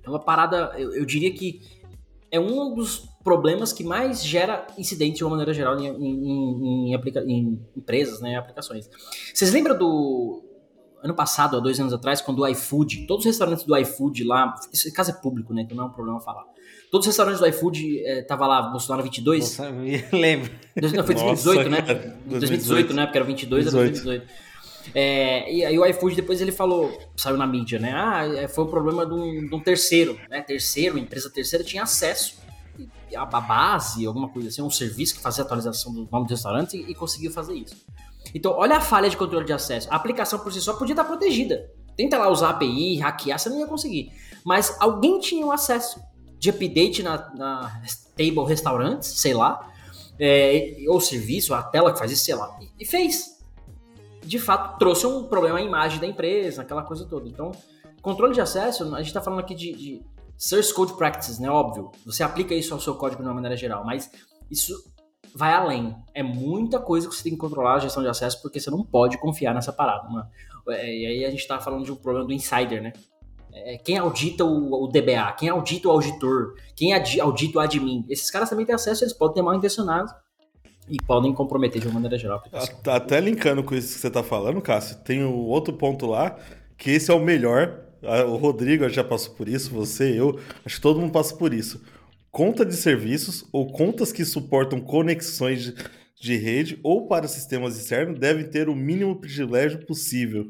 é 0.03 0.09
uma 0.09 0.19
parada, 0.19 0.73
eu, 0.77 0.93
eu 0.93 1.05
diria 1.05 1.31
que 1.31 1.61
é 2.31 2.39
um 2.39 2.73
dos 2.73 3.07
problemas 3.23 3.71
que 3.71 3.83
mais 3.83 4.23
gera 4.23 4.67
incidente 4.77 5.17
de 5.17 5.23
uma 5.23 5.31
maneira 5.31 5.53
geral 5.53 5.79
em, 5.79 5.87
em, 5.87 6.93
em, 6.93 6.95
em 7.27 7.67
empresas, 7.77 8.19
né, 8.19 8.35
aplicações. 8.35 8.89
Vocês 9.33 9.53
lembram 9.53 9.77
do 9.77 10.48
ano 11.03 11.13
passado, 11.13 11.57
há 11.57 11.59
dois 11.59 11.79
anos 11.79 11.93
atrás, 11.93 12.21
quando 12.21 12.39
o 12.39 12.47
iFood, 12.47 13.05
todos 13.07 13.25
os 13.25 13.31
restaurantes 13.31 13.63
do 13.63 13.75
iFood 13.77 14.23
lá, 14.23 14.53
esse 14.73 14.91
caso 14.91 15.11
é 15.11 15.13
público, 15.13 15.53
né, 15.53 15.61
então 15.61 15.75
não 15.75 15.85
é 15.85 15.87
um 15.87 15.91
problema 15.91 16.19
falar. 16.19 16.45
Todos 16.91 17.05
os 17.05 17.11
restaurantes 17.11 17.39
do 17.39 17.47
iFood 17.47 18.03
é, 18.03 18.21
tava 18.23 18.47
lá, 18.47 18.63
Bolsonaro 18.63 19.03
22. 19.03 19.41
Nossa, 19.41 19.69
lembro. 20.11 20.51
Não, 20.75 21.03
foi 21.03 21.15
2018, 21.15 21.69
Nossa, 21.69 21.69
né? 21.69 21.81
2018, 21.81 22.29
2018, 22.29 22.93
né? 22.93 23.05
Porque 23.05 23.17
era 23.17 23.27
22, 23.27 23.65
18. 23.65 23.77
era 23.77 23.91
2018. 23.91 24.49
É, 24.95 25.53
e 25.53 25.65
aí 25.65 25.77
o 25.77 25.85
iFood 25.85 26.15
depois 26.15 26.41
ele 26.41 26.51
falou, 26.51 26.97
saiu 27.15 27.37
na 27.37 27.45
mídia, 27.45 27.77
né? 27.77 27.93
Ah, 27.93 28.25
é, 28.25 28.47
foi 28.47 28.63
o 28.63 28.67
um 28.67 28.69
problema 28.69 29.05
de 29.05 29.13
um, 29.13 29.47
de 29.47 29.55
um, 29.55 29.59
terceiro, 29.59 30.19
né? 30.29 30.41
Terceiro, 30.41 30.97
empresa 30.97 31.29
terceira 31.29 31.63
tinha 31.63 31.83
acesso 31.83 32.39
a 33.15 33.25
base, 33.25 34.05
alguma 34.05 34.29
coisa 34.29 34.49
assim, 34.49 34.61
um 34.61 34.69
serviço 34.69 35.15
que 35.15 35.21
fazia 35.21 35.43
atualização 35.43 35.93
do 35.93 36.07
nome 36.11 36.27
do 36.27 36.29
restaurante 36.29 36.77
e, 36.77 36.91
e 36.91 36.95
conseguiu 36.95 37.31
fazer 37.31 37.53
isso. 37.53 37.75
Então, 38.33 38.53
olha 38.53 38.77
a 38.77 38.81
falha 38.81 39.09
de 39.09 39.17
controle 39.17 39.45
de 39.45 39.53
acesso. 39.53 39.87
A 39.91 39.95
aplicação 39.95 40.39
por 40.39 40.51
si 40.51 40.61
só 40.61 40.73
podia 40.73 40.93
estar 40.93 41.03
protegida. 41.03 41.71
Tenta 41.95 42.17
lá 42.17 42.29
usar 42.29 42.51
API, 42.51 42.97
hackear, 42.97 43.37
você 43.37 43.49
não 43.49 43.59
ia 43.59 43.67
conseguir. 43.67 44.11
Mas 44.45 44.75
alguém 44.79 45.19
tinha 45.19 45.45
o 45.45 45.51
acesso 45.51 45.99
de 46.37 46.49
update 46.49 47.03
na, 47.03 47.33
na 47.35 47.81
table 48.15 48.45
restaurantes, 48.45 49.09
sei 49.19 49.33
lá, 49.33 49.69
é, 50.17 50.77
ou 50.87 50.99
serviço, 51.01 51.53
a 51.53 51.61
tela 51.61 51.91
que 51.91 51.99
faz 51.99 52.11
isso, 52.11 52.23
sei 52.23 52.35
lá, 52.35 52.57
e 52.79 52.85
fez. 52.85 53.37
De 54.23 54.37
fato, 54.39 54.77
trouxe 54.77 55.05
um 55.05 55.23
problema 55.23 55.59
à 55.59 55.61
imagem 55.61 55.99
da 55.99 56.07
empresa, 56.07 56.61
aquela 56.61 56.83
coisa 56.83 57.05
toda. 57.05 57.27
Então, 57.27 57.51
controle 58.01 58.33
de 58.33 58.41
acesso, 58.41 58.83
a 58.95 58.99
gente 58.99 59.07
está 59.07 59.21
falando 59.21 59.39
aqui 59.39 59.55
de, 59.55 59.73
de 59.73 60.01
source 60.37 60.73
code 60.73 60.93
practices, 60.93 61.39
né? 61.39 61.49
Óbvio. 61.49 61.91
Você 62.05 62.23
aplica 62.23 62.53
isso 62.53 62.73
ao 62.73 62.79
seu 62.79 62.95
código 62.95 63.21
de 63.21 63.27
uma 63.27 63.33
maneira 63.33 63.57
geral, 63.57 63.83
mas 63.85 64.09
isso 64.49 64.73
vai 65.35 65.53
além. 65.53 65.95
É 66.13 66.23
muita 66.23 66.79
coisa 66.79 67.07
que 67.07 67.15
você 67.15 67.23
tem 67.23 67.33
que 67.33 67.37
controlar 67.37 67.75
a 67.75 67.79
gestão 67.79 68.03
de 68.03 68.09
acesso, 68.09 68.41
porque 68.41 68.59
você 68.59 68.69
não 68.69 68.83
pode 68.83 69.17
confiar 69.17 69.53
nessa 69.53 69.71
parada. 69.71 70.07
Mano. 70.09 70.27
É, 70.69 70.85
e 70.85 71.05
aí 71.05 71.25
a 71.25 71.31
gente 71.31 71.47
tá 71.47 71.59
falando 71.59 71.85
de 71.85 71.91
um 71.91 71.95
problema 71.95 72.27
do 72.27 72.33
insider, 72.33 72.81
né? 72.81 72.93
É, 73.51 73.77
quem 73.77 73.97
audita 73.97 74.45
o, 74.45 74.83
o, 74.83 74.87
DBA, 74.87 75.33
quem 75.37 75.49
audita 75.49 75.87
o 75.87 75.91
auditor, 75.91 76.55
quem 76.75 76.93
audita 77.19 77.57
o 77.57 77.61
admin. 77.61 78.05
Esses 78.09 78.29
caras 78.29 78.49
também 78.49 78.65
têm 78.65 78.75
acesso, 78.75 79.03
eles 79.03 79.13
podem 79.13 79.35
ter 79.35 79.41
mal 79.41 79.55
intencionados 79.55 80.13
e 80.87 80.97
podem 81.05 81.33
comprometer 81.33 81.81
de 81.81 81.87
uma 81.87 81.95
maneira 81.95 82.17
geral. 82.17 82.43
Até 82.85 83.19
linkando 83.19 83.63
com 83.63 83.75
isso 83.75 83.95
que 83.95 84.01
você 84.01 84.09
tá 84.09 84.23
falando, 84.23 84.61
Cássio, 84.61 84.97
tem 84.97 85.23
o 85.23 85.45
outro 85.45 85.73
ponto 85.73 86.05
lá, 86.05 86.37
que 86.77 86.91
esse 86.91 87.11
é 87.11 87.13
o 87.13 87.19
melhor. 87.19 87.85
O 88.27 88.37
Rodrigo 88.37 88.87
já 88.87 89.03
passou 89.03 89.33
por 89.33 89.49
isso, 89.49 89.71
você, 89.71 90.17
eu, 90.17 90.39
acho 90.65 90.75
que 90.75 90.81
todo 90.81 90.99
mundo 90.99 91.11
passa 91.11 91.35
por 91.35 91.53
isso. 91.53 91.81
Conta 92.31 92.65
de 92.65 92.75
serviços 92.75 93.45
ou 93.51 93.71
contas 93.71 94.11
que 94.11 94.23
suportam 94.23 94.79
conexões 94.79 95.63
de, 95.63 95.75
de 96.19 96.35
rede 96.37 96.79
ou 96.83 97.07
para 97.07 97.27
sistemas 97.27 97.77
externos 97.77 98.19
devem 98.19 98.47
ter 98.47 98.69
o 98.69 98.75
mínimo 98.75 99.19
privilégio 99.19 99.85
possível. 99.85 100.45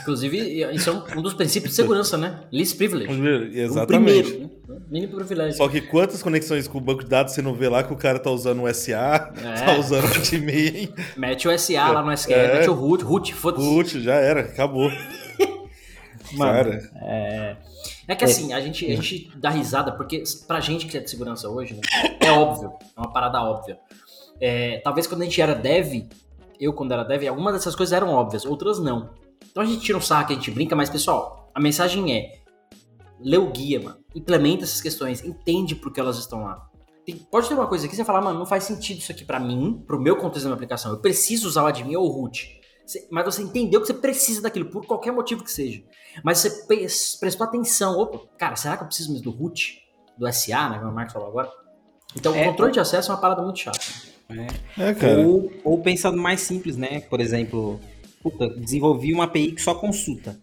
Inclusive, 0.00 0.64
isso 0.74 0.90
é 0.90 1.18
um, 1.18 1.22
dos 1.22 1.34
princípios 1.34 1.72
de 1.72 1.76
segurança, 1.76 2.16
né? 2.16 2.44
Least 2.52 2.76
privilege. 2.76 3.12
Exatamente. 3.58 4.20
O 4.20 4.34
primeiro, 4.34 4.52
né? 4.68 4.76
Mínimo 4.90 5.16
privilégio. 5.16 5.56
Só 5.56 5.68
que 5.68 5.80
quantas 5.80 6.22
conexões 6.22 6.68
com 6.68 6.78
o 6.78 6.80
banco 6.80 7.02
de 7.02 7.10
dados 7.10 7.34
você 7.34 7.42
não 7.42 7.54
vê 7.54 7.68
lá 7.68 7.82
que 7.82 7.92
o 7.92 7.96
cara 7.96 8.18
tá 8.18 8.30
usando 8.30 8.62
o 8.62 8.74
SA, 8.74 9.32
é. 9.36 9.64
tá 9.64 9.78
usando 9.78 10.04
o 10.04 10.14
admin. 10.14 10.92
Mete 11.16 11.48
o 11.48 11.58
SA 11.58 11.90
lá 11.90 12.02
no 12.02 12.12
SQL, 12.12 12.34
é. 12.34 12.54
mete 12.58 12.70
o 12.70 12.74
root, 12.74 13.04
root, 13.04 13.34
foda-se. 13.34 13.66
Root, 13.66 14.00
já 14.02 14.14
era, 14.14 14.40
acabou. 14.40 14.90
Mano, 16.32 16.52
cara. 16.52 16.90
É... 17.02 17.56
é 18.08 18.14
que 18.14 18.24
assim, 18.24 18.52
a 18.52 18.60
gente, 18.60 18.84
a 18.86 18.96
gente 18.96 19.30
dá 19.36 19.50
risada, 19.50 19.92
porque 19.92 20.22
pra 20.46 20.60
gente 20.60 20.86
que 20.86 20.96
é 20.96 21.00
de 21.00 21.08
segurança 21.08 21.48
hoje, 21.48 21.74
né, 21.74 21.80
é 22.20 22.30
óbvio, 22.30 22.72
é 22.96 23.00
uma 23.00 23.12
parada 23.12 23.40
óbvia. 23.42 23.78
É, 24.40 24.80
talvez 24.80 25.06
quando 25.06 25.22
a 25.22 25.24
gente 25.24 25.40
era 25.40 25.54
dev, 25.54 26.08
eu 26.58 26.72
quando 26.72 26.92
era 26.92 27.04
dev, 27.04 27.28
algumas 27.28 27.54
dessas 27.54 27.76
coisas 27.76 27.92
eram 27.92 28.10
óbvias, 28.10 28.44
outras 28.44 28.78
não. 28.78 29.10
Então 29.50 29.62
a 29.62 29.66
gente 29.66 29.80
tira 29.82 29.98
um 29.98 30.00
saco, 30.00 30.32
a 30.32 30.34
gente 30.34 30.50
brinca, 30.50 30.74
mas 30.74 30.90
pessoal, 30.90 31.50
a 31.54 31.60
mensagem 31.60 32.16
é: 32.16 32.40
lê 33.20 33.36
o 33.36 33.50
guia, 33.50 33.80
mano. 33.80 33.98
Implementa 34.14 34.64
essas 34.64 34.80
questões, 34.80 35.24
entende 35.24 35.74
por 35.74 35.92
que 35.92 36.00
elas 36.00 36.18
estão 36.18 36.44
lá. 36.44 36.68
Tem, 37.04 37.16
pode 37.16 37.48
ter 37.48 37.54
uma 37.54 37.66
coisa 37.66 37.86
aqui, 37.86 37.96
você 37.96 38.04
fala, 38.04 38.20
mano, 38.20 38.38
não 38.38 38.46
faz 38.46 38.64
sentido 38.64 38.98
isso 38.98 39.10
aqui 39.10 39.24
para 39.24 39.40
mim, 39.40 39.82
pro 39.86 40.00
meu 40.00 40.16
contexto 40.16 40.44
da 40.44 40.50
minha 40.50 40.54
aplicação. 40.54 40.92
Eu 40.92 40.98
preciso 40.98 41.48
usar 41.48 41.64
o 41.64 41.66
admin 41.66 41.96
ou 41.96 42.06
o 42.06 42.08
root. 42.08 42.60
Mas 43.10 43.24
você 43.24 43.42
entendeu 43.42 43.80
que 43.80 43.86
você 43.86 43.94
precisa 43.94 44.42
daquilo, 44.42 44.66
por 44.66 44.86
qualquer 44.86 45.12
motivo 45.12 45.44
que 45.44 45.50
seja. 45.50 45.82
Mas 46.22 46.38
você 46.38 46.66
prestou 47.18 47.46
atenção. 47.46 47.98
Opa, 47.98 48.20
cara, 48.38 48.56
será 48.56 48.76
que 48.76 48.82
eu 48.82 48.86
preciso 48.86 49.12
mesmo 49.12 49.24
do 49.24 49.30
root? 49.30 49.80
Do 50.18 50.30
SA, 50.32 50.68
né? 50.68 50.78
Como 50.78 50.90
o 50.90 50.94
Marcos 50.94 51.12
falou 51.12 51.28
agora. 51.28 51.50
Então, 52.14 52.34
é, 52.34 52.42
o 52.42 52.50
controle 52.50 52.72
de 52.72 52.80
acesso 52.80 53.10
é 53.10 53.14
uma 53.14 53.20
parada 53.20 53.42
muito 53.42 53.58
chata. 53.58 53.80
É. 54.76 54.90
é 54.90 54.94
cara. 54.94 55.20
Ou, 55.20 55.50
ou 55.64 55.78
pensando 55.80 56.18
mais 56.18 56.40
simples, 56.40 56.76
né? 56.76 57.00
Por 57.00 57.20
exemplo, 57.20 57.80
puta, 58.22 58.48
desenvolvi 58.48 59.12
uma 59.12 59.24
API 59.24 59.52
que 59.52 59.62
só 59.62 59.74
consulta. 59.74 60.38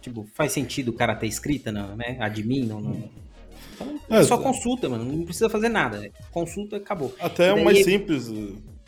Tipo, 0.00 0.26
faz 0.34 0.52
sentido 0.52 0.88
o 0.88 0.94
cara 0.94 1.14
ter 1.14 1.26
escrita, 1.26 1.70
não, 1.70 1.94
né? 1.94 2.16
Admin, 2.20 2.66
não. 2.66 2.80
não... 2.80 3.10
Então, 3.74 4.16
é, 4.16 4.22
só 4.24 4.38
consulta, 4.38 4.88
mano. 4.88 5.04
Não 5.04 5.24
precisa 5.24 5.50
fazer 5.50 5.68
nada. 5.68 6.10
Consulta 6.30 6.76
acabou. 6.76 7.14
Até 7.20 7.48
é 7.48 7.52
o 7.52 7.64
mais 7.64 7.84
simples. 7.84 8.30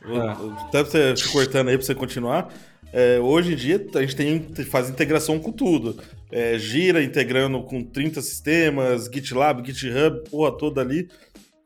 Ah. 0.05 0.67
Até 0.67 0.83
você 0.83 1.15
cortando 1.31 1.69
aí 1.69 1.77
pra 1.77 1.87
você 1.87 1.95
continuar. 1.95 2.53
É, 2.93 3.19
hoje 3.19 3.55
em 3.55 3.57
dia 3.57 3.85
a 3.95 4.01
gente 4.03 4.15
tem, 4.15 4.43
faz 4.65 4.91
integração 4.91 5.39
com 5.39 5.51
tudo. 5.51 5.99
É, 6.31 6.59
gira 6.59 7.03
integrando 7.03 7.63
com 7.63 7.83
30 7.83 8.21
sistemas, 8.21 9.09
GitLab, 9.13 9.67
GitHub, 9.67 10.29
porra 10.31 10.57
toda 10.57 10.81
ali. 10.81 11.09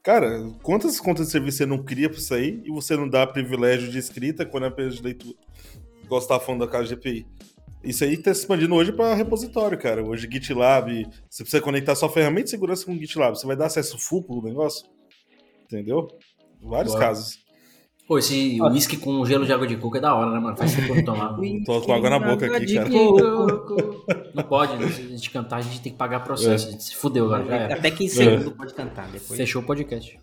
Cara, 0.03 0.49
quantas 0.62 1.01
contas 1.01 1.27
de 1.27 1.33
serviço 1.33 1.59
você 1.59 1.67
não 1.67 1.83
cria 1.83 2.09
pra 2.09 2.19
isso 2.19 2.33
aí 2.33 2.62
e 2.65 2.71
você 2.71 2.97
não 2.97 3.09
dá 3.09 3.27
privilégio 3.27 3.91
de 3.91 3.99
escrita 3.99 4.47
quando 4.47 4.65
é 4.65 4.69
apenas 4.69 4.95
de 4.95 5.03
leitura? 5.03 5.37
tava 6.09 6.39
falando 6.39 6.61
da 6.61 6.69
casa 6.69 6.87
GPI. 6.87 7.27
Isso 7.83 8.05
aí 8.05 8.17
tá 8.17 8.33
se 8.33 8.41
expandindo 8.41 8.75
hoje 8.75 8.93
para 8.93 9.15
repositório, 9.15 9.77
cara. 9.77 10.05
Hoje 10.05 10.29
GitLab, 10.31 11.09
você 11.29 11.43
precisa 11.43 11.62
conectar 11.62 11.95
sua 11.97 12.09
ferramenta 12.09 12.45
de 12.45 12.51
segurança 12.51 12.85
com 12.87 12.93
o 12.93 12.99
GitLab. 12.99 13.37
Você 13.37 13.47
vai 13.47 13.57
dar 13.57 13.67
acesso 13.67 13.99
full 13.99 14.23
pro 14.23 14.43
negócio. 14.43 14.89
Entendeu? 15.65 16.07
Vários 16.61 16.95
Boa. 16.95 17.05
casos. 17.05 17.46
Pô, 18.07 18.19
esse 18.19 18.61
uísque 18.62 18.97
com 18.97 19.25
gelo 19.27 19.45
de 19.45 19.53
água 19.53 19.66
de 19.66 19.77
coco 19.77 19.97
é 19.97 20.01
da 20.01 20.14
hora, 20.14 20.31
né, 20.31 20.38
mano? 20.38 20.57
Faz 20.57 20.77
tempo 20.77 20.92
que 20.92 21.01
eu 21.01 21.05
tomar. 21.05 21.37
Tô 21.64 21.81
com 21.81 21.92
água 21.92 22.09
na 22.09 22.19
boca 22.21 22.47
aqui, 22.57 22.75
cara. 22.77 22.88
Não 24.33 24.45
pode, 24.45 24.77
né? 24.77 24.88
Se 24.88 25.03
a 25.03 25.09
gente 25.09 25.31
cantar, 25.31 25.57
a 25.57 25.61
gente 25.61 25.81
tem 25.81 25.90
que 25.90 25.99
pagar 25.99 26.21
processo. 26.21 26.66
É. 26.66 26.69
A 26.69 26.73
gente 26.73 26.85
se 26.85 26.95
fudeu 26.95 27.25
agora. 27.25 27.45
Já 27.45 27.57
é. 27.57 27.73
Até 27.73 27.90
15 27.90 28.14
segundos 28.14 28.47
é. 28.47 28.51
pode 28.51 28.75
cantar. 28.75 29.09
Depois. 29.11 29.37
Fechou 29.37 29.61
o 29.61 29.64
podcast. 29.64 30.21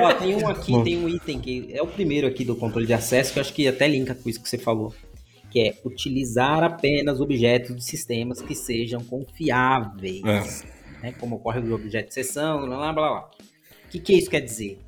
Ó, 0.00 0.14
tem 0.14 0.36
um 0.36 0.48
aqui, 0.48 0.84
tem 0.84 1.04
um 1.04 1.08
item 1.08 1.40
que 1.40 1.68
é 1.72 1.82
o 1.82 1.86
primeiro 1.86 2.28
aqui 2.28 2.44
do 2.44 2.54
controle 2.54 2.86
de 2.86 2.94
acesso, 2.94 3.32
que 3.32 3.40
eu 3.40 3.40
acho 3.40 3.52
que 3.52 3.66
até 3.66 3.88
linka 3.88 4.14
com 4.14 4.28
isso 4.28 4.40
que 4.40 4.48
você 4.48 4.56
falou. 4.56 4.94
Que 5.50 5.60
é 5.60 5.74
utilizar 5.84 6.62
apenas 6.62 7.20
objetos 7.20 7.74
de 7.74 7.82
sistemas 7.82 8.40
que 8.40 8.54
sejam 8.54 9.02
confiáveis. 9.02 10.22
É. 10.24 10.72
Né, 11.02 11.12
como 11.18 11.36
ocorre 11.36 11.60
do 11.60 11.74
objeto 11.74 12.06
de 12.08 12.14
sessão, 12.14 12.64
blá 12.64 12.76
blá 12.76 12.92
blá. 12.92 13.30
O 13.86 13.88
que, 13.90 13.98
que 13.98 14.12
isso 14.14 14.30
quer 14.30 14.40
dizer? 14.40 14.78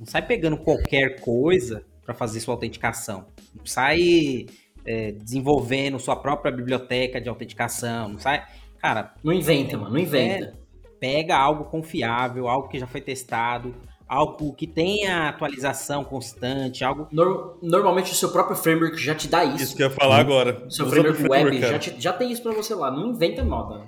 Não 0.00 0.06
sai 0.06 0.26
pegando 0.26 0.56
qualquer 0.56 1.20
coisa 1.20 1.84
para 2.02 2.14
fazer 2.14 2.40
sua 2.40 2.54
autenticação. 2.54 3.26
Não 3.54 3.66
sai 3.66 4.46
é, 4.86 5.12
desenvolvendo 5.12 5.98
sua 5.98 6.16
própria 6.16 6.50
biblioteca 6.50 7.20
de 7.20 7.28
autenticação. 7.28 8.08
Não 8.08 8.18
sai. 8.18 8.42
Cara. 8.78 9.12
Não 9.22 9.30
inventa, 9.30 9.76
mano. 9.76 9.92
Não 9.92 10.00
inventa. 10.00 10.46
É, 10.46 10.52
pega 10.98 11.36
algo 11.36 11.64
confiável, 11.64 12.48
algo 12.48 12.68
que 12.68 12.78
já 12.78 12.86
foi 12.86 13.02
testado, 13.02 13.74
algo 14.08 14.54
que 14.54 14.66
tenha 14.66 15.28
atualização 15.28 16.02
constante, 16.02 16.82
algo. 16.82 17.06
normalmente 17.62 18.10
o 18.10 18.14
seu 18.14 18.32
próprio 18.32 18.56
framework 18.56 18.96
já 18.96 19.14
te 19.14 19.28
dá 19.28 19.44
isso. 19.44 19.64
Isso 19.64 19.76
que 19.76 19.82
eu 19.82 19.88
ia 19.88 19.94
falar 19.94 20.18
agora. 20.18 20.64
O 20.66 20.70
seu 20.70 20.88
framework, 20.88 21.18
framework 21.18 21.56
web 21.56 21.60
já, 21.60 21.78
te, 21.78 21.94
já, 22.00 22.12
tem 22.12 22.32
isso 22.32 22.42
para 22.42 22.52
você 22.52 22.74
lá, 22.74 22.90
não 22.90 23.10
inventa 23.10 23.44
moda. 23.44 23.86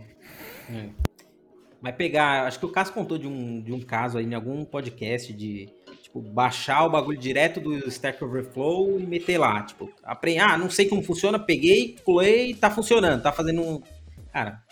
É. 0.70 0.90
Vai 1.80 1.92
pegar, 1.92 2.46
acho 2.46 2.58
que 2.58 2.66
o 2.66 2.68
Cássio 2.68 2.94
contou 2.94 3.18
de 3.18 3.26
um, 3.26 3.60
de 3.60 3.72
um 3.72 3.80
caso 3.80 4.18
aí 4.18 4.24
em 4.24 4.34
algum 4.34 4.64
podcast 4.64 5.32
de 5.32 5.68
tipo, 6.12 6.20
baixar 6.20 6.84
o 6.84 6.90
bagulho 6.90 7.18
direto 7.18 7.58
do 7.58 7.88
Stack 7.88 8.22
Overflow 8.22 9.00
e 9.00 9.06
meter 9.06 9.38
lá, 9.38 9.62
tipo, 9.62 9.90
aprender, 10.04 10.40
ah, 10.40 10.58
não 10.58 10.68
sei 10.68 10.86
como 10.86 11.02
funciona, 11.02 11.38
peguei, 11.38 11.96
pulei, 12.04 12.54
tá 12.54 12.70
funcionando, 12.70 13.22
tá 13.22 13.32
fazendo 13.32 13.62
um, 13.62 13.82
cara, 14.30 14.62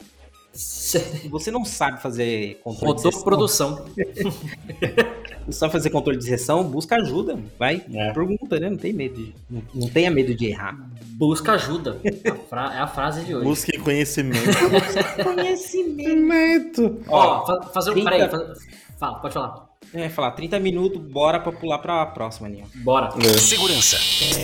você 1.30 1.50
não 1.50 1.64
sabe 1.64 2.02
fazer 2.02 2.60
controle 2.62 2.92
Rodou 2.92 3.10
de 3.10 3.16
sessão. 3.16 3.24
produção. 3.24 3.86
Você 5.46 5.58
sabe 5.58 5.72
fazer 5.72 5.90
controle 5.90 6.18
de 6.18 6.24
sessão, 6.26 6.62
busca 6.62 6.96
ajuda. 6.96 7.36
Vai, 7.58 7.82
é. 7.92 8.12
pergunta, 8.12 8.60
né? 8.60 8.68
Não 8.68 8.76
tem 8.76 8.92
medo 8.92 9.14
de, 9.16 9.34
não, 9.48 9.62
não 9.74 9.88
tenha 9.88 10.10
medo 10.10 10.34
de 10.34 10.46
errar. 10.46 10.78
Busca 11.16 11.52
ajuda. 11.52 11.98
A 12.52 12.74
é 12.74 12.78
a 12.78 12.86
frase 12.86 13.24
de 13.24 13.34
hoje. 13.34 13.44
Busque 13.44 13.78
conhecimento. 13.78 14.44
conhecimento. 15.24 17.02
Ó, 17.08 17.44
Ó 17.48 17.62
fazer 17.72 17.90
um. 17.90 17.94
30... 17.94 18.10
Peraí, 18.10 18.30
faz... 18.30 18.58
fala, 18.98 19.18
pode 19.18 19.34
falar. 19.34 19.69
É, 19.92 20.08
falar 20.08 20.30
30 20.32 20.60
minutos, 20.60 21.00
bora 21.00 21.40
pra 21.40 21.50
pular 21.50 21.78
pra 21.78 22.06
próxima, 22.06 22.48
Ninho. 22.48 22.66
Bora. 22.76 23.08
É. 23.18 23.38
Segurança. 23.38 23.96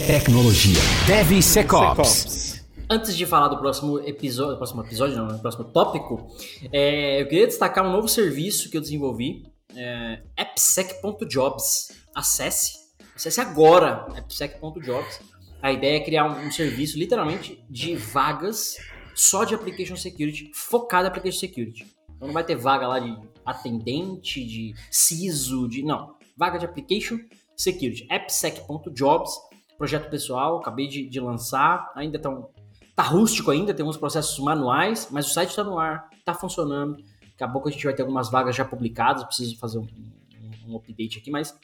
Tecnologia. 0.07 0.81
DevSecOps. 1.07 2.65
Antes 2.91 3.17
de 3.17 3.27
falar 3.27 3.49
do 3.49 3.59
próximo 3.59 3.99
episódio, 4.01 4.57
próximo 4.57 4.83
episódio, 4.83 5.17
não, 5.17 5.29
do 5.29 5.39
próximo 5.39 5.65
tópico, 5.65 6.29
é, 6.73 7.21
eu 7.21 7.29
queria 7.29 7.47
destacar 7.47 7.85
um 7.85 7.91
novo 7.91 8.09
serviço 8.09 8.71
que 8.71 8.77
eu 8.77 8.81
desenvolvi, 8.81 9.45
é, 9.77 10.23
appsec.jobs. 10.37 11.93
Acesse, 12.15 12.79
acesse 13.15 13.41
agora 13.41 14.07
appsec.jobs. 14.17 15.21
A 15.63 15.73
ideia 15.73 15.97
é 15.97 16.01
criar 16.01 16.27
um, 16.27 16.47
um, 16.47 16.51
serviço, 16.51 16.99
literalmente, 16.99 17.65
de 17.69 17.97
vagas 17.97 18.77
só 19.15 19.45
de 19.45 19.55
application 19.55 19.97
security, 19.97 20.51
focado 20.55 21.07
em 21.07 21.09
application 21.09 21.39
security. 21.39 21.87
Então 22.17 22.29
não 22.29 22.35
vai 22.35 22.45
ter 22.45 22.55
vaga 22.55 22.87
lá 22.87 22.99
de 22.99 23.17
atendente, 23.47 24.45
de 24.45 24.75
CISO, 24.91 25.69
de 25.69 25.83
não, 25.83 26.15
vaga 26.37 26.59
de 26.59 26.65
application 26.65 27.19
security. 27.57 28.07
appsec.jobs, 28.11 29.31
projeto 29.79 30.11
pessoal, 30.11 30.59
acabei 30.59 30.89
de, 30.89 31.09
de 31.09 31.21
lançar, 31.21 31.91
ainda 31.95 32.17
estão 32.17 32.51
Tá 32.97 33.03
rústico 33.03 33.51
ainda, 33.51 33.75
tem 33.75 33.85
uns 33.85 33.99
processos 33.99 34.39
manuais, 34.39 35.09
mas 35.11 35.27
o 35.27 35.31
site 35.31 35.51
está 35.51 35.63
no 35.63 35.79
ar, 35.79 36.09
está 36.17 36.33
funcionando. 36.33 36.97
Daqui 36.97 37.45
a 37.45 37.49
pouco 37.49 37.69
a 37.69 37.71
gente 37.71 37.85
vai 37.85 37.93
ter 37.93 38.01
algumas 38.01 38.31
vagas 38.31 38.57
já 38.57 38.65
publicadas, 38.65 39.23
preciso 39.23 39.59
fazer 39.59 39.79
um, 39.79 39.83
um, 39.83 40.73
um 40.73 40.77
update 40.77 41.19
aqui, 41.19 41.31
mas 41.31 41.55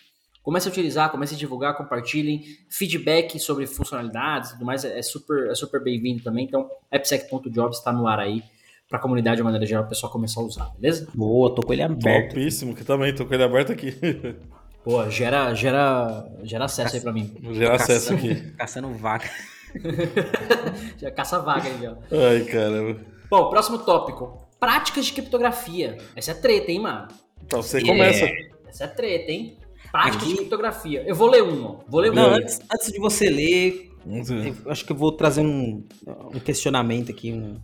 Comece 0.43 0.67
a 0.67 0.73
utilizar, 0.73 1.09
comece 1.09 1.37
a 1.37 1.39
divulgar, 1.39 1.77
compartilhem, 1.77 2.43
feedback 2.69 3.39
sobre 3.39 3.65
funcionalidades 3.65 4.51
e 4.51 4.53
tudo 4.55 4.65
mais 4.65 4.85
é 4.85 5.01
super, 5.01 5.49
é 5.49 5.55
super 5.55 5.81
bem-vindo 5.81 6.23
também. 6.23 6.45
Então, 6.45 6.69
appsec.jobs 6.91 7.79
está 7.79 7.93
no 7.93 8.09
ar 8.09 8.19
aí 8.19 8.43
para 8.93 8.99
a 8.99 9.03
comunidade 9.03 9.39
de 9.39 9.43
maneira 9.43 9.65
geral, 9.65 9.85
o 9.85 9.89
pessoal 9.89 10.13
começar 10.13 10.43
a 10.43 10.45
usar, 10.45 10.71
beleza? 10.79 11.09
Boa, 11.15 11.55
tô 11.55 11.63
com 11.63 11.73
ele 11.73 11.81
aberto. 11.81 12.35
Topíssimo, 12.35 12.75
que 12.75 12.85
também, 12.85 13.15
tô 13.15 13.25
com 13.25 13.33
ele 13.33 13.43
aberto 13.43 13.73
aqui. 13.73 13.97
Pô, 14.85 15.09
gera, 15.09 15.55
gera, 15.55 16.29
gera 16.43 16.67
acesso 16.67 16.97
aí 16.97 17.01
para 17.01 17.11
mim. 17.11 17.35
Gera 17.53 17.77
acesso 17.77 18.13
aqui. 18.13 18.35
Caçando 18.59 18.93
vaga. 18.93 19.31
Já 21.01 21.11
caça 21.11 21.39
vaga 21.39 21.71
aí, 21.71 21.87
ó. 21.87 21.95
Ai, 22.15 22.45
caramba. 22.45 23.01
Bom, 23.31 23.49
próximo 23.49 23.79
tópico. 23.79 24.47
Práticas 24.61 25.07
de 25.07 25.15
criptografia. 25.15 25.97
Essa 26.15 26.33
é 26.33 26.35
treta, 26.35 26.71
hein, 26.71 26.81
mano? 26.81 27.09
Então 27.43 27.63
você 27.63 27.81
começa. 27.81 28.27
Essa 28.69 28.85
é 28.85 28.89
treta, 28.89 29.33
hein? 29.33 29.57
Práticas 29.91 30.29
de 30.29 30.35
criptografia. 30.35 31.03
Eu 31.07 31.15
vou 31.15 31.31
ler 31.31 31.43
um, 31.43 31.65
ó. 31.65 31.77
Vou 31.89 32.03
ler 32.03 32.11
um. 32.11 32.15
Não, 32.15 32.35
antes, 32.35 32.61
antes 32.71 32.93
de 32.93 32.99
você 32.99 33.31
ler, 33.31 33.91
eu 34.05 34.71
acho 34.71 34.85
que 34.85 34.93
eu 34.93 34.97
vou 34.97 35.13
trazer 35.13 35.41
um, 35.41 35.83
um 36.35 36.41
questionamento 36.41 37.11
aqui, 37.11 37.33
um, 37.33 37.59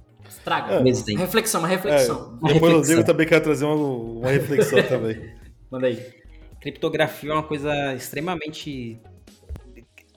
Traga. 0.45 0.81
um 0.81 0.87
exemplo. 0.87 1.22
Reflexão, 1.22 1.61
uma 1.61 1.68
reflexão. 1.68 2.39
É, 2.45 2.53
depois 2.53 2.72
eu 2.72 2.83
digo, 2.83 3.01
eu 3.01 3.05
também 3.05 3.26
quero 3.26 3.45
trazer 3.45 3.64
uma, 3.64 3.74
uma 3.74 4.31
reflexão 4.31 4.83
também. 4.89 5.35
Manda 5.70 5.87
aí. 5.87 6.18
Criptografia 6.61 7.31
é 7.31 7.33
uma 7.33 7.43
coisa 7.43 7.95
extremamente. 7.95 9.01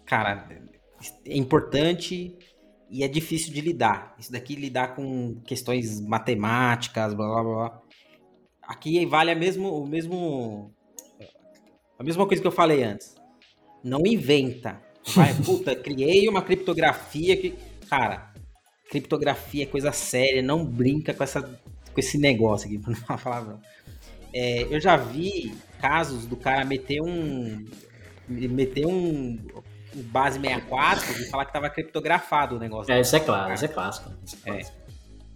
Cara, 0.06 0.48
é 1.26 1.38
importante 1.38 2.38
e 2.90 3.04
é 3.04 3.08
difícil 3.08 3.54
de 3.54 3.62
lidar. 3.62 4.16
Isso 4.20 4.32
daqui 4.32 4.56
lidar 4.56 4.96
com 4.96 5.42
questões 5.46 6.02
matemáticas, 6.02 7.14
blá 7.14 7.28
blá 7.28 7.44
blá. 7.44 7.82
Aqui 8.64 9.06
vale 9.06 9.32
a 9.32 9.36
mesmo, 9.36 9.70
o 9.70 9.88
mesmo. 9.88 10.74
A 11.98 12.04
mesma 12.04 12.26
coisa 12.26 12.42
que 12.42 12.48
eu 12.48 12.52
falei 12.52 12.84
antes. 12.84 13.16
Não 13.84 14.02
inventa. 14.06 14.82
Vai, 15.16 15.34
puta, 15.34 15.74
criei 15.82 16.28
uma 16.28 16.42
criptografia 16.42 17.38
que. 17.38 17.56
Cara, 17.90 18.31
criptografia 18.92 19.64
é 19.64 19.66
coisa 19.66 19.92
séria, 19.92 20.42
não 20.44 20.64
brinca 20.66 21.14
com, 21.14 21.24
essa, 21.24 21.42
com 21.42 21.98
esse 22.00 22.18
negócio 22.18 22.68
aqui, 22.68 22.78
pra 22.84 22.94
não 23.10 23.18
falar 23.18 23.42
não. 23.46 23.60
É, 24.34 24.64
eu 24.64 24.80
já 24.80 24.96
vi 24.98 25.54
casos 25.82 26.26
do 26.26 26.36
cara 26.36 26.64
meter 26.64 27.02
um. 27.02 27.66
meter 28.30 28.86
um, 28.86 29.40
base 29.96 30.40
64 30.40 31.22
e 31.22 31.26
falar 31.30 31.46
que 31.46 31.52
tava 31.54 31.70
criptografado 31.70 32.56
o 32.56 32.60
negócio. 32.60 32.94
É, 32.94 33.02
isso 33.02 33.16
é 33.16 33.20
claro, 33.20 33.54
isso 33.54 33.66
é 33.66 33.68
clássico. 33.68 34.12
Isso 34.26 34.38
é 34.46 34.50
É. 34.50 34.54
clássico. 34.54 34.78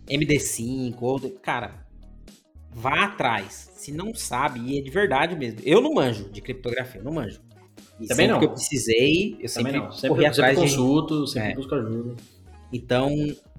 MD5, 0.09 0.95
ou. 1.01 1.19
do- 1.19 1.29
Cara, 1.31 1.85
vá 2.71 3.05
atrás. 3.05 3.71
Se 3.75 3.91
não 3.91 4.13
sabe, 4.15 4.59
e 4.61 4.79
é 4.79 4.81
de 4.81 4.89
verdade 4.91 5.35
mesmo. 5.35 5.59
Eu 5.63 5.81
não 5.81 5.93
manjo 5.93 6.29
de 6.29 6.41
criptografia, 6.41 7.01
eu 7.01 7.05
não 7.05 7.13
manjo. 7.13 7.41
E 7.99 8.07
Também 8.07 8.27
sempre 8.27 8.27
não. 8.27 8.39
que 8.39 8.45
eu 8.45 8.51
precisei, 8.51 9.31
eu 9.31 9.35
Também 9.35 9.47
sempre 9.49 9.71
não. 9.73 9.91
Sempre, 9.91 10.09
corri 10.09 10.21
sempre 10.23 10.27
atrás 10.27 10.55
de. 10.57 10.63
consulto, 10.63 11.27
sempre 11.27 11.51
É. 11.51 11.55
busco 11.55 11.75
ajuda. 11.75 12.15
Então, 12.75 13.09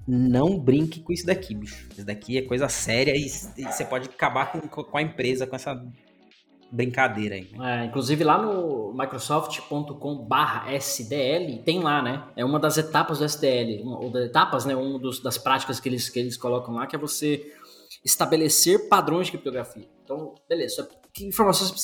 não 0.07 0.57
brinque 0.57 1.01
com 1.01 1.11
isso 1.11 1.25
daqui, 1.25 1.55
bicho. 1.55 1.87
Isso 1.91 2.05
daqui 2.05 2.37
é 2.37 2.41
coisa 2.43 2.69
séria 2.69 3.15
e, 3.15 3.27
você 3.27 3.83
pode 3.83 4.09
acabar 4.09 4.51
com, 4.51 4.61
com 4.61 4.97
a 4.97 5.01
empresa 5.01 5.47
com 5.47 5.55
essa 5.55 5.83
brincadeira 6.71 7.35
aí. 7.35 7.49
né? 7.53 7.83
É, 7.83 7.85
inclusive 7.85 8.23
lá 8.23 8.41
no 8.41 8.93
microsoft.com 8.93 10.27
SDL 10.67 11.61
tem 11.63 11.79
lá, 11.79 12.01
né? 12.01 12.23
É 12.35 12.45
uma 12.45 12.59
das 12.59 12.77
etapas 12.77 13.19
do 13.19 13.25
SDL, 13.25 13.81
uma, 13.83 13.99
ou 13.99 14.11
das 14.11 14.25
etapas, 14.25 14.65
né? 14.65 14.75
Uma 14.75 14.99
dos, 14.99 15.21
das 15.21 15.37
práticas 15.37 15.79
que 15.79 15.89
eles, 15.89 16.09
que 16.09 16.19
eles 16.19 16.37
colocam 16.37 16.75
lá, 16.75 16.85
que 16.85 16.95
é 16.95 16.99
você 16.99 17.53
estabelecer 18.03 18.87
padrões 18.89 19.27
de 19.27 19.33
criptografia. 19.33 19.87
Então, 20.03 20.35
beleza. 20.47 20.87
Que 21.13 21.31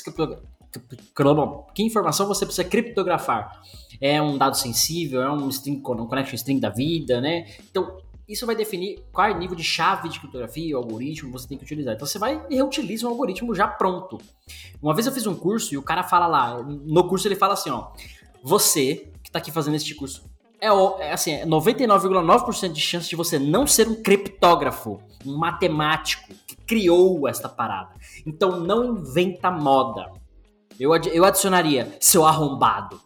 criptografar? 0.04 0.46
Que 1.74 1.84
informação 1.84 2.28
você 2.28 2.46
precisa 2.46 2.68
criptografar? 2.68 3.62
É 4.02 4.22
um 4.22 4.38
dado 4.38 4.58
sensível? 4.58 5.22
É 5.22 5.32
um 5.32 5.50
string, 5.50 5.78
um 5.78 6.08
connection 6.08 6.36
string 6.36 6.60
da 6.60 6.70
vida, 6.70 7.22
né? 7.22 7.46
Então, 7.70 7.98
isso 8.28 8.46
vai 8.46 8.56
definir 8.56 9.04
qual 9.12 9.28
é 9.28 9.32
o 9.32 9.38
nível 9.38 9.56
de 9.56 9.64
chave 9.64 10.10
de 10.10 10.20
criptografia, 10.20 10.76
o 10.76 10.80
algoritmo 10.80 11.32
você 11.32 11.48
tem 11.48 11.58
que 11.58 11.64
utilizar. 11.64 11.94
Então 11.94 12.08
você 12.08 12.18
vai 12.18 12.42
e 12.50 12.56
reutiliza 12.56 13.06
um 13.06 13.10
algoritmo 13.10 13.54
já 13.54 13.68
pronto. 13.68 14.18
Uma 14.82 14.94
vez 14.94 15.06
eu 15.06 15.14
fiz 15.14 15.28
um 15.28 15.36
curso 15.36 15.74
e 15.74 15.78
o 15.78 15.82
cara 15.82 16.04
fala 16.04 16.28
lá, 16.28 16.64
no 16.64 17.08
curso 17.08 17.28
ele 17.28 17.36
fala 17.36 17.54
assim, 17.54 17.70
ó, 17.70 17.92
você 18.42 19.12
que 19.24 19.32
tá 19.32 19.40
aqui 19.40 19.52
fazendo 19.52 19.76
este 19.76 19.94
curso, 19.94 20.24
é, 20.60 20.68
é 20.68 21.12
assim, 21.12 21.34
é 21.34 21.46
99,9% 21.46 22.72
de 22.72 22.80
chance 22.80 23.10
de 23.10 23.16
você 23.16 23.38
não 23.38 23.68
ser 23.68 23.88
um 23.90 24.02
criptógrafo, 24.02 25.02
um 25.26 25.36
matemático 25.38 26.34
que 26.48 26.56
criou 26.56 27.28
esta 27.28 27.50
parada. 27.50 27.94
Então 28.26 28.62
não 28.62 28.98
inventa 28.98 29.52
moda. 29.52 30.10
Eu, 30.80 30.94
adi- 30.94 31.12
eu 31.14 31.24
adicionaria 31.26 31.90
seu 32.00 32.26
arrombado. 32.26 33.00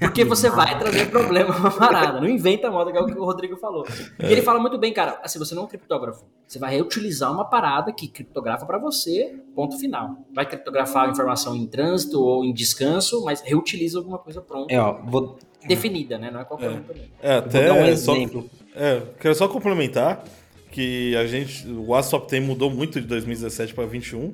Porque 0.00 0.24
você 0.24 0.48
vai 0.48 0.78
trazer 0.78 1.10
problema 1.10 1.52
pra 1.52 1.70
parada. 1.70 2.18
Não 2.18 2.26
inventa 2.28 2.70
moda, 2.70 2.90
que 2.90 2.96
é 2.96 3.00
o 3.00 3.04
que 3.06 3.12
o 3.12 3.24
Rodrigo 3.26 3.58
falou. 3.58 3.84
E 4.18 4.24
ele 4.32 4.40
fala 4.40 4.58
muito 4.58 4.78
bem, 4.78 4.90
cara. 4.90 5.20
Assim, 5.22 5.38
você 5.38 5.54
não 5.54 5.62
é 5.62 5.64
um 5.66 5.68
criptógrafo. 5.68 6.24
Você 6.48 6.58
vai 6.58 6.74
reutilizar 6.74 7.30
uma 7.30 7.44
parada 7.44 7.92
que 7.92 8.08
criptografa 8.08 8.64
pra 8.64 8.78
você, 8.78 9.34
ponto 9.54 9.78
final. 9.78 10.16
Vai 10.34 10.46
criptografar 10.46 11.06
a 11.08 11.10
informação 11.10 11.54
em 11.54 11.66
trânsito 11.66 12.18
ou 12.22 12.42
em 12.42 12.54
descanso, 12.54 13.22
mas 13.22 13.42
reutiliza 13.42 13.98
alguma 13.98 14.16
coisa 14.18 14.40
pronta. 14.40 14.72
É, 14.72 14.80
ó, 14.80 14.94
vou, 15.04 15.36
Definida, 15.68 16.16
né? 16.16 16.30
Não 16.30 16.40
é 16.40 16.44
qualquer 16.44 16.70
um 16.70 16.80
também. 16.82 17.10
É, 17.20 17.40
vou 17.40 17.48
até 17.48 17.66
dar 17.66 17.74
um 17.74 17.96
só- 17.98 18.14
exemplo. 18.16 18.50
É, 18.74 19.02
quero 19.20 19.34
só 19.34 19.46
complementar 19.46 20.24
que 20.70 21.14
a 21.16 21.26
gente, 21.26 21.66
o 21.68 21.88
WhatsApp 21.88 22.26
tem 22.28 22.40
mudou 22.40 22.70
muito 22.70 22.98
de 23.00 23.06
2017 23.06 23.74
para 23.74 23.84
21. 23.84 24.32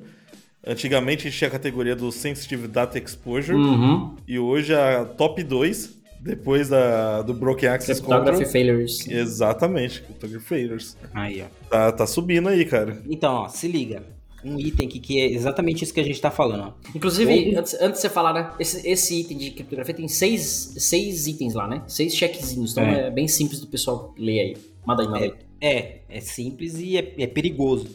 Antigamente 0.65 1.27
a 1.27 1.29
gente 1.29 1.37
tinha 1.37 1.47
a 1.47 1.51
categoria 1.51 1.95
do 1.95 2.11
Sensitive 2.11 2.67
Data 2.67 2.97
Exposure 2.97 3.57
Uhum. 3.57 4.15
e 4.27 4.39
hoje 4.39 4.73
a 4.73 5.03
top 5.03 5.43
2, 5.43 6.01
depois 6.21 6.69
da, 6.69 7.21
do 7.21 7.33
Broken 7.33 7.67
Access 7.69 7.99
Cryptography 8.01 8.31
Control. 8.45 8.51
failures. 8.51 9.07
Exatamente, 9.07 10.01
Cryptography 10.01 10.45
Failures. 10.47 10.97
Aí, 11.13 11.41
ó. 11.41 11.45
Tá, 11.69 11.91
tá 11.91 12.07
subindo 12.07 12.47
aí, 12.47 12.63
cara. 12.63 13.01
Então, 13.09 13.33
ó, 13.33 13.49
se 13.49 13.67
liga. 13.67 14.03
Um 14.45 14.59
item 14.59 14.87
aqui 14.87 14.99
que 14.99 15.21
é 15.21 15.25
exatamente 15.31 15.83
isso 15.85 15.93
que 15.93 15.99
a 16.01 16.03
gente 16.03 16.19
tá 16.19 16.29
falando, 16.31 16.63
ó. 16.69 16.73
Inclusive, 16.95 17.55
antes, 17.55 17.73
antes 17.75 17.93
de 17.93 18.01
você 18.01 18.09
falar, 18.09 18.33
né? 18.33 18.51
Esse, 18.59 18.85
esse 18.89 19.19
item 19.21 19.37
de 19.37 19.51
criptografia 19.51 19.93
tem 19.95 20.07
seis, 20.09 20.73
seis 20.77 21.27
itens 21.27 21.53
lá, 21.53 21.65
né? 21.67 21.81
Seis 21.87 22.13
checkzinhos. 22.15 22.71
Então 22.71 22.83
é. 22.83 23.07
É. 23.07 23.09
bem 23.09 23.25
simples 23.27 23.59
do 23.61 23.67
pessoal 23.67 24.13
ler 24.17 24.39
aí. 24.39 24.57
Manda 24.85 25.01
aí, 25.03 25.07
manda 25.07 25.23
aí. 25.25 25.33
É, 25.61 25.99
é 26.09 26.19
simples 26.19 26.77
e 26.77 26.97
é, 26.97 27.13
é 27.19 27.27
perigoso. 27.27 27.87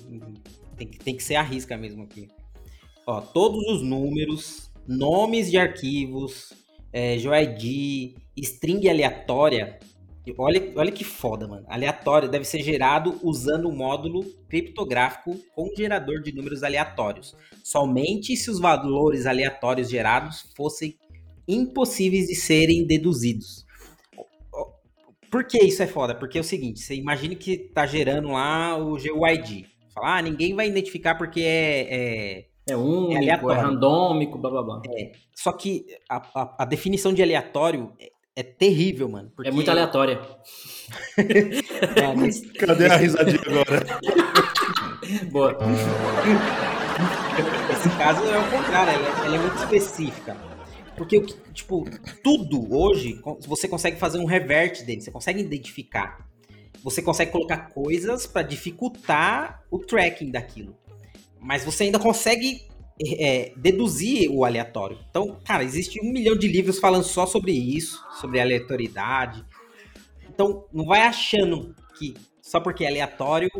Tem 0.78 0.86
que, 0.86 0.98
tem 0.98 1.14
que 1.14 1.22
ser 1.22 1.34
a 1.34 1.42
risca 1.42 1.76
mesmo 1.76 2.02
aqui. 2.02 2.28
Ó, 3.08 3.22
todos 3.22 3.66
os 3.68 3.80
números, 3.80 4.70
nomes 4.86 5.50
de 5.50 5.56
arquivos, 5.56 6.52
é, 6.92 7.16
string 8.36 8.86
aleatória. 8.86 9.78
Olha, 10.36 10.70
olha 10.76 10.92
que 10.92 11.04
foda, 11.04 11.48
mano. 11.48 11.64
Aleatório 11.70 12.28
deve 12.28 12.44
ser 12.44 12.62
gerado 12.62 13.18
usando 13.22 13.66
o 13.66 13.72
módulo 13.74 14.22
criptográfico 14.46 15.38
com 15.54 15.74
gerador 15.74 16.20
de 16.20 16.34
números 16.34 16.62
aleatórios. 16.62 17.34
Somente 17.64 18.36
se 18.36 18.50
os 18.50 18.60
valores 18.60 19.24
aleatórios 19.24 19.88
gerados 19.88 20.52
fossem 20.54 20.94
impossíveis 21.48 22.26
de 22.26 22.34
serem 22.34 22.86
deduzidos. 22.86 23.64
Por 25.30 25.44
que 25.46 25.64
isso 25.64 25.82
é 25.82 25.86
foda? 25.86 26.14
Porque 26.14 26.36
é 26.36 26.42
o 26.42 26.44
seguinte, 26.44 26.80
você 26.80 26.94
imagina 26.94 27.34
que 27.34 27.56
tá 27.56 27.86
gerando 27.86 28.28
lá 28.28 28.76
o 28.76 28.98
GUID. 28.98 29.66
Fala, 29.94 30.18
ah, 30.18 30.22
ninguém 30.22 30.54
vai 30.54 30.68
identificar 30.68 31.14
porque 31.14 31.40
é... 31.40 31.86
é- 31.90 32.47
É 32.68 32.76
único, 32.76 33.12
é, 33.12 33.16
aleatório. 33.18 33.62
randômico, 33.62 34.38
blá 34.38 34.50
blá 34.50 34.62
blá. 34.62 34.82
Só 35.34 35.52
que 35.52 35.86
a, 36.08 36.16
a- 36.34 36.54
a 36.58 36.64
definição 36.64 37.12
de 37.12 37.22
aleatório 37.22 37.92
é, 37.98 38.10
é 38.36 38.42
terrível, 38.42 39.08
mano. 39.08 39.30
porque- 39.34 39.48
É 39.48 39.52
muito 39.52 39.70
aleatória. 39.70 40.20
É, 41.96 42.14
mas- 42.16 42.40
Cadê 42.58 42.86
a 42.86 42.96
risadinha 42.96 43.40
agora? 43.46 43.86
Boa. 45.30 45.56
Nesse 47.68 47.88
caso 47.96 48.22
é 48.24 48.38
o 48.38 48.50
contrário, 48.50 48.92
ela, 48.92 49.24
ela 49.26 49.36
é 49.36 49.38
muito 49.38 49.56
específica. 49.56 50.36
Porque, 50.96 51.20
tipo, 51.52 51.84
tudo 52.24 52.74
hoje, 52.76 53.20
você 53.46 53.68
consegue 53.68 53.98
fazer 53.98 54.18
um 54.18 54.24
revert 54.24 54.82
dele, 54.84 55.00
você 55.00 55.10
consegue 55.12 55.40
identificar. 55.40 56.26
Você 56.82 57.00
consegue 57.02 57.30
colocar 57.30 57.70
coisas 57.70 58.26
para 58.26 58.42
dificultar 58.42 59.62
o 59.70 59.78
tracking 59.78 60.30
daquilo. 60.30 60.76
Mas 61.40 61.64
você 61.64 61.84
ainda 61.84 61.98
consegue 61.98 62.68
é, 63.18 63.52
deduzir 63.56 64.30
o 64.30 64.44
aleatório. 64.44 64.98
Então, 65.08 65.38
cara, 65.44 65.62
existe 65.62 66.00
um 66.00 66.12
milhão 66.12 66.36
de 66.36 66.48
livros 66.48 66.78
falando 66.78 67.04
só 67.04 67.26
sobre 67.26 67.52
isso, 67.52 68.04
sobre 68.20 68.40
aleatoriedade. 68.40 69.44
Então, 70.28 70.66
não 70.72 70.86
vai 70.86 71.02
achando 71.02 71.74
que 71.96 72.14
só 72.40 72.60
porque 72.60 72.84
é 72.84 72.88
aleatório, 72.88 73.50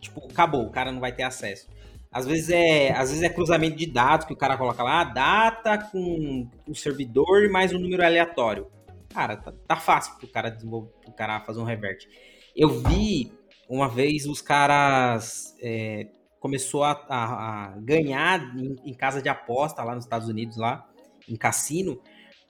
tipo, 0.00 0.26
acabou, 0.28 0.66
o 0.66 0.70
cara 0.70 0.90
não 0.90 1.00
vai 1.00 1.12
ter 1.12 1.22
acesso. 1.22 1.68
Às 2.10 2.26
vezes 2.26 2.50
é, 2.50 2.92
às 2.92 3.08
vezes 3.08 3.22
é 3.22 3.28
cruzamento 3.28 3.76
de 3.76 3.86
dados 3.86 4.26
que 4.26 4.34
o 4.34 4.36
cara 4.36 4.58
coloca 4.58 4.82
lá, 4.82 5.04
data 5.04 5.78
com 5.78 6.46
o 6.68 6.74
servidor 6.74 7.44
e 7.44 7.48
mais 7.48 7.72
um 7.72 7.78
número 7.78 8.04
aleatório. 8.04 8.66
Cara, 9.08 9.36
tá, 9.36 9.52
tá 9.66 9.76
fácil 9.76 10.16
pro 10.16 10.28
cara 10.28 10.50
desenvolver, 10.50 10.90
pro 11.02 11.12
cara 11.12 11.40
fazer 11.40 11.60
um 11.60 11.64
revert. 11.64 12.06
Eu 12.54 12.68
vi 12.68 13.32
uma 13.68 13.88
vez 13.88 14.26
os 14.26 14.42
caras 14.42 15.56
é, 15.62 16.08
começou 16.42 16.82
a, 16.82 16.90
a- 17.08 17.66
a 17.68 17.76
ganhar 17.78 18.54
em, 18.58 18.76
em 18.84 18.92
casa 18.92 19.22
de 19.22 19.28
aposta 19.28 19.82
lá 19.84 19.94
nos 19.94 20.04
Estados 20.04 20.28
Unidos 20.28 20.56
lá 20.56 20.84
em 21.28 21.36
cassino, 21.36 22.00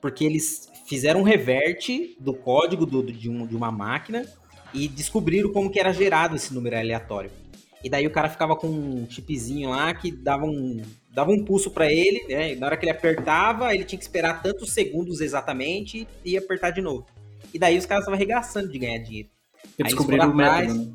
porque 0.01 0.25
eles 0.25 0.67
fizeram 0.87 1.19
um 1.19 1.23
reverte 1.23 2.17
do 2.19 2.33
código 2.33 2.87
do, 2.87 3.03
de, 3.03 3.29
um, 3.29 3.45
de 3.45 3.55
uma 3.55 3.71
máquina 3.71 4.25
e 4.73 4.87
descobriram 4.87 5.53
como 5.53 5.69
que 5.69 5.79
era 5.79 5.93
gerado 5.93 6.35
esse 6.35 6.51
número 6.53 6.75
aleatório. 6.75 7.29
E 7.83 7.89
daí 7.89 8.07
o 8.07 8.11
cara 8.11 8.29
ficava 8.29 8.55
com 8.55 8.67
um 8.67 9.07
chipzinho 9.09 9.69
lá 9.69 9.93
que 9.93 10.11
dava 10.11 10.45
um, 10.45 10.81
dava 11.11 11.31
um 11.31 11.45
pulso 11.45 11.69
para 11.69 11.85
ele, 11.91 12.25
né? 12.27 12.55
Na 12.55 12.65
hora 12.65 12.77
que 12.77 12.85
ele 12.85 12.91
apertava, 12.91 13.75
ele 13.75 13.83
tinha 13.83 13.99
que 13.99 14.05
esperar 14.05 14.41
tantos 14.41 14.71
segundos 14.71 15.21
exatamente 15.21 16.07
e 16.25 16.35
apertar 16.35 16.71
de 16.71 16.81
novo. 16.81 17.05
E 17.53 17.59
daí 17.59 17.77
os 17.77 17.85
caras 17.85 18.01
estavam 18.03 18.15
arregaçando 18.17 18.69
de 18.71 18.79
ganhar 18.79 18.97
dinheiro. 18.99 19.29
Porque 19.61 19.83
descobriram 19.83 20.31
o 20.31 20.35
método, 20.35 20.73
né? 20.73 20.87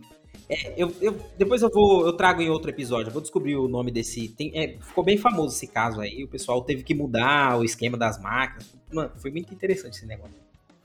É, 0.49 0.73
eu, 0.77 0.91
eu, 1.01 1.15
depois 1.37 1.61
eu 1.63 1.71
vou, 1.71 2.07
eu 2.07 2.13
trago 2.15 2.41
em 2.41 2.49
outro 2.49 2.71
episódio, 2.71 3.09
eu 3.09 3.13
vou 3.13 3.21
descobrir 3.21 3.57
o 3.57 3.69
nome 3.69 3.91
desse. 3.91 4.29
Tem, 4.29 4.51
é, 4.55 4.79
ficou 4.81 5.05
bem 5.05 5.19
famoso 5.19 5.55
esse 5.55 5.67
caso 5.67 6.01
aí. 6.01 6.25
O 6.25 6.29
pessoal 6.29 6.63
teve 6.63 6.83
que 6.83 6.95
mudar 6.95 7.59
o 7.59 7.65
esquema 7.65 7.99
das 7.99 8.21
máquinas. 8.21 8.73
Mano, 8.93 9.11
foi 9.17 9.31
muito 9.31 9.53
interessante 9.53 9.95
esse 9.97 10.07
negócio. 10.07 10.35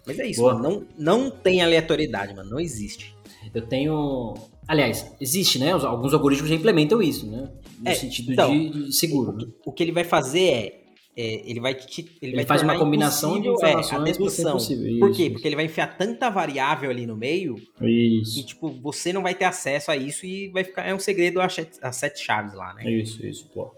Mas 0.05 0.19
é 0.19 0.27
isso, 0.27 0.41
Boa. 0.41 0.55
mano. 0.55 0.85
Não, 0.97 1.17
não 1.21 1.31
tem 1.31 1.61
aleatoriedade, 1.61 2.35
mano. 2.35 2.49
Não 2.49 2.59
existe. 2.59 3.15
Eu 3.53 3.61
tenho. 3.61 4.33
Aliás, 4.67 5.13
existe, 5.19 5.57
né? 5.59 5.71
Alguns 5.71 6.13
algoritmos 6.13 6.49
já 6.49 6.55
implementam 6.55 7.01
isso, 7.01 7.25
né? 7.25 7.49
No 7.79 7.89
É, 7.89 7.95
sentido 7.95 8.33
então, 8.33 8.51
de, 8.51 8.87
de 8.87 8.93
seguro. 8.93 9.31
né? 9.31 9.45
O 9.65 9.71
que 9.71 9.81
ele 9.81 9.93
vai 9.93 10.03
fazer 10.03 10.43
é. 10.49 10.82
É, 11.15 11.49
ele 11.49 11.59
vai 11.59 11.75
te, 11.75 12.01
ele, 12.01 12.09
Ele 12.21 12.35
vai 12.37 12.45
faz 12.45 12.61
uma 12.63 12.77
combinação 12.77 13.39
de 13.39 13.47
é, 13.47 13.51
informações 13.51 14.01
a 14.01 14.05
ser 14.05 14.11
dedução. 14.13 14.53
possível. 14.53 14.99
Por 14.99 15.11
quê? 15.15 15.23
isso. 15.23 15.31
Porque 15.33 15.47
ele 15.47 15.55
vai 15.55 15.65
enfiar 15.65 15.95
tanta 15.97 16.29
variável 16.29 16.89
ali 16.89 17.05
no 17.05 17.15
meio 17.15 17.55
Isso. 17.81 18.35
que, 18.35 18.43
tipo, 18.47 18.69
você 18.69 19.13
não 19.13 19.21
vai 19.21 19.35
ter 19.35 19.45
acesso 19.45 19.91
a 19.91 19.95
isso 19.97 20.25
e 20.25 20.49
vai 20.49 20.63
ficar. 20.63 20.87
É 20.87 20.93
um 20.95 20.99
segredo 20.99 21.39
a 21.39 21.47
sete, 21.49 21.77
a 21.81 21.91
sete 21.91 22.23
chaves 22.23 22.53
lá, 22.55 22.73
né? 22.73 22.89
Isso, 22.91 23.23
isso, 23.25 23.47
pô. 23.53 23.71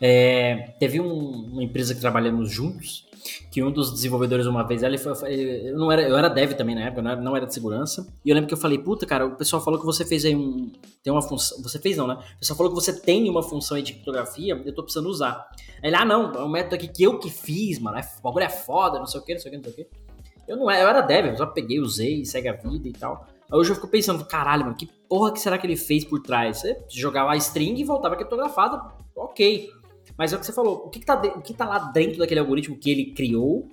É, 0.00 0.70
teve 0.78 1.00
um- 1.00 1.46
uma 1.52 1.64
empresa 1.64 1.94
que 1.94 2.00
trabalhamos 2.00 2.50
juntos, 2.50 3.07
que 3.50 3.62
um 3.62 3.70
dos 3.70 3.92
desenvolvedores 3.92 4.46
uma 4.46 4.62
vez, 4.62 4.82
ele 4.82 4.98
foi, 4.98 5.12
eu 5.32 5.76
não 5.76 5.90
era, 5.90 6.02
eu 6.02 6.16
era 6.16 6.28
dev 6.28 6.52
também 6.52 6.74
na 6.74 6.82
época, 6.82 7.02
não 7.02 7.10
era, 7.10 7.20
não 7.20 7.36
era 7.36 7.46
de 7.46 7.54
segurança, 7.54 8.06
e 8.24 8.30
eu 8.30 8.34
lembro 8.34 8.48
que 8.48 8.54
eu 8.54 8.58
falei, 8.58 8.78
puta, 8.78 9.06
cara, 9.06 9.26
o 9.26 9.36
pessoal 9.36 9.62
falou 9.62 9.78
que 9.80 9.86
você 9.86 10.04
fez 10.04 10.24
aí 10.24 10.34
um, 10.34 10.72
tem 11.02 11.12
uma 11.12 11.22
função, 11.22 11.62
você 11.62 11.78
fez 11.78 11.96
não, 11.96 12.06
né? 12.06 12.14
O 12.36 12.38
pessoal 12.38 12.56
falou 12.56 12.72
que 12.72 12.80
você 12.80 12.92
tem 12.92 13.28
uma 13.28 13.42
função 13.42 13.76
aí 13.76 13.82
de 13.82 13.92
criptografia, 13.92 14.60
eu 14.64 14.74
tô 14.74 14.82
precisando 14.82 15.08
usar. 15.08 15.48
Aí 15.82 15.90
ele, 15.90 15.96
ah, 15.96 16.04
não, 16.04 16.32
é 16.34 16.44
um 16.44 16.48
método 16.48 16.76
aqui 16.76 16.88
que 16.88 17.02
eu 17.02 17.18
que 17.18 17.30
fiz, 17.30 17.78
mano, 17.78 17.98
é, 17.98 18.00
o 18.00 18.22
bagulho 18.22 18.44
é 18.44 18.50
foda, 18.50 18.98
não 18.98 19.06
sei 19.06 19.20
o 19.20 19.24
que, 19.24 19.34
não 19.34 19.40
sei 19.40 19.48
o 19.48 19.52
que, 19.52 19.56
não 19.56 19.64
sei 19.64 19.72
o 19.72 19.76
que. 19.76 20.08
Eu 20.46 20.56
não 20.56 20.70
era, 20.70 20.82
eu 20.82 20.88
era 20.88 21.00
dev, 21.02 21.26
eu 21.26 21.36
só 21.36 21.46
peguei, 21.46 21.78
usei, 21.78 22.24
segue 22.24 22.48
a 22.48 22.54
vida 22.54 22.88
e 22.88 22.92
tal. 22.92 23.26
Aí 23.50 23.58
hoje 23.58 23.70
eu 23.70 23.74
fico 23.74 23.88
pensando, 23.88 24.24
caralho, 24.24 24.64
mano, 24.64 24.76
que 24.76 24.86
porra 25.08 25.32
que 25.32 25.40
será 25.40 25.58
que 25.58 25.66
ele 25.66 25.76
fez 25.76 26.04
por 26.04 26.20
trás? 26.20 26.58
Você 26.58 26.78
jogava 26.88 27.32
a 27.32 27.36
string 27.36 27.80
e 27.80 27.84
voltava 27.84 28.16
criptografada, 28.16 28.80
ok. 29.16 29.70
Mas 30.18 30.32
é 30.32 30.36
o 30.36 30.40
que 30.40 30.44
você 30.46 30.52
falou, 30.52 30.84
o 30.86 30.90
que, 30.90 30.98
tá, 31.00 31.14
de- 31.16 31.28
o 31.28 31.40
que 31.40 31.54
tá 31.54 31.64
lá 31.64 31.78
dentro 31.92 32.18
daquele 32.18 32.40
algoritmo 32.40 32.76
que 32.76 32.90
ele 32.90 33.12
criou, 33.12 33.68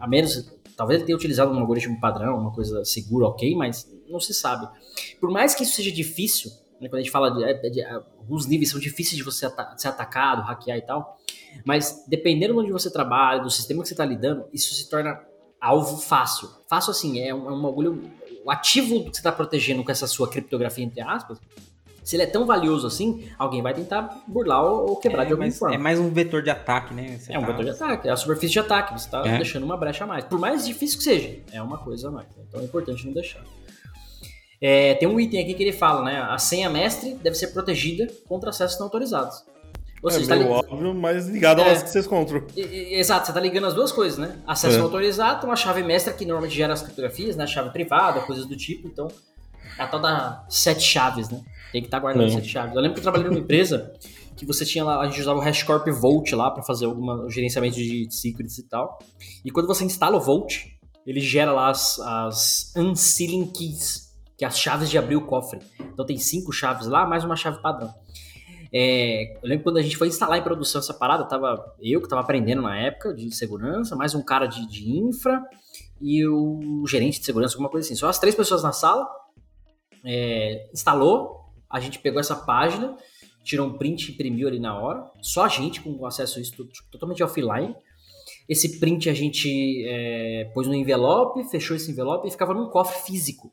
a 0.00 0.06
menos, 0.08 0.50
talvez 0.76 0.98
ele 0.98 1.06
tenha 1.06 1.16
utilizado 1.16 1.52
um 1.52 1.58
algoritmo 1.60 1.98
padrão, 2.00 2.36
uma 2.36 2.52
coisa 2.52 2.84
segura, 2.84 3.26
ok, 3.26 3.54
mas 3.56 3.88
não 4.08 4.18
se 4.20 4.34
sabe. 4.34 4.68
Por 5.20 5.30
mais 5.30 5.54
que 5.54 5.62
isso 5.62 5.76
seja 5.76 5.92
difícil, 5.92 6.50
né, 6.80 6.88
quando 6.88 6.96
a 6.96 7.02
gente 7.02 7.10
fala 7.12 7.30
de, 7.30 7.60
de- 7.62 7.70
de- 7.70 7.84
alguns 7.84 8.46
níveis 8.46 8.70
são 8.70 8.80
difíceis 8.80 9.16
de 9.16 9.22
você 9.22 9.46
ata- 9.46 9.76
ser 9.78 9.88
atacado, 9.88 10.42
hackear 10.42 10.78
e 10.78 10.82
tal, 10.82 11.16
mas 11.64 12.04
dependendo 12.08 12.54
de 12.54 12.60
onde 12.60 12.72
você 12.72 12.90
trabalha, 12.92 13.40
do 13.40 13.50
sistema 13.50 13.82
que 13.82 13.88
você 13.88 13.94
está 13.94 14.04
lidando, 14.04 14.46
isso 14.52 14.74
se 14.74 14.88
torna 14.90 15.20
alvo 15.60 15.96
fácil. 15.98 16.48
Fácil 16.68 16.90
assim, 16.90 17.20
é 17.20 17.32
um, 17.34 17.48
é 17.48 17.52
um 17.52 17.62
bagulho. 17.62 18.10
O 18.44 18.50
ativo 18.50 18.96
que 19.04 19.10
você 19.16 19.20
está 19.20 19.32
protegendo 19.32 19.82
com 19.84 19.90
essa 19.90 20.06
sua 20.06 20.28
criptografia, 20.28 20.84
entre 20.84 21.00
aspas, 21.00 21.38
se 22.08 22.16
ele 22.16 22.22
é 22.22 22.26
tão 22.26 22.46
valioso 22.46 22.86
assim, 22.86 23.28
alguém 23.38 23.60
vai 23.60 23.74
tentar 23.74 24.22
burlar 24.26 24.64
ou, 24.64 24.90
ou 24.90 24.96
quebrar 24.96 25.24
de 25.24 25.28
É, 25.28 25.32
alguma 25.32 25.46
mas 25.46 25.58
forma. 25.58 25.74
é 25.74 25.78
mais 25.78 25.98
um 25.98 26.08
vetor 26.08 26.42
de 26.42 26.48
ataque, 26.48 26.94
né? 26.94 27.18
Você 27.18 27.32
É 27.34 27.38
um 27.38 27.42
tá- 27.42 27.48
vetor 27.48 27.64
de 27.64 27.70
ataque, 27.70 28.08
é 28.08 28.10
a 28.10 28.16
superfície 28.16 28.52
de 28.54 28.58
ataque, 28.60 28.92
você 28.98 29.04
está 29.06 29.26
É. 29.26 29.36
deixando 29.36 29.64
uma 29.64 29.76
brecha 29.76 30.04
a 30.04 30.06
mais. 30.06 30.24
Por 30.24 30.38
mais 30.38 30.64
difícil 30.66 30.96
que 30.96 31.04
seja, 31.04 31.38
é 31.52 31.60
uma 31.60 31.76
coisa 31.76 32.08
a 32.08 32.10
mais. 32.10 32.26
Então 32.48 32.60
é 32.60 32.64
importante 32.64 33.04
não 33.06 33.12
deixar. 33.12 33.42
É, 34.60 34.94
tem 34.94 35.06
um 35.06 35.20
item 35.20 35.40
aqui 35.40 35.54
que 35.54 35.62
ele 35.62 35.72
fala, 35.72 36.02
né? 36.02 36.18
A 36.20 36.38
senha 36.38 36.68
mestre 36.68 37.14
deve 37.22 37.36
ser 37.36 37.48
protegida 37.48 38.06
contra 38.26 38.50
acessos 38.50 38.78
não 38.78 38.86
autorizados. 38.86 39.44
Ou 40.02 40.10
é 40.10 40.12
seja, 40.14 40.28
tá 40.28 40.36
meio 40.36 40.48
li- 40.48 40.54
óbvio, 40.54 40.94
mas 40.94 41.26
ligado 41.28 41.60
É. 41.60 41.70
aos 41.70 41.82
que 41.82 41.90
vocês 41.90 42.06
controlam. 42.06 42.46
Exato, 42.56 43.26
você 43.26 43.32
tá 43.32 43.40
ligando 43.40 43.66
as 43.66 43.74
duas 43.74 43.92
coisas, 43.92 44.16
né? 44.18 44.36
Acesso 44.46 44.76
É. 44.76 44.78
não 44.78 44.86
autorizado, 44.86 45.46
uma 45.46 45.56
chave 45.56 45.82
mestra 45.82 46.12
que 46.12 46.24
normalmente 46.24 46.54
gera 46.56 46.72
as 46.72 46.82
criptografias, 46.82 47.36
né? 47.36 47.46
Chave 47.46 47.70
privada, 47.70 48.20
coisas 48.20 48.46
do 48.46 48.56
tipo, 48.56 48.86
então. 48.88 49.08
É 49.78 49.82
a 49.82 49.86
tal 49.86 50.00
da 50.00 50.44
sete 50.48 50.82
chaves, 50.82 51.28
né? 51.30 51.40
Tem 51.72 51.82
que 51.82 51.88
estar 51.88 51.98
guardando 51.98 52.26
É. 52.26 52.30
sete 52.30 52.48
chaves. 52.48 52.74
Eu 52.74 52.80
lembro 52.80 52.94
que 52.94 53.00
eu 53.00 53.02
trabalhei 53.02 53.28
numa 53.28 53.40
empresa 53.40 53.92
que 54.36 54.46
você 54.46 54.64
tinha 54.64 54.84
lá, 54.84 55.00
a 55.00 55.06
gente 55.06 55.20
usava 55.20 55.38
o 55.38 55.42
HashiCorp 55.42 55.86
Vault 55.88 56.34
lá 56.34 56.50
para 56.50 56.62
fazer 56.62 56.86
alguma 56.86 57.24
o 57.24 57.30
gerenciamento 57.30 57.76
de 57.76 58.08
secrets 58.10 58.56
e 58.58 58.68
tal. 58.68 58.98
E 59.44 59.50
quando 59.50 59.66
você 59.66 59.84
instala 59.84 60.16
o 60.16 60.20
Vault, 60.20 60.78
ele 61.04 61.20
gera 61.20 61.52
lá 61.52 61.70
as, 61.70 61.98
as 61.98 62.72
unsealing 62.76 63.46
keys, 63.50 64.14
que 64.36 64.44
é 64.44 64.48
as 64.48 64.58
chaves 64.58 64.88
de 64.88 64.96
abrir 64.96 65.16
o 65.16 65.26
cofre. 65.26 65.58
Então 65.80 66.06
tem 66.06 66.16
cinco 66.16 66.52
chaves 66.52 66.86
lá, 66.86 67.06
mais 67.06 67.24
uma 67.24 67.34
chave 67.34 67.60
padrão. 67.60 67.92
É, 68.72 69.36
eu 69.42 69.48
lembro 69.48 69.64
quando 69.64 69.78
a 69.78 69.82
gente 69.82 69.96
foi 69.96 70.08
instalar 70.08 70.38
em 70.38 70.42
produção 70.42 70.78
essa 70.80 70.92
parada, 70.92 71.24
tava 71.24 71.74
eu 71.80 72.02
que 72.02 72.08
tava 72.08 72.20
aprendendo 72.20 72.60
na 72.62 72.78
época 72.78 73.14
de 73.14 73.34
segurança, 73.34 73.96
mais 73.96 74.14
um 74.14 74.22
cara 74.22 74.46
de, 74.46 74.68
de 74.68 74.90
infra 74.90 75.42
e 76.00 76.26
o 76.28 76.84
gerente 76.86 77.18
de 77.18 77.24
segurança, 77.24 77.54
alguma 77.54 77.70
coisa 77.70 77.86
assim. 77.86 77.96
Só 77.96 78.08
as 78.08 78.18
três 78.18 78.34
pessoas 78.34 78.62
na 78.62 78.72
sala. 78.72 79.08
É, 80.04 80.70
instalou, 80.72 81.47
a 81.70 81.80
gente 81.80 81.98
pegou 81.98 82.20
essa 82.20 82.34
página, 82.34 82.96
tirou 83.44 83.66
um 83.66 83.76
print 83.76 84.08
e 84.08 84.12
imprimiu 84.12 84.48
ali 84.48 84.58
na 84.58 84.78
hora. 84.78 85.04
Só 85.20 85.44
a 85.44 85.48
gente 85.48 85.80
com 85.80 86.04
acesso 86.06 86.38
a 86.38 86.42
isso 86.42 86.52
tipo, 86.52 86.90
totalmente 86.90 87.22
offline. 87.22 87.74
Esse 88.48 88.78
print 88.78 89.08
a 89.10 89.14
gente 89.14 89.84
é, 89.86 90.50
pôs 90.54 90.66
no 90.66 90.74
envelope, 90.74 91.44
fechou 91.50 91.76
esse 91.76 91.90
envelope 91.90 92.26
e 92.26 92.30
ficava 92.30 92.54
num 92.54 92.68
cofre 92.70 93.02
físico. 93.02 93.52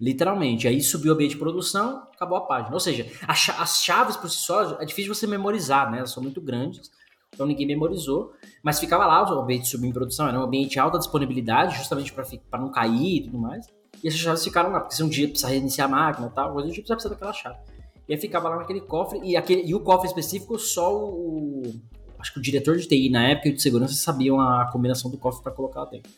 Literalmente. 0.00 0.68
Aí 0.68 0.80
subiu 0.80 1.12
o 1.12 1.14
ambiente 1.14 1.32
de 1.32 1.38
produção, 1.38 2.02
acabou 2.14 2.38
a 2.38 2.46
página. 2.46 2.72
Ou 2.72 2.80
seja, 2.80 3.06
as 3.26 3.82
chaves 3.82 4.16
por 4.16 4.30
si 4.30 4.38
só 4.38 4.80
é 4.80 4.84
difícil 4.84 5.14
você 5.14 5.26
memorizar, 5.26 5.90
né? 5.90 5.98
Elas 5.98 6.12
são 6.12 6.22
muito 6.22 6.40
grandes. 6.40 6.90
Então 7.34 7.46
ninguém 7.46 7.66
memorizou. 7.66 8.32
Mas 8.62 8.78
ficava 8.78 9.06
lá, 9.06 9.34
o 9.34 9.40
ambiente 9.40 9.66
subiu 9.66 9.88
em 9.88 9.92
produção. 9.92 10.28
Era 10.28 10.38
um 10.38 10.44
ambiente 10.44 10.72
de 10.72 10.78
alta 10.78 10.98
disponibilidade, 10.98 11.76
justamente 11.76 12.12
para 12.12 12.60
não 12.60 12.70
cair 12.70 13.16
e 13.16 13.24
tudo 13.24 13.38
mais. 13.38 13.66
E 14.02 14.08
essas 14.08 14.20
chaves 14.20 14.44
ficaram 14.44 14.70
lá, 14.70 14.80
porque 14.80 14.94
se 14.94 15.02
um 15.02 15.08
dia 15.08 15.28
precisar 15.28 15.48
reiniciar 15.48 15.88
a 15.88 15.90
máquina 15.90 16.28
e 16.28 16.30
tal, 16.30 16.54
do 16.54 16.70
tipo, 16.70 16.86
você 16.86 16.94
precisa 16.94 17.14
daquela 17.14 17.32
chave. 17.32 17.56
E 18.08 18.14
aí 18.14 18.20
ficava 18.20 18.48
lá 18.48 18.56
naquele 18.56 18.80
cofre, 18.80 19.20
e, 19.22 19.36
aquele, 19.36 19.62
e 19.68 19.74
o 19.74 19.80
cofre 19.80 20.08
específico, 20.08 20.58
só 20.58 20.96
o. 20.96 21.62
Acho 22.18 22.32
que 22.32 22.38
o 22.38 22.42
diretor 22.42 22.76
de 22.76 22.88
TI 22.88 23.10
na 23.10 23.28
época 23.28 23.48
e 23.48 23.52
o 23.52 23.54
de 23.54 23.62
segurança 23.62 23.94
sabiam 23.94 24.40
a 24.40 24.68
combinação 24.72 25.10
do 25.10 25.16
cofre 25.18 25.42
para 25.42 25.52
colocar 25.52 25.80
lá 25.80 25.90
dentro. 25.90 26.10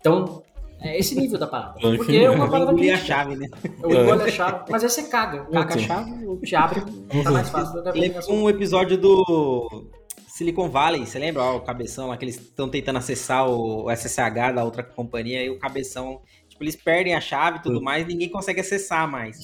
Então, 0.00 0.42
é 0.80 0.98
esse 0.98 1.14
nível 1.14 1.38
da 1.38 1.46
parada. 1.46 1.74
Porque 1.78 2.16
é 2.16 2.30
uma 2.30 2.50
parada 2.50 2.72
Engolir 2.72 2.94
a 2.94 2.96
crítica. 2.96 3.14
chave, 3.14 3.36
né? 3.36 3.48
Eu 3.82 4.02
engolho 4.02 4.22
a 4.22 4.28
chave, 4.28 4.64
mas 4.70 4.82
aí 4.82 4.88
você 4.88 5.02
caga. 5.04 5.44
Caga 5.44 5.74
a 5.74 5.78
chave, 5.78 6.40
te 6.42 6.56
abre, 6.56 6.80
tá 7.22 7.30
mais 7.30 7.50
fácil 7.50 7.82
da 7.82 7.92
Lembra 7.92 8.22
um 8.30 8.48
episódio 8.48 8.96
do 8.96 9.84
Silicon 10.26 10.70
Valley, 10.70 11.04
você 11.04 11.18
lembra? 11.18 11.42
Ó, 11.42 11.56
o 11.58 11.60
cabeção 11.60 12.08
lá 12.08 12.16
que 12.16 12.24
eles 12.24 12.36
estão 12.36 12.66
tentando 12.66 12.96
acessar 12.96 13.46
o 13.46 13.90
SSH 13.90 14.54
da 14.54 14.64
outra 14.64 14.82
companhia 14.82 15.44
e 15.44 15.50
o 15.50 15.58
cabeção, 15.58 16.22
tipo, 16.60 16.64
eles 16.64 16.76
perdem 16.76 17.14
a 17.14 17.20
chave 17.20 17.58
e 17.58 17.62
tudo 17.62 17.82
mais, 17.82 18.06
ninguém 18.06 18.28
consegue 18.28 18.60
acessar 18.60 19.10
mais. 19.10 19.38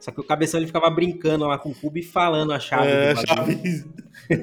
Só 0.00 0.10
que 0.10 0.20
o 0.20 0.24
cabeção 0.24 0.58
ele 0.58 0.66
ficava 0.66 0.90
brincando 0.90 1.46
lá 1.46 1.56
com 1.56 1.70
o 1.70 1.74
cubo 1.74 1.98
e 1.98 2.02
falando 2.02 2.52
a 2.52 2.58
chave. 2.58 2.88
É, 2.90 3.14
chave. 3.14 3.84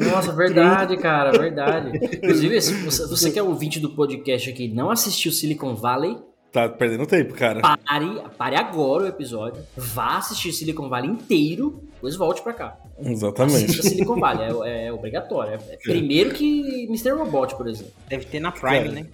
Nossa, 0.10 0.32
verdade, 0.32 0.96
cara, 0.98 1.38
verdade. 1.38 1.98
Inclusive, 2.16 2.62
se 2.62 2.74
você, 2.76 3.06
você 3.08 3.32
que 3.32 3.40
é 3.40 3.44
ouvinte 3.44 3.80
do 3.80 3.90
podcast 3.90 4.50
aqui 4.50 4.70
não 4.70 4.90
assistiu 4.90 5.32
Silicon 5.32 5.76
Valley, 5.76 6.18
Tá 6.52 6.68
perdendo 6.68 7.06
tempo, 7.06 7.36
cara. 7.36 7.62
pare, 7.62 8.24
pare 8.36 8.56
agora 8.56 9.04
o 9.04 9.08
episódio, 9.08 9.62
vá 9.78 10.18
assistir 10.18 10.52
Silicon 10.52 10.90
Valley 10.90 11.12
inteiro, 11.12 11.84
depois 11.94 12.16
volte 12.16 12.42
pra 12.42 12.54
cá. 12.54 12.76
Exatamente. 13.00 13.66
Assista 13.66 13.84
Silicon 13.84 14.20
Valley, 14.20 14.48
é, 14.68 14.88
é 14.88 14.92
obrigatório. 14.92 15.60
É, 15.70 15.74
é 15.74 15.78
primeiro 15.78 16.32
que 16.34 16.86
Mr. 16.86 17.12
Robot, 17.12 17.56
por 17.56 17.68
exemplo. 17.68 17.94
Deve 18.08 18.26
ter 18.26 18.40
na 18.40 18.52
Prime, 18.52 18.80
Cara, 18.80 18.92
né? 18.92 19.06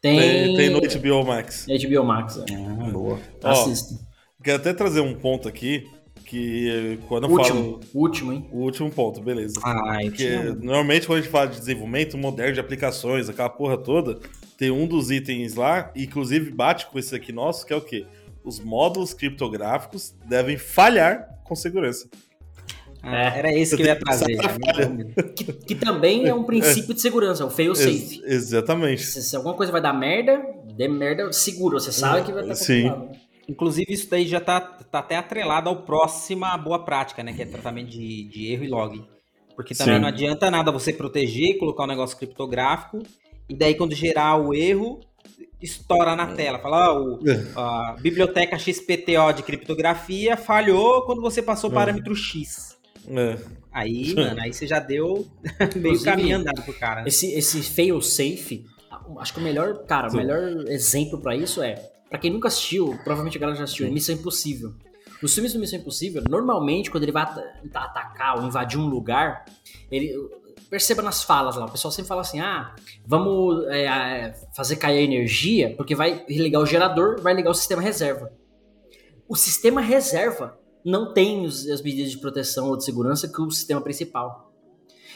Tem, 0.00 0.18
Tem, 0.18 0.56
tem 0.56 0.70
no 0.70 0.80
HBO 0.80 1.26
Max. 1.26 1.66
HBO 1.66 2.04
Max. 2.04 2.38
É. 2.38 2.54
Ah, 2.54 2.90
boa. 2.90 3.18
Ó, 3.44 3.48
Assista. 3.50 3.94
Quero 4.42 4.56
até 4.56 4.72
trazer 4.72 5.00
um 5.00 5.14
ponto 5.14 5.46
aqui, 5.46 5.86
que 6.24 6.98
quando 7.06 7.24
eu 7.24 7.30
Último, 7.30 7.62
falo... 7.62 7.80
último, 7.92 8.32
hein? 8.32 8.48
O 8.50 8.60
último 8.60 8.90
ponto, 8.90 9.20
beleza. 9.20 9.60
Ah, 9.62 9.98
Porque 10.00 10.16
tinha... 10.16 10.54
normalmente 10.54 11.06
quando 11.06 11.18
a 11.18 11.22
gente 11.22 11.30
fala 11.30 11.48
de 11.48 11.58
desenvolvimento 11.58 12.16
moderno 12.16 12.54
de 12.54 12.60
aplicações, 12.60 13.28
aquela 13.28 13.50
porra 13.50 13.76
toda, 13.76 14.18
tem 14.56 14.70
um 14.70 14.86
dos 14.86 15.10
itens 15.10 15.54
lá, 15.54 15.92
inclusive 15.94 16.50
bate 16.50 16.86
com 16.86 16.98
esse 16.98 17.14
aqui 17.14 17.32
nosso, 17.32 17.66
que 17.66 17.72
é 17.72 17.76
o 17.76 17.82
quê? 17.82 18.06
Os 18.42 18.58
módulos 18.58 19.12
criptográficos 19.12 20.14
devem 20.26 20.56
falhar 20.56 21.28
com 21.44 21.54
segurança. 21.54 22.08
Ah, 23.02 23.16
É. 23.34 23.38
Era 23.38 23.52
esse 23.52 23.76
que 23.76 23.82
eu 23.82 23.86
ia 23.86 23.96
trazer. 23.96 24.36
Que, 25.34 25.44
que 25.52 25.74
também 25.74 26.26
é 26.26 26.34
um 26.34 26.44
princípio 26.44 26.94
de 26.94 27.00
segurança, 27.00 27.44
o 27.44 27.50
fail 27.50 27.74
safe. 27.74 28.20
Ex- 28.22 28.22
exatamente. 28.24 29.02
Se, 29.02 29.22
se 29.22 29.34
alguma 29.36 29.54
coisa 29.54 29.72
vai 29.72 29.80
dar 29.80 29.92
merda, 29.92 30.42
dê 30.74 30.86
merda 30.88 31.32
seguro. 31.32 31.80
Você 31.80 31.92
sabe 31.92 32.24
que 32.24 32.32
vai 32.32 32.42
estar 32.42 32.54
Sim. 32.56 32.88
controlado. 32.90 33.16
Inclusive, 33.48 33.92
isso 33.92 34.08
daí 34.08 34.26
já 34.28 34.38
tá, 34.38 34.60
tá 34.60 35.00
até 35.00 35.16
atrelado 35.16 35.68
ao 35.68 35.82
próxima 35.82 36.56
boa 36.56 36.84
prática, 36.84 37.22
né? 37.22 37.32
Que 37.32 37.42
é 37.42 37.46
tratamento 37.46 37.88
de, 37.90 38.24
de 38.28 38.52
erro 38.52 38.64
e 38.64 38.68
log. 38.68 39.04
Porque 39.56 39.74
também 39.74 39.94
Sim. 39.96 40.00
não 40.00 40.08
adianta 40.08 40.50
nada 40.50 40.70
você 40.70 40.92
proteger, 40.92 41.58
colocar 41.58 41.82
um 41.84 41.88
negócio 41.88 42.16
criptográfico, 42.16 43.02
e 43.48 43.54
daí 43.54 43.74
quando 43.74 43.92
gerar 43.94 44.36
o 44.36 44.54
erro, 44.54 45.00
estoura 45.60 46.14
na 46.14 46.28
tela. 46.28 46.58
Fala, 46.60 46.92
ó, 46.94 47.00
o- 47.02 47.18
a 47.56 47.96
biblioteca 48.00 48.56
XPTO 48.58 49.32
de 49.34 49.42
criptografia 49.42 50.36
falhou 50.36 51.02
quando 51.02 51.20
você 51.20 51.42
passou 51.42 51.70
o 51.70 51.72
É. 51.72 51.76
parâmetro 51.76 52.14
X. 52.14 52.78
É. 53.08 53.38
Aí, 53.72 54.14
mano, 54.16 54.40
aí 54.40 54.52
você 54.52 54.66
já 54.66 54.78
deu 54.80 55.26
meio 55.60 55.94
Inclusive, 55.94 56.04
caminho 56.04 56.36
andado 56.38 56.62
pro 56.62 56.74
cara. 56.74 57.02
né? 57.02 57.08
Esse, 57.08 57.32
esse 57.32 57.62
fail 57.62 58.00
safe, 58.00 58.64
acho 59.18 59.32
que 59.34 59.40
o 59.40 59.42
melhor, 59.42 59.84
cara, 59.84 60.08
o 60.08 60.10
Sim. 60.10 60.16
melhor 60.18 60.64
exemplo 60.68 61.20
pra 61.20 61.36
isso 61.36 61.62
é, 61.62 61.74
pra 62.08 62.18
quem 62.18 62.30
nunca 62.32 62.48
assistiu, 62.48 62.98
provavelmente 63.04 63.36
a 63.36 63.40
galera 63.40 63.58
já 63.58 63.64
assistiu, 63.64 63.86
é 63.86 63.90
Missão 63.90 64.14
Impossível. 64.14 64.74
Nos 65.22 65.34
filmes 65.34 65.52
do 65.52 65.60
Missão 65.60 65.78
Impossível, 65.78 66.22
normalmente 66.28 66.90
quando 66.90 67.02
ele 67.04 67.12
vai 67.12 67.22
ata- 67.24 67.44
atacar 67.74 68.38
ou 68.38 68.46
invadir 68.46 68.78
um 68.78 68.86
lugar, 68.88 69.44
ele 69.90 70.14
perceba 70.70 71.02
nas 71.02 71.22
falas 71.22 71.56
lá, 71.56 71.66
o 71.66 71.70
pessoal 71.70 71.92
sempre 71.92 72.08
fala 72.08 72.22
assim: 72.22 72.40
"Ah, 72.40 72.74
vamos 73.06 73.66
é, 73.68 74.32
fazer 74.56 74.76
cair 74.76 74.98
a 74.98 75.02
energia, 75.02 75.74
porque 75.76 75.94
vai 75.94 76.24
ligar 76.28 76.60
o 76.60 76.66
gerador, 76.66 77.20
vai 77.20 77.34
ligar 77.34 77.50
o 77.50 77.54
sistema 77.54 77.82
reserva". 77.82 78.32
O 79.28 79.36
sistema 79.36 79.80
reserva 79.80 80.58
não 80.84 81.12
tem 81.12 81.44
as 81.44 81.82
medidas 81.82 82.10
de 82.10 82.18
proteção 82.18 82.68
ou 82.68 82.76
de 82.76 82.84
segurança 82.84 83.28
que 83.28 83.40
o 83.40 83.50
sistema 83.50 83.80
principal. 83.80 84.52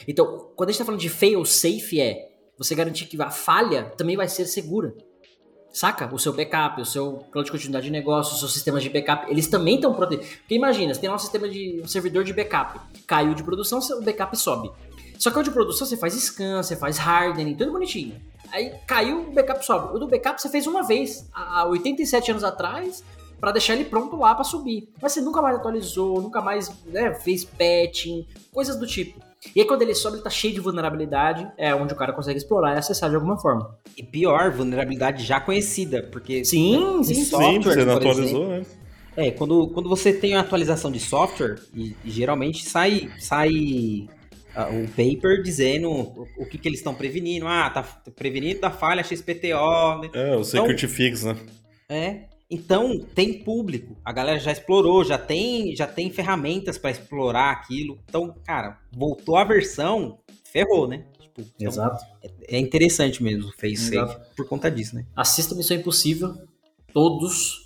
Então, 0.07 0.51
quando 0.55 0.69
a 0.69 0.71
gente 0.71 0.79
tá 0.79 0.85
falando 0.85 1.01
de 1.01 1.09
fail 1.09 1.43
safe 1.45 1.99
é 1.99 2.31
você 2.57 2.75
garantir 2.75 3.05
que 3.05 3.21
a 3.21 3.29
falha 3.29 3.91
também 3.97 4.15
vai 4.15 4.27
ser 4.27 4.45
segura. 4.45 4.95
Saca? 5.71 6.13
O 6.13 6.17
seu 6.17 6.31
backup, 6.31 6.79
o 6.79 6.85
seu 6.85 7.25
plano 7.31 7.43
de 7.43 7.51
continuidade 7.51 7.87
de 7.87 7.91
negócio, 7.91 8.33
os 8.33 8.39
seus 8.39 8.53
sistemas 8.53 8.81
de 8.81 8.89
backup, 8.89 9.29
eles 9.29 9.47
também 9.47 9.75
estão 9.75 9.93
protegidos. 9.93 10.37
Porque 10.37 10.55
imagina, 10.55 10.93
você 10.93 11.01
tem 11.01 11.09
lá 11.09 11.17
um 11.17 11.19
sistema 11.19 11.49
de 11.49 11.81
um 11.83 11.87
servidor 11.87 12.23
de 12.23 12.31
backup, 12.31 12.79
caiu 13.05 13.33
de 13.33 13.43
produção, 13.43 13.79
o 13.79 14.01
backup 14.01 14.37
sobe. 14.37 14.71
Só 15.19 15.31
que 15.31 15.39
o 15.39 15.43
de 15.43 15.51
produção 15.51 15.85
você 15.85 15.97
faz 15.97 16.13
scan, 16.13 16.63
você 16.63 16.77
faz 16.77 16.97
hardening, 16.97 17.55
tudo 17.55 17.73
bonitinho. 17.73 18.21
Aí 18.51 18.73
caiu, 18.87 19.29
o 19.29 19.33
backup 19.33 19.65
sobe. 19.65 19.95
O 19.95 19.99
do 19.99 20.07
backup 20.07 20.41
você 20.41 20.47
fez 20.47 20.65
uma 20.65 20.81
vez, 20.81 21.29
há 21.33 21.65
87 21.65 22.31
anos 22.31 22.43
atrás, 22.45 23.03
pra 23.45 23.51
deixar 23.51 23.75
ele 23.75 23.85
pronto 23.85 24.15
lá 24.15 24.33
pra 24.33 24.43
subir. 24.43 24.89
Mas 24.99 25.11
você 25.11 25.21
nunca 25.21 25.39
mais 25.39 25.55
atualizou, 25.57 26.19
nunca 26.19 26.41
mais 26.41 26.71
né, 26.87 27.13
fez 27.13 27.45
patching, 27.45 28.25
coisas 28.51 28.75
do 28.75 28.87
tipo. 28.87 29.19
E 29.55 29.61
aí 29.61 29.67
quando 29.67 29.83
ele 29.83 29.93
sobe, 29.93 30.15
ele 30.15 30.23
tá 30.23 30.31
cheio 30.31 30.51
de 30.51 30.59
vulnerabilidade, 30.59 31.47
é 31.55 31.75
onde 31.75 31.93
o 31.93 31.95
cara 31.95 32.11
consegue 32.11 32.39
explorar 32.39 32.73
e 32.73 32.79
acessar 32.79 33.07
de 33.07 33.15
alguma 33.15 33.37
forma. 33.37 33.77
E 33.95 34.01
pior, 34.01 34.49
vulnerabilidade 34.49 35.23
já 35.23 35.39
conhecida, 35.39 36.01
porque 36.11 36.43
Sim, 36.43 37.01
em 37.01 37.03
sim, 37.03 37.23
software, 37.23 37.53
Sim, 37.53 37.61
você 37.61 37.85
não 37.85 37.97
atualizou, 37.97 38.47
né? 38.47 38.65
É, 39.15 39.29
quando, 39.29 39.67
quando 39.67 39.87
você 39.87 40.11
tem 40.11 40.33
uma 40.33 40.41
atualização 40.41 40.91
de 40.91 40.99
software, 40.99 41.59
e, 41.71 41.95
e 42.03 42.09
geralmente 42.09 42.67
sai, 42.67 43.11
sai 43.19 44.07
ah, 44.55 44.69
o 44.69 44.87
paper 44.87 45.43
dizendo 45.43 45.91
o, 45.91 46.27
o 46.39 46.45
que, 46.47 46.57
que 46.57 46.67
eles 46.67 46.79
estão 46.79 46.95
prevenindo. 46.95 47.47
Ah, 47.47 47.69
tá 47.69 47.83
prevenindo 48.15 48.59
da 48.61 48.71
falha 48.71 49.03
XPTO. 49.03 50.01
né? 50.01 50.09
É, 50.15 50.35
o 50.35 50.43
Security 50.43 50.87
Fix, 50.87 51.23
né? 51.23 51.37
É. 51.87 52.34
Então, 52.49 52.99
tem 52.99 53.43
público. 53.43 53.97
A 54.05 54.11
galera 54.11 54.39
já 54.39 54.51
explorou, 54.51 55.03
já 55.03 55.17
tem, 55.17 55.75
já 55.75 55.87
tem 55.87 56.11
ferramentas 56.11 56.77
para 56.77 56.91
explorar 56.91 57.51
aquilo. 57.51 57.99
Então, 58.07 58.35
cara, 58.45 58.79
voltou 58.91 59.35
a 59.35 59.43
versão, 59.43 60.19
ferrou, 60.43 60.87
né? 60.87 61.05
Tipo, 61.19 61.41
então, 61.41 61.67
Exato. 61.67 62.05
é 62.47 62.59
interessante 62.59 63.23
mesmo 63.23 63.49
o 63.49 63.53
Face. 63.53 63.89
Safe 63.89 64.17
por 64.35 64.47
conta 64.47 64.69
disso, 64.69 64.95
né? 64.95 65.05
Assista 65.15 65.55
Missão 65.55 65.75
Impossível, 65.75 66.35
todos, 66.93 67.65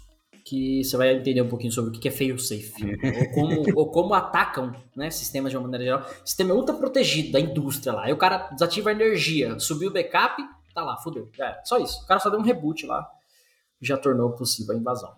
que 0.49 0.83
você 0.83 0.97
vai 0.97 1.13
entender 1.13 1.41
um 1.41 1.47
pouquinho 1.47 1.71
sobre 1.71 1.95
o 1.95 1.99
que 1.99 2.07
é 2.07 2.11
fail 2.11 2.39
safe. 2.39 2.73
ou, 2.83 3.29
como, 3.33 3.79
ou 3.79 3.91
como 3.91 4.13
atacam 4.15 4.73
né, 4.95 5.11
sistemas 5.11 5.51
de 5.51 5.57
uma 5.57 5.63
maneira 5.63 5.83
geral. 5.83 6.09
Sistema 6.25 6.55
ultra 6.55 6.73
protegido 6.73 7.31
da 7.33 7.39
indústria 7.39 7.93
lá. 7.93 8.05
Aí 8.05 8.13
o 8.13 8.17
cara 8.17 8.49
desativa 8.49 8.89
a 8.89 8.93
energia, 8.93 9.59
subiu 9.59 9.89
o 9.89 9.93
backup, 9.93 10.41
tá 10.73 10.83
lá, 10.83 10.97
fudeu. 10.97 11.29
Já 11.37 11.45
era. 11.45 11.61
Só 11.63 11.77
isso. 11.77 12.01
O 12.03 12.07
cara 12.07 12.19
só 12.19 12.31
deu 12.31 12.39
um 12.39 12.43
reboot 12.43 12.87
lá. 12.87 13.07
Já 13.81 13.97
tornou 13.97 14.31
possível 14.31 14.75
a 14.75 14.77
invasão. 14.77 15.13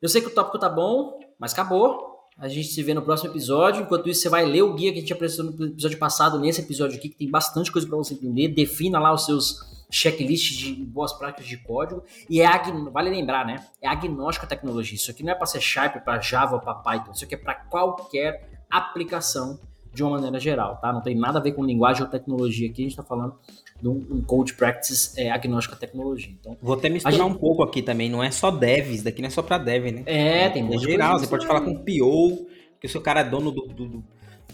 Eu 0.00 0.08
sei 0.08 0.20
que 0.20 0.28
o 0.28 0.34
tópico 0.34 0.58
tá 0.58 0.68
bom, 0.68 1.18
mas 1.38 1.52
acabou. 1.52 2.12
A 2.36 2.48
gente 2.48 2.68
se 2.68 2.82
vê 2.82 2.94
no 2.94 3.02
próximo 3.02 3.30
episódio. 3.30 3.82
Enquanto 3.82 4.08
isso, 4.08 4.22
você 4.22 4.28
vai 4.28 4.44
ler 4.44 4.62
o 4.62 4.74
guia 4.74 4.92
que 4.92 4.98
a 4.98 5.00
gente 5.00 5.12
apresentou 5.12 5.54
no 5.54 5.66
episódio 5.66 5.98
passado, 5.98 6.38
nesse 6.38 6.60
episódio 6.60 6.98
aqui, 6.98 7.08
que 7.08 7.16
tem 7.16 7.30
bastante 7.30 7.70
coisa 7.70 7.86
para 7.86 7.96
você 7.96 8.14
entender. 8.14 8.48
Defina 8.48 8.98
lá 8.98 9.12
os 9.12 9.24
seus 9.24 9.86
checklists 9.90 10.56
de 10.56 10.72
boas 10.74 11.12
práticas 11.12 11.46
de 11.46 11.58
código. 11.58 12.02
E 12.28 12.40
é 12.40 12.46
agn... 12.46 12.90
vale 12.90 13.10
lembrar, 13.10 13.46
né? 13.46 13.64
É 13.80 13.88
agnóstico 13.88 14.46
a 14.46 14.48
tecnologia. 14.48 14.96
Isso 14.96 15.10
aqui 15.10 15.22
não 15.22 15.32
é 15.32 15.34
para 15.34 15.46
ser 15.46 15.60
Sharp, 15.60 16.02
para 16.02 16.20
Java 16.20 16.58
para 16.58 16.74
Python. 16.74 17.12
Isso 17.12 17.24
aqui 17.24 17.34
é 17.34 17.38
para 17.38 17.54
qualquer 17.54 18.64
aplicação 18.70 19.60
de 19.92 20.02
uma 20.02 20.12
maneira 20.12 20.38
geral, 20.40 20.76
tá? 20.76 20.92
Não 20.92 21.00
tem 21.02 21.14
nada 21.14 21.38
a 21.38 21.42
ver 21.42 21.52
com 21.52 21.64
linguagem 21.64 22.02
ou 22.02 22.08
tecnologia 22.08 22.68
aqui. 22.70 22.82
A 22.82 22.84
gente 22.88 22.96
tá 22.96 23.02
falando 23.02 23.34
de 23.80 23.88
um, 23.88 24.00
um 24.10 24.22
code 24.22 24.54
practice 24.54 25.12
é, 25.20 25.30
agnóstico 25.30 25.74
à 25.74 25.78
tecnologia. 25.78 26.32
Então, 26.40 26.56
Vou 26.62 26.74
até 26.76 26.88
misturar 26.88 27.12
gente- 27.18 27.26
um 27.30 27.34
pouco 27.34 27.62
aqui 27.62 27.82
também, 27.82 28.08
não 28.08 28.22
é 28.22 28.30
só 28.30 28.50
dev, 28.50 28.90
isso 28.92 29.04
daqui 29.04 29.20
não 29.20 29.26
é 29.28 29.30
só 29.30 29.42
pra 29.42 29.58
dev, 29.58 29.92
né? 29.92 30.02
É, 30.06 30.48
tem 30.48 30.62
é 30.62 30.64
monte 30.64 30.78
de 30.78 30.84
geral, 30.92 31.18
você 31.18 31.26
pode 31.26 31.46
falar 31.46 31.60
com 31.60 31.74
PO, 31.74 32.46
que 32.80 32.86
o 32.86 32.90
seu 32.90 33.00
cara 33.00 33.20
é 33.20 33.24
dono 33.24 33.50
do, 33.50 33.66
do, 33.66 33.74
do, 33.88 34.04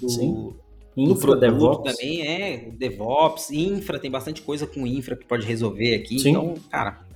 do- 0.00 0.08
Sim. 0.08 0.32
do 0.32 0.56
infra, 0.96 1.36
produto 1.38 1.40
DevOps. 1.40 1.92
também, 1.96 2.26
é, 2.26 2.70
DevOps, 2.72 3.50
infra, 3.52 3.98
tem 4.00 4.10
bastante 4.10 4.42
coisa 4.42 4.66
com 4.66 4.86
infra 4.86 5.14
que 5.16 5.24
pode 5.26 5.46
resolver 5.46 5.94
aqui, 5.94 6.18
Sim. 6.18 6.30
então, 6.30 6.54
cara, 6.70 7.06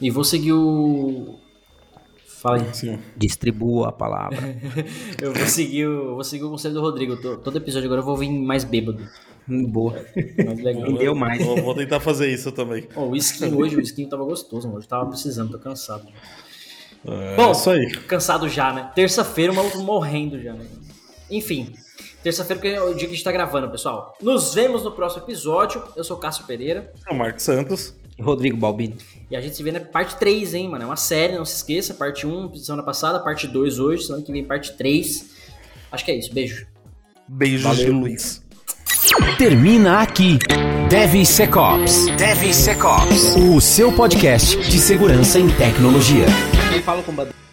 E 0.00 0.10
vou 0.10 0.24
seguir 0.24 0.52
o. 0.52 1.38
Fala 2.40 2.56
aí. 2.56 2.74
Sim. 2.74 2.98
distribua 3.16 3.88
a 3.88 3.92
palavra. 3.92 4.38
Eu 5.20 5.32
vou 5.34 5.46
seguir 5.46 5.86
o, 5.86 6.14
vou 6.14 6.24
seguir 6.24 6.44
o 6.44 6.50
conselho 6.50 6.74
do 6.74 6.80
Rodrigo. 6.80 7.16
Tô- 7.20 7.36
Todo 7.36 7.56
episódio 7.58 7.86
agora 7.86 8.00
eu 8.00 8.04
vou 8.04 8.16
vir 8.16 8.30
mais 8.30 8.64
bêbado. 8.64 9.06
Hum, 9.48 9.64
Boa. 9.66 10.02
Mais 10.46 10.58
legal. 10.62 10.88
Entendeu 10.88 11.14
mais. 11.14 11.44
Vou, 11.44 11.60
vou 11.62 11.74
tentar 11.74 12.00
fazer 12.00 12.32
isso 12.32 12.50
também. 12.52 12.86
Ó, 12.96 13.06
o 13.08 13.16
skin 13.16 13.52
hoje, 13.54 13.76
o 13.76 13.80
skin 13.80 14.08
tava 14.08 14.24
gostoso, 14.24 14.68
mano. 14.68 14.80
Eu 14.80 14.86
tava 14.86 15.06
precisando, 15.10 15.50
tô 15.52 15.58
cansado. 15.58 16.06
É 17.06 17.36
Bom, 17.36 17.52
isso 17.52 17.68
aí. 17.70 17.90
Cansado 18.06 18.48
já, 18.48 18.72
né? 18.72 18.90
Terça-feira, 18.94 19.52
o 19.52 19.56
maluco 19.56 19.78
morrendo 19.78 20.40
já, 20.40 20.52
né? 20.54 20.66
Enfim, 21.30 21.72
terça-feira 22.22 22.60
que 22.60 22.68
é 22.68 22.80
o 22.82 22.94
dia 22.94 23.06
que 23.06 23.12
a 23.12 23.16
gente 23.16 23.24
tá 23.24 23.32
gravando, 23.32 23.68
pessoal. 23.70 24.16
Nos 24.22 24.54
vemos 24.54 24.82
no 24.84 24.92
próximo 24.92 25.22
episódio. 25.24 25.82
Eu 25.96 26.04
sou 26.04 26.16
o 26.16 26.20
Cássio 26.20 26.44
Pereira. 26.46 26.92
É 27.06 27.12
o 27.12 27.16
Marcos 27.16 27.42
Santos. 27.42 27.94
Rodrigo 28.20 28.56
Balbino. 28.56 28.96
E 29.30 29.36
a 29.36 29.40
gente 29.40 29.54
se 29.54 29.62
vê 29.62 29.70
na 29.70 29.78
parte 29.78 30.16
3, 30.16 30.54
hein, 30.54 30.68
mano? 30.68 30.82
É 30.82 30.86
uma 30.86 30.96
série, 30.96 31.36
não 31.36 31.44
se 31.44 31.56
esqueça. 31.56 31.94
Parte 31.94 32.26
1, 32.26 32.56
semana 32.56 32.82
passada, 32.82 33.20
parte 33.20 33.46
2 33.46 33.78
hoje, 33.78 34.04
semana 34.04 34.24
que 34.24 34.32
vem, 34.32 34.44
parte 34.44 34.72
3. 34.72 35.30
Acho 35.92 36.04
que 36.04 36.10
é 36.10 36.16
isso. 36.16 36.34
Beijo. 36.34 36.66
Beijos 37.28 37.76
de 37.76 37.90
luz. 37.90 38.42
Termina 39.38 40.00
aqui. 40.00 40.36
DevSecOps. 40.88 42.08
DevSecOps. 42.16 43.36
O 43.36 43.60
seu 43.60 43.92
podcast 43.92 44.56
de 44.68 44.78
segurança 44.80 45.38
em 45.38 45.48
tecnologia. 45.48 46.26
Eu 46.74 46.82
falo 46.82 47.02
com 47.04 47.12
o 47.12 47.49